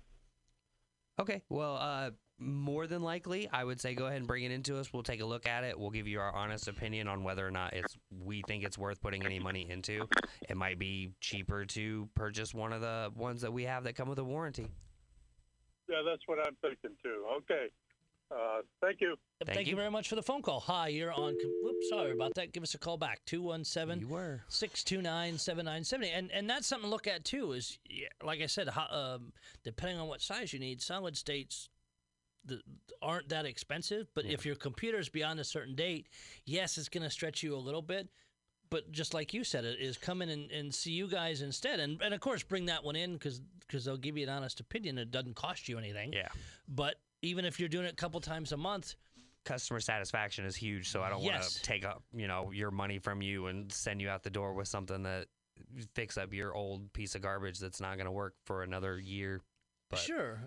Okay, 1.20 1.42
well, 1.48 1.76
uh, 1.76 2.11
more 2.38 2.87
than 2.87 3.03
likely, 3.03 3.48
I 3.53 3.64
would 3.64 3.81
say 3.81 3.94
go 3.94 4.07
ahead 4.07 4.18
and 4.18 4.27
bring 4.27 4.44
it 4.44 4.53
into 4.53 4.79
us. 4.79 4.92
We'll 4.92 5.03
take 5.03 5.20
a 5.20 5.27
look 5.27 5.46
at 5.46 5.64
it. 5.64 5.79
We'll 5.79 5.90
give 5.90 6.07
you 6.07 6.20
our 6.20 6.33
honest 6.35 6.68
opinion 6.68 7.09
on 7.09 7.24
whether 7.24 7.46
or 7.46 7.51
not 7.51 7.72
it's 7.72 7.96
we 8.24 8.42
think 8.46 8.64
it's 8.64 8.79
worth 8.79 9.01
putting 9.01 9.24
any 9.24 9.38
money 9.40 9.66
into. 9.68 10.09
It 10.48 10.57
might 10.57 10.79
be 10.79 11.12
cheaper 11.20 11.64
to 11.66 12.09
purchase 12.14 12.55
one 12.55 12.72
of 12.72 12.81
the 12.81 13.11
ones 13.16 13.40
that 13.42 13.53
we 13.53 13.64
have 13.64 13.85
that 13.85 13.96
come 13.96 14.09
with 14.09 14.18
a 14.18 14.24
warranty. 14.24 14.68
Yeah, 15.88 16.03
that's 16.09 16.22
what 16.27 16.38
I'm 16.46 16.57
thinking 16.62 16.96
too. 17.03 17.24
Okay. 17.38 17.66
Uh, 18.31 18.61
thank 18.83 19.01
you. 19.01 19.16
Thank, 19.46 19.66
you. 19.66 19.70
you. 19.70 19.77
very 19.77 19.90
much 19.90 20.09
for 20.09 20.14
the 20.14 20.22
phone 20.22 20.42
call. 20.42 20.61
Hi, 20.61 20.88
you're 20.88 21.12
on. 21.12 21.33
com- 21.40 21.55
Whoops, 21.62 21.88
sorry 21.88 22.12
about 22.12 22.35
that. 22.35 22.53
Give 22.53 22.62
us 22.62 22.74
a 22.74 22.79
call 22.79 22.98
back 22.98 23.20
217 23.24 24.07
You 24.07 24.40
629 24.48 25.38
7970 25.38 26.11
and 26.11 26.31
and 26.33 26.48
that's 26.48 26.66
something 26.66 26.88
to 26.88 26.90
look 26.90 27.07
at 27.07 27.24
too 27.24 27.53
is 27.53 27.79
like 28.22 28.42
i 28.42 28.46
said 28.46 28.68
ho- 28.68 29.14
um, 29.14 29.33
depending 29.64 29.98
on 29.98 30.09
what 30.09 30.20
size 30.20 30.53
you 30.53 30.59
need 30.59 30.83
solid 30.83 31.16
states 31.16 31.70
the, 32.44 32.61
aren't 33.03 33.29
that 33.29 33.44
expensive 33.46 34.09
but 34.14 34.24
if 34.24 34.46
your 34.46 34.55
computer 34.55 34.98
is 34.98 35.09
beyond 35.09 35.38
a 35.38 35.44
certain 35.44 35.74
date 35.74 36.09
yes 36.44 36.79
it's 36.79 36.88
going 36.88 37.03
to 37.03 37.11
stretch 37.11 37.42
you 37.42 37.55
a 37.55 37.59
little 37.59 37.83
bit 37.83 38.09
but 38.70 38.90
just 38.92 39.14
like 39.14 39.33
you 39.33 39.44
said 39.44 39.64
it 39.64 39.79
is 39.81 39.96
come 39.96 40.22
in 40.22 40.29
and, 40.29 40.51
and 40.51 40.74
see 40.74 40.92
you 40.92 41.09
guys 41.09 41.42
instead. 41.42 41.81
And, 41.81 42.01
and 42.03 42.12
of 42.12 42.20
course 42.20 42.42
bring 42.42 42.66
that 42.66 42.85
one 42.85 42.96
in 42.96 43.14
because 43.14 43.40
because 43.61 43.85
they'll 43.85 43.96
give 43.96 44.16
you 44.16 44.24
an 44.24 44.29
honest 44.31 44.61
opinion. 44.61 44.98
It 44.98 45.11
doesn't 45.11 45.37
cost 45.37 45.68
you 45.68 45.79
anything. 45.79 46.12
Yeah. 46.12 46.29
but 46.68 46.96
even 47.22 47.44
if 47.44 47.59
you're 47.59 47.68
doing 47.68 47.87
it 47.87 47.92
a 47.92 47.96
couple 47.96 48.20
times 48.20 48.53
a 48.53 48.57
month 48.57 48.94
Customer 49.44 49.81
satisfaction 49.81 50.44
is 50.44 50.55
huge, 50.55 50.90
so 50.90 51.03
I 51.03 51.09
don't 51.09 51.22
want 51.22 51.42
to 51.42 51.62
take 51.62 51.83
up, 51.83 52.03
you 52.12 52.29
know, 52.29 52.51
your 52.53 52.70
money 52.70 52.98
from 52.98 53.22
you 53.22 53.46
and 53.46 53.72
send 53.72 53.98
you 54.03 54.11
out 54.11 54.22
the 54.22 54.29
door 54.29 54.53
with 54.53 54.68
something 54.68 55.05
that 55.05 55.27
fix 55.94 56.18
up 56.18 56.35
your 56.35 56.55
old 56.55 56.92
piece 56.92 57.14
of 57.14 57.22
garbage 57.22 57.59
that's 57.59 57.81
not 57.81 57.94
going 57.94 58.05
to 58.05 58.12
work 58.12 58.35
for 58.44 58.62
another 58.62 58.98
year. 58.98 59.40
But 59.90 60.01
Sure, 60.01 60.38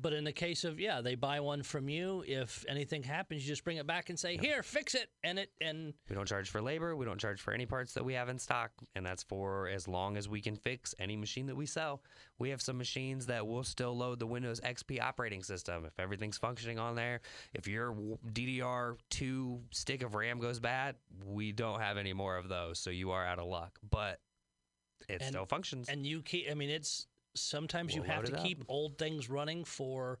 but 0.00 0.12
in 0.12 0.24
the 0.24 0.32
case 0.32 0.64
of 0.64 0.80
yeah, 0.80 1.00
they 1.00 1.14
buy 1.14 1.38
one 1.38 1.62
from 1.62 1.88
you. 1.88 2.24
If 2.26 2.64
anything 2.68 3.04
happens, 3.04 3.42
you 3.42 3.48
just 3.48 3.62
bring 3.62 3.76
it 3.76 3.86
back 3.86 4.10
and 4.10 4.18
say, 4.18 4.36
"Here, 4.36 4.64
fix 4.64 4.96
it," 4.96 5.10
and 5.22 5.38
it 5.38 5.52
and 5.60 5.94
We 6.08 6.16
don't 6.16 6.26
charge 6.26 6.50
for 6.50 6.60
labor. 6.60 6.96
We 6.96 7.04
don't 7.04 7.20
charge 7.20 7.40
for 7.40 7.52
any 7.54 7.66
parts 7.66 7.94
that 7.94 8.04
we 8.04 8.14
have 8.14 8.28
in 8.28 8.38
stock, 8.40 8.72
and 8.96 9.06
that's 9.06 9.22
for 9.22 9.68
as 9.68 9.86
long 9.86 10.16
as 10.16 10.28
we 10.28 10.40
can 10.40 10.56
fix 10.56 10.92
any 10.98 11.14
machine 11.16 11.46
that 11.46 11.54
we 11.54 11.66
sell. 11.66 12.02
We 12.40 12.50
have 12.50 12.60
some 12.60 12.76
machines 12.76 13.26
that 13.26 13.46
will 13.46 13.62
still 13.62 13.96
load 13.96 14.18
the 14.18 14.26
Windows 14.26 14.60
XP 14.60 15.00
operating 15.00 15.44
system 15.44 15.84
if 15.84 16.00
everything's 16.00 16.36
functioning 16.38 16.80
on 16.80 16.96
there. 16.96 17.20
If 17.52 17.68
your 17.68 17.94
DDR2 18.32 19.62
stick 19.70 20.02
of 20.02 20.14
RAM 20.16 20.40
goes 20.40 20.58
bad, 20.58 20.96
we 21.24 21.52
don't 21.52 21.80
have 21.80 21.96
any 21.96 22.12
more 22.12 22.36
of 22.36 22.48
those, 22.48 22.78
so 22.78 22.90
you 22.90 23.12
are 23.12 23.24
out 23.24 23.38
of 23.38 23.46
luck. 23.46 23.78
But 23.88 24.20
it 25.08 25.20
And- 25.20 25.30
still 25.30 25.46
functions. 25.46 25.88
and 25.88 26.04
you 26.06 26.22
keep. 26.22 26.50
I 26.50 26.54
mean, 26.54 26.70
it's 26.70 27.06
sometimes 27.34 27.94
you 27.94 28.02
We'll 28.02 28.10
have 28.10 28.24
to 28.24 28.36
keep 28.42 28.64
old 28.68 28.98
things 28.98 29.28
running 29.28 29.64
for 29.64 30.18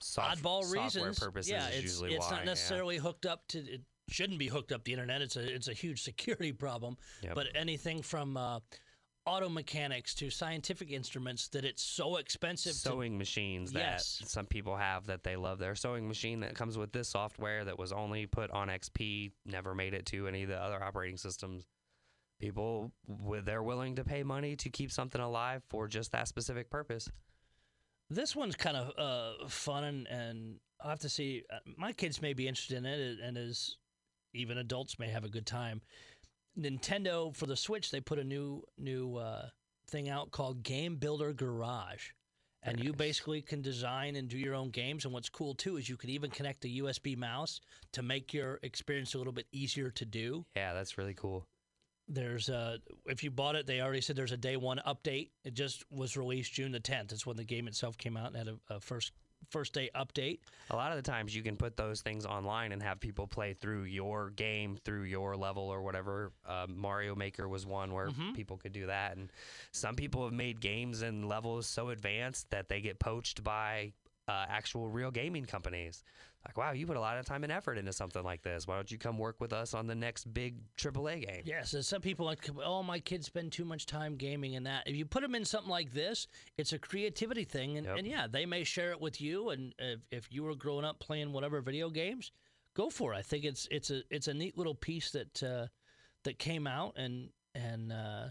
Soft- 0.00 0.42
oddball 0.42 0.70
reasons. 0.72 1.18
purposes 1.18 1.50
yeah, 1.50 1.68
it's 1.68 2.00
it's 2.00 2.18
why, 2.26 2.30
not 2.30 2.38
yeah. 2.40 2.44
necessarily 2.44 2.96
hooked 2.98 3.26
up 3.26 3.46
to. 3.48 3.58
It 3.58 3.82
shouldn't 4.08 4.38
be 4.38 4.46
hooked 4.48 4.72
up 4.72 4.80
to 4.84 4.84
the 4.84 4.92
internet. 4.92 5.22
It's 5.22 5.36
a 5.36 5.54
it's 5.54 5.68
a 5.68 5.72
huge 5.72 6.02
security 6.02 6.52
problem. 6.52 6.96
Yep. 7.22 7.34
But 7.34 7.46
anything 7.54 8.02
from 8.02 8.36
uh, 8.36 8.60
auto 9.26 9.48
mechanics 9.48 10.14
to 10.14 10.30
scientific 10.30 10.90
instruments 10.90 11.48
that 11.48 11.64
it's 11.64 11.82
so 11.82 12.16
expensive 12.16 12.72
to 12.72 12.78
sewing 12.78 13.18
machines 13.18 13.72
that 13.72 13.80
Yes. 13.80 14.22
some 14.24 14.46
people 14.46 14.76
have 14.76 15.06
that 15.08 15.22
they 15.24 15.36
love 15.36 15.58
their 15.58 15.74
sewing 15.74 16.08
machine 16.08 16.40
that 16.40 16.54
comes 16.54 16.78
with 16.78 16.92
this 16.92 17.08
software 17.08 17.64
that 17.64 17.78
was 17.78 17.92
only 17.92 18.24
put 18.26 18.50
on 18.52 18.68
XP, 18.68 19.32
never 19.44 19.74
made 19.74 19.92
it 19.94 20.06
to 20.06 20.26
any 20.28 20.44
of 20.44 20.48
the 20.48 20.56
other 20.56 20.82
operating 20.82 21.18
systems. 21.18 21.66
People, 22.40 22.92
they're 23.44 23.62
willing 23.62 23.96
to 23.96 24.04
pay 24.04 24.22
money 24.22 24.54
to 24.56 24.70
keep 24.70 24.92
something 24.92 25.20
alive 25.20 25.62
for 25.68 25.88
just 25.88 26.12
that 26.12 26.28
specific 26.28 26.70
purpose. 26.70 27.08
This 28.10 28.36
one's 28.36 28.54
kind 28.54 28.76
of 28.76 28.92
uh, 28.96 29.48
fun, 29.48 29.84
and, 29.84 30.06
and 30.06 30.60
I'll 30.80 30.90
have 30.90 31.00
to 31.00 31.08
see. 31.08 31.42
Uh, 31.52 31.58
my 31.76 31.92
kids 31.92 32.22
may 32.22 32.32
be 32.32 32.46
interested 32.46 32.78
in 32.78 32.86
it, 32.86 33.18
and 33.20 33.36
as 33.36 33.76
even 34.34 34.58
adults 34.58 34.98
may 34.98 35.08
have 35.08 35.24
a 35.24 35.28
good 35.28 35.46
time. 35.46 35.82
Nintendo 36.58 37.34
for 37.34 37.46
the 37.46 37.56
Switch, 37.56 37.90
they 37.90 38.00
put 38.00 38.18
a 38.18 38.24
new 38.24 38.62
new 38.78 39.16
uh, 39.16 39.48
thing 39.90 40.08
out 40.08 40.30
called 40.30 40.62
Game 40.62 40.96
Builder 40.96 41.32
Garage, 41.32 42.10
and 42.62 42.80
you 42.80 42.92
basically 42.92 43.42
can 43.42 43.62
design 43.62 44.16
and 44.16 44.28
do 44.28 44.38
your 44.38 44.54
own 44.54 44.70
games. 44.70 45.04
And 45.04 45.14
what's 45.14 45.28
cool 45.28 45.54
too 45.54 45.76
is 45.76 45.88
you 45.88 45.96
can 45.96 46.10
even 46.10 46.30
connect 46.30 46.64
a 46.64 46.68
USB 46.68 47.16
mouse 47.16 47.60
to 47.92 48.02
make 48.02 48.34
your 48.34 48.58
experience 48.62 49.14
a 49.14 49.18
little 49.18 49.32
bit 49.32 49.46
easier 49.52 49.90
to 49.90 50.04
do. 50.04 50.44
Yeah, 50.56 50.74
that's 50.74 50.98
really 50.98 51.14
cool. 51.14 51.46
There's 52.08 52.48
a 52.48 52.78
if 53.06 53.22
you 53.22 53.30
bought 53.30 53.54
it, 53.54 53.66
they 53.66 53.80
already 53.80 54.00
said 54.00 54.16
there's 54.16 54.32
a 54.32 54.36
day 54.36 54.56
one 54.56 54.80
update. 54.86 55.30
It 55.44 55.54
just 55.54 55.84
was 55.90 56.16
released 56.16 56.52
June 56.52 56.72
the 56.72 56.80
10th. 56.80 57.12
It's 57.12 57.26
when 57.26 57.36
the 57.36 57.44
game 57.44 57.68
itself 57.68 57.98
came 57.98 58.16
out 58.16 58.28
and 58.28 58.36
had 58.36 58.48
a, 58.48 58.76
a 58.76 58.80
first 58.80 59.12
first 59.50 59.72
day 59.72 59.90
update. 59.94 60.40
A 60.70 60.76
lot 60.76 60.90
of 60.90 60.96
the 60.96 61.08
times 61.10 61.34
you 61.34 61.42
can 61.42 61.56
put 61.56 61.76
those 61.76 62.00
things 62.00 62.26
online 62.26 62.72
and 62.72 62.82
have 62.82 63.00
people 63.00 63.26
play 63.26 63.54
through 63.54 63.84
your 63.84 64.30
game, 64.30 64.76
through 64.84 65.04
your 65.04 65.36
level 65.36 65.64
or 65.64 65.82
whatever. 65.82 66.32
Uh, 66.46 66.66
Mario 66.68 67.14
Maker 67.14 67.48
was 67.48 67.64
one 67.64 67.92
where 67.92 68.08
people 68.34 68.56
could 68.56 68.72
do 68.72 68.86
that. 68.86 69.16
And 69.16 69.30
some 69.72 69.94
people 69.94 70.24
have 70.24 70.32
made 70.32 70.60
games 70.60 71.02
and 71.02 71.28
levels 71.28 71.66
so 71.66 71.90
advanced 71.90 72.50
that 72.50 72.68
they 72.68 72.80
get 72.80 72.98
poached 72.98 73.42
by 73.42 73.92
uh, 74.26 74.44
actual 74.48 74.88
real 74.88 75.10
gaming 75.10 75.46
companies. 75.46 76.02
Like, 76.48 76.56
wow, 76.56 76.72
you 76.72 76.86
put 76.86 76.96
a 76.96 77.00
lot 77.00 77.18
of 77.18 77.26
time 77.26 77.44
and 77.44 77.52
effort 77.52 77.76
into 77.76 77.92
something 77.92 78.24
like 78.24 78.40
this. 78.42 78.66
Why 78.66 78.76
don't 78.76 78.90
you 78.90 78.96
come 78.96 79.18
work 79.18 79.36
with 79.38 79.52
us 79.52 79.74
on 79.74 79.86
the 79.86 79.94
next 79.94 80.32
big 80.32 80.56
AAA 80.78 81.26
game? 81.26 81.42
Yes, 81.44 81.74
and 81.74 81.84
some 81.84 82.00
people 82.00 82.24
like, 82.24 82.48
oh, 82.64 82.82
my 82.82 83.00
kids 83.00 83.26
spend 83.26 83.52
too 83.52 83.66
much 83.66 83.84
time 83.84 84.16
gaming 84.16 84.56
and 84.56 84.64
that. 84.66 84.84
If 84.86 84.96
you 84.96 85.04
put 85.04 85.20
them 85.22 85.34
in 85.34 85.44
something 85.44 85.70
like 85.70 85.92
this, 85.92 86.26
it's 86.56 86.72
a 86.72 86.78
creativity 86.78 87.44
thing, 87.44 87.76
and, 87.76 87.86
Yep. 87.86 87.98
and 87.98 88.06
yeah, 88.06 88.26
they 88.26 88.46
may 88.46 88.64
share 88.64 88.92
it 88.92 89.00
with 89.00 89.20
you. 89.20 89.50
And 89.50 89.74
if, 89.78 90.00
if 90.10 90.32
you 90.32 90.42
were 90.42 90.54
growing 90.54 90.86
up 90.86 90.98
playing 91.00 91.32
whatever 91.34 91.60
video 91.60 91.90
games, 91.90 92.32
go 92.74 92.88
for 92.88 93.12
it. 93.12 93.18
I 93.18 93.22
think 93.22 93.44
it's 93.44 93.68
it's 93.70 93.90
a 93.90 94.02
it's 94.10 94.28
a 94.28 94.34
neat 94.34 94.56
little 94.56 94.74
piece 94.74 95.10
that 95.10 95.42
uh, 95.42 95.66
that 96.24 96.38
came 96.38 96.66
out 96.66 96.94
and 96.96 97.28
and 97.54 97.92
uh, 97.92 98.28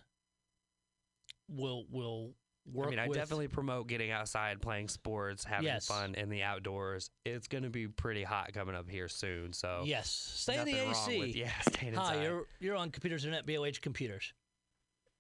will 1.48 1.86
will 1.92 2.34
work. 2.72 2.88
I 2.88 2.90
mean, 2.92 3.00
I 3.00 3.08
with- 3.08 3.18
definitely 3.18 3.48
promote 3.48 3.88
getting 3.88 4.12
outside, 4.12 4.62
playing 4.62 4.88
sports, 4.90 5.44
having 5.44 5.66
Yes. 5.66 5.88
fun 5.88 6.16
in 6.16 6.30
the 6.30 6.44
outdoors. 6.44 7.10
It's 7.26 7.48
going 7.48 7.64
to 7.64 7.70
be 7.70 7.88
pretty 7.88 8.24
hot 8.24 8.54
coming 8.54 8.76
up 8.76 8.90
here 8.90 9.08
soon. 9.08 9.54
So 9.54 9.84
yes, 9.86 10.10
stay 10.10 10.58
in 10.60 10.66
the 10.66 10.90
AC. 10.90 11.20
with- 11.20 11.36
yeah, 11.36 11.52
staying 11.70 11.94
Hi, 11.94 12.24
you're 12.24 12.46
you're 12.60 12.76
on 12.76 12.92
Computers 12.92 13.26
Internet, 13.26 13.46
BLH 13.46 13.82
Computers. 13.82 14.34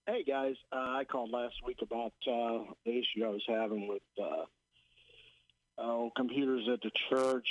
Hey 0.07 0.23
guys, 0.23 0.55
uh, 0.71 0.75
I 0.77 1.03
called 1.03 1.31
last 1.31 1.55
week 1.65 1.79
about 1.81 2.13
uh, 2.25 2.63
the 2.85 2.91
issue 2.91 3.25
I 3.25 3.29
was 3.29 3.43
having 3.47 3.87
with 3.89 4.01
uh, 4.21 4.45
oh, 5.77 6.11
computers 6.15 6.67
at 6.71 6.79
the 6.81 6.91
church. 7.09 7.47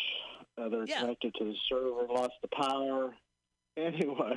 Uh, 0.58 0.68
they're 0.70 0.86
Yeah. 0.86 1.00
connected 1.00 1.34
to 1.34 1.44
the 1.44 1.54
server, 1.68 2.06
lost 2.12 2.34
the 2.42 2.48
power. 2.48 3.14
Anyway, 3.78 4.34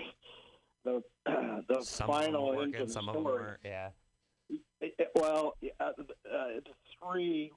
the 0.84 1.01
the 1.26 1.82
some 1.82 2.10
of 2.10 2.22
them 2.24 2.34
final 2.34 2.62
end 2.62 2.76
of 2.76 2.88
the 2.88 2.93
some 2.93 3.07
of 3.07 3.16
them 3.16 3.24
story. 3.24 3.41
weren't. 3.41 3.60
Yeah. 3.64 3.89
It- 4.82 4.96
it- 4.98 5.12
well, 5.16 5.56
uh, 5.80 5.84
uh, 5.84 5.94
the 6.26 6.64
three 7.00 7.52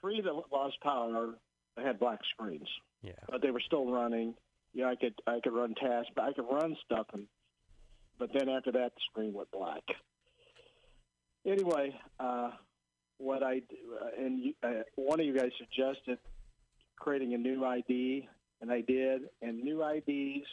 three 0.00 0.20
that 0.20 0.32
lost 0.52 0.78
power 0.82 1.38
had 1.78 1.98
black 1.98 2.22
screens, 2.26 2.68
Yeah. 3.02 3.12
but 3.28 3.40
they 3.40 3.50
were 3.50 3.60
still 3.60 3.90
running. 3.90 4.36
Yeah, 4.74 4.88
I 4.88 4.96
could 4.96 5.14
I 5.26 5.40
could 5.40 5.54
run 5.54 5.74
tasks, 5.74 6.12
but 6.14 6.24
I 6.24 6.32
could 6.34 6.44
run 6.50 6.76
stuff, 6.84 7.06
and 7.14 7.26
but 8.18 8.30
then 8.32 8.48
after 8.50 8.72
that, 8.72 8.94
the 8.94 9.00
screen 9.10 9.32
went 9.32 9.50
black. 9.50 9.82
Anyway, 11.44 11.98
uh, 12.18 12.50
what 13.18 13.42
I 13.42 13.62
uh, 14.00 14.06
and 14.18 14.38
you, 14.40 14.54
uh, 14.62 14.82
one 14.96 15.20
of 15.20 15.26
you 15.26 15.32
guys 15.32 15.52
suggested 15.58 16.18
creating 16.96 17.34
a 17.34 17.38
new 17.38 17.64
ID, 17.64 18.28
and 18.60 18.70
I 18.72 18.80
did, 18.82 19.30
and 19.40 19.62
new 19.62 19.82
IDs 19.82 20.46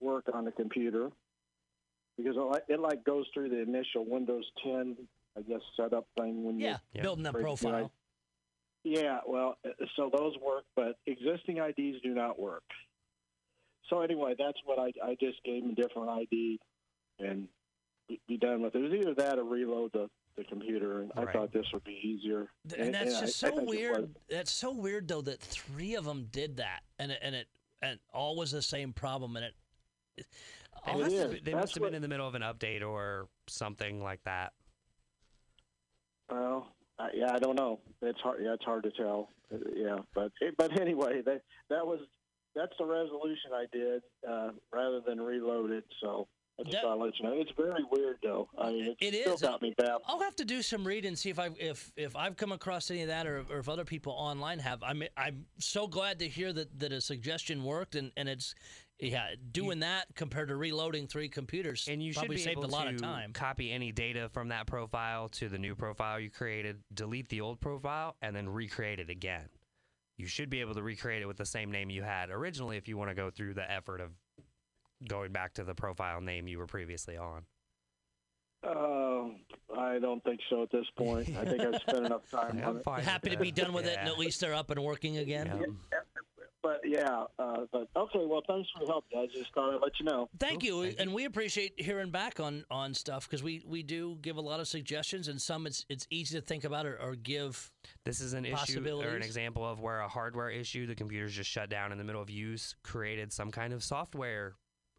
work 0.00 0.24
on 0.32 0.44
the 0.44 0.52
computer 0.52 1.10
because 2.16 2.36
it 2.68 2.80
like 2.80 3.04
goes 3.04 3.26
through 3.34 3.48
the 3.50 3.60
initial 3.60 4.04
Windows 4.06 4.50
10, 4.62 4.96
I 5.36 5.42
guess, 5.42 5.60
setup 5.76 6.06
thing 6.18 6.44
when 6.44 6.58
Yeah, 6.58 6.78
Yeah. 6.92 7.02
building 7.02 7.24
that 7.24 7.34
profile. 7.34 7.72
right. 7.72 7.90
Yeah, 8.82 9.20
well, 9.26 9.58
uh, 9.64 9.70
so 9.96 10.10
those 10.12 10.36
work, 10.38 10.64
but 10.74 10.96
existing 11.06 11.58
IDs 11.58 12.00
do 12.02 12.14
not 12.14 12.38
work. 12.38 12.64
So 13.88 14.00
anyway, 14.00 14.34
that's 14.38 14.58
what 14.64 14.78
I 14.78 14.92
I 15.04 15.16
just 15.20 15.42
gave 15.44 15.62
them 15.62 15.72
a 15.72 15.74
different 15.74 16.08
ID 16.08 16.58
and 17.18 17.48
be, 18.08 18.20
be 18.26 18.38
done 18.38 18.62
with 18.62 18.74
it. 18.74 18.78
It 18.78 18.90
was 18.90 18.92
either 19.00 19.14
that 19.16 19.38
or 19.38 19.44
reload 19.44 19.92
the, 19.92 20.08
the 20.36 20.44
computer, 20.44 21.02
and 21.02 21.12
I 21.14 21.30
thought 21.30 21.52
this 21.52 21.66
would 21.72 21.84
be 21.84 21.98
easier. 22.02 22.50
and 22.76 22.94
that's 22.94 23.16
I- 23.16 23.20
just 23.20 23.44
I 23.44 23.48
so 23.50 23.56
think 23.56 23.68
it 23.68 23.68
weird. 23.68 24.14
That's 24.28 24.50
so 24.52 24.72
weird 24.72 25.08
though 25.08 25.22
that 25.22 25.40
three 25.40 25.94
of 25.94 26.04
them 26.04 26.28
did 26.30 26.56
that, 26.56 26.80
and 26.98 27.12
it, 27.12 27.18
and 27.22 27.34
it 27.34 27.48
and 27.82 27.98
all 28.12 28.36
was 28.36 28.50
the 28.50 28.62
same 28.62 28.92
problem, 28.92 29.36
and 29.36 29.44
it. 29.46 29.54
They, 30.16 30.24
I'll 30.86 31.00
It 31.00 31.02
must 31.02 31.16
have 31.16 31.32
have, 31.32 31.44
they 31.44 31.52
That's 31.52 31.62
must 31.62 31.74
have 31.74 31.80
what- 31.82 31.88
been 31.88 31.94
in 31.96 32.02
the 32.02 32.08
middle 32.08 32.26
of 32.26 32.34
an 32.34 32.42
update 32.42 32.82
or 32.86 33.28
something 33.48 34.02
like 34.02 34.22
that. 34.24 34.52
Well, 36.30 36.68
uh, 36.98 37.08
yeah, 37.14 37.32
I 37.34 37.38
don't 37.38 37.56
know. 37.56 37.80
It's 38.02 38.20
hard. 38.20 38.40
Yeah, 38.42 38.54
it's 38.54 38.64
hard 38.64 38.84
to 38.84 38.90
tell. 38.92 39.30
Uh, 39.52 39.58
yeah, 39.74 39.96
but 40.14 40.32
but 40.58 40.80
anyway, 40.80 41.22
that 41.24 41.42
that 41.70 41.86
was 41.86 42.00
that's 42.54 42.72
the 42.78 42.84
resolution 42.84 43.50
I 43.54 43.66
did 43.72 44.02
uh, 44.28 44.50
rather 44.72 45.00
than 45.06 45.20
reload 45.20 45.70
it. 45.70 45.84
So 46.00 46.28
I 46.58 46.62
just 46.64 46.72
That- 46.72 46.82
thought 46.82 46.98
I'd 46.98 47.04
let 47.04 47.18
you 47.18 47.24
know. 47.26 47.32
It's 47.40 47.50
very 47.56 47.84
weird 47.90 48.16
though. 48.22 48.48
I 48.58 48.70
mean, 48.70 48.96
It 49.00 49.14
it 49.14 49.20
still 49.22 49.34
is. 49.34 49.40
got 49.42 49.62
me 49.62 49.74
baffled. 49.76 50.02
I'll 50.06 50.20
have 50.20 50.36
to 50.36 50.44
do 50.44 50.62
some 50.62 50.86
reading 50.86 51.08
and 51.08 51.18
see 51.18 51.30
if 51.30 51.38
I 51.38 51.50
if 51.58 51.90
if 51.96 52.14
I've 52.16 52.36
come 52.36 52.52
across 52.52 52.90
any 52.90 53.02
of 53.02 53.08
that 53.08 53.26
or, 53.26 53.44
or 53.50 53.58
if 53.58 53.68
other 53.68 53.84
people 53.84 54.12
online 54.12 54.58
have. 54.60 54.82
I'm 54.82 55.02
I'm 55.16 55.46
so 55.58 55.86
glad 55.86 56.18
to 56.20 56.28
hear 56.28 56.52
that 56.52 56.78
that 56.80 56.92
a 56.92 57.00
suggestion 57.00 57.64
worked 57.64 57.94
and 57.94 58.12
and 58.16 58.28
it's 58.28 58.54
yeah 59.00 59.28
doing 59.52 59.80
that 59.80 60.06
compared 60.14 60.48
to 60.48 60.56
reloading 60.56 61.06
three 61.06 61.28
computers 61.28 61.88
And 61.90 62.02
you 62.02 62.12
should 62.12 62.20
probably 62.20 62.36
be 62.36 62.42
saved 62.42 62.58
able 62.58 62.66
a 62.66 62.70
lot 62.70 62.84
to 62.84 62.90
of 62.90 63.00
time. 63.00 63.32
copy 63.32 63.70
any 63.72 63.92
data 63.92 64.28
from 64.32 64.48
that 64.48 64.66
profile 64.66 65.28
to 65.30 65.48
the 65.48 65.58
new 65.58 65.74
profile 65.74 66.20
you 66.20 66.30
created, 66.30 66.78
delete 66.92 67.28
the 67.28 67.40
old 67.40 67.60
profile, 67.60 68.16
and 68.22 68.34
then 68.36 68.48
recreate 68.48 68.98
it 69.00 69.10
again. 69.10 69.48
You 70.18 70.26
should 70.26 70.50
be 70.50 70.60
able 70.60 70.74
to 70.74 70.82
recreate 70.82 71.22
it 71.22 71.26
with 71.26 71.38
the 71.38 71.46
same 71.46 71.70
name 71.72 71.88
you 71.90 72.02
had 72.02 72.30
originally 72.30 72.76
if 72.76 72.88
you 72.88 72.96
want 72.98 73.10
to 73.10 73.14
go 73.14 73.30
through 73.30 73.54
the 73.54 73.70
effort 73.70 74.00
of 74.00 74.10
going 75.08 75.32
back 75.32 75.54
to 75.54 75.64
the 75.64 75.74
profile 75.74 76.20
name 76.20 76.46
you 76.46 76.58
were 76.58 76.66
previously 76.66 77.16
on. 77.16 77.44
Uh, 78.62 79.30
I 79.78 79.98
don't 79.98 80.22
think 80.22 80.40
so 80.50 80.62
at 80.62 80.70
this 80.70 80.84
point. 80.98 81.30
I 81.38 81.46
think 81.46 81.62
I've 81.62 81.80
spent 81.80 82.04
enough 82.04 82.20
time 82.30 82.58
Like, 82.58 82.66
on 82.66 82.82
I'm 82.86 82.98
it. 83.00 83.04
Happy 83.04 83.30
to 83.30 83.38
be 83.38 83.50
done 83.50 83.72
with 83.72 83.86
it, 83.86 83.96
and 83.98 84.06
at 84.08 84.18
least 84.18 84.40
they're 84.40 84.52
up 84.54 84.70
and 84.70 84.82
working 84.82 85.16
again. 85.16 85.46
Yeah. 85.46 85.99
But 86.62 86.80
yeah, 86.84 87.24
uh, 87.38 87.64
but 87.72 87.88
okay. 87.96 88.24
Well, 88.26 88.42
thanks 88.46 88.68
for 88.76 88.84
the 88.84 88.92
help, 88.92 89.06
guys. 89.10 89.28
Just 89.32 89.52
thought 89.54 89.74
I'd 89.74 89.80
let 89.82 89.92
you 89.98 90.04
know. 90.04 90.28
Thank 90.38 90.62
you, 90.62 90.84
Thank 90.84 91.00
and 91.00 91.14
we 91.14 91.24
appreciate 91.24 91.80
hearing 91.80 92.10
back 92.10 92.38
on 92.38 92.64
on 92.70 92.92
stuff 92.92 93.26
because 93.26 93.42
we 93.42 93.62
we 93.66 93.82
do 93.82 94.18
give 94.20 94.36
a 94.36 94.40
lot 94.40 94.60
of 94.60 94.68
suggestions, 94.68 95.28
and 95.28 95.40
some 95.40 95.66
it's 95.66 95.86
it's 95.88 96.06
easy 96.10 96.36
to 96.38 96.42
think 96.42 96.64
about 96.64 96.84
or, 96.84 97.00
or 97.00 97.14
give. 97.14 97.70
This 98.04 98.20
is 98.20 98.34
an 98.34 98.44
issue 98.44 98.86
or 98.86 99.16
an 99.16 99.22
example 99.22 99.64
of 99.64 99.80
where 99.80 100.00
a 100.00 100.08
hardware 100.08 100.50
issue, 100.50 100.86
the 100.86 100.94
computer's 100.94 101.34
just 101.34 101.48
shut 101.48 101.70
down 101.70 101.92
in 101.92 101.98
the 101.98 102.04
middle 102.04 102.20
of 102.20 102.28
use, 102.28 102.74
created 102.82 103.32
some 103.32 103.50
kind 103.50 103.72
of 103.72 103.82
software 103.82 104.56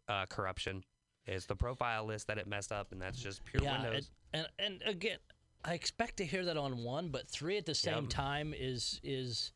uh, 0.08 0.26
corruption. 0.26 0.82
It's 1.26 1.46
the 1.46 1.56
profile 1.56 2.04
list 2.04 2.26
that 2.26 2.38
it 2.38 2.48
messed 2.48 2.72
up, 2.72 2.90
and 2.90 3.00
that's 3.00 3.20
just 3.20 3.44
pure 3.44 3.62
yeah, 3.62 3.82
Windows. 3.82 4.10
and, 4.32 4.48
and 4.58 4.82
and 4.82 4.90
again, 4.90 5.18
I 5.64 5.74
expect 5.74 6.16
to 6.16 6.24
hear 6.24 6.44
that 6.46 6.56
on 6.56 6.82
one, 6.82 7.10
but 7.10 7.28
three 7.28 7.56
at 7.56 7.66
the 7.66 7.74
same 7.74 8.04
Yep. 8.04 8.08
time 8.08 8.54
is 8.56 9.00
is 9.04 9.52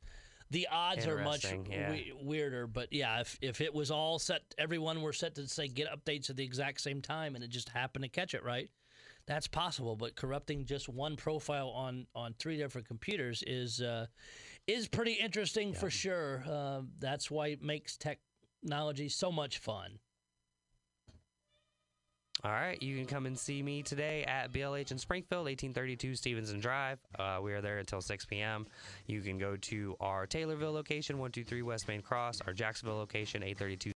the 0.50 0.68
odds 0.70 1.06
are 1.06 1.18
much 1.18 1.44
yeah. 1.70 1.90
we- 1.90 2.12
weirder. 2.20 2.66
But 2.66 2.92
yeah, 2.92 3.20
if 3.20 3.38
if 3.42 3.60
it 3.60 3.74
was 3.74 3.90
all 3.90 4.18
set, 4.18 4.42
everyone 4.58 5.02
were 5.02 5.12
set 5.12 5.34
to 5.36 5.48
say 5.48 5.68
get 5.68 5.88
updates 5.88 6.30
at 6.30 6.36
the 6.36 6.44
exact 6.44 6.80
same 6.80 7.02
time, 7.02 7.34
and 7.34 7.44
it 7.44 7.50
just 7.50 7.68
happened 7.68 8.04
to 8.04 8.08
catch 8.08 8.34
it 8.34 8.44
right. 8.44 8.70
That's 9.26 9.48
possible, 9.48 9.96
but 9.96 10.14
corrupting 10.14 10.66
just 10.66 10.88
one 10.88 11.16
profile 11.16 11.70
on 11.70 12.06
on 12.14 12.34
three 12.38 12.56
different 12.56 12.86
computers 12.86 13.42
is 13.46 13.80
uh, 13.80 14.06
is 14.66 14.86
pretty 14.86 15.14
interesting 15.14 15.74
for 15.74 15.90
sure. 15.90 16.44
Uh, 16.48 16.82
that's 17.00 17.28
why 17.30 17.48
it 17.48 17.62
makes 17.62 17.96
technology 17.96 19.08
so 19.08 19.32
much 19.32 19.58
fun. 19.58 19.98
All 22.46 22.52
right, 22.52 22.80
you 22.80 22.94
can 22.94 23.06
come 23.06 23.26
and 23.26 23.36
see 23.36 23.60
me 23.60 23.82
today 23.82 24.22
at 24.22 24.52
BLH 24.52 24.92
in 24.92 24.98
Springfield, 24.98 25.46
1832 25.46 26.14
Stevenson 26.14 26.60
Drive. 26.60 27.00
Uh, 27.18 27.40
we 27.42 27.52
are 27.52 27.60
there 27.60 27.78
until 27.78 28.00
6 28.00 28.24
p.m. 28.26 28.68
You 29.08 29.20
can 29.20 29.36
go 29.36 29.56
to 29.56 29.96
our 29.98 30.28
Taylorville 30.28 30.72
location, 30.72 31.16
123 31.16 31.62
West 31.62 31.88
Main 31.88 32.02
Cross, 32.02 32.42
our 32.46 32.52
Jacksonville 32.52 32.98
location, 32.98 33.42
832 33.42 33.92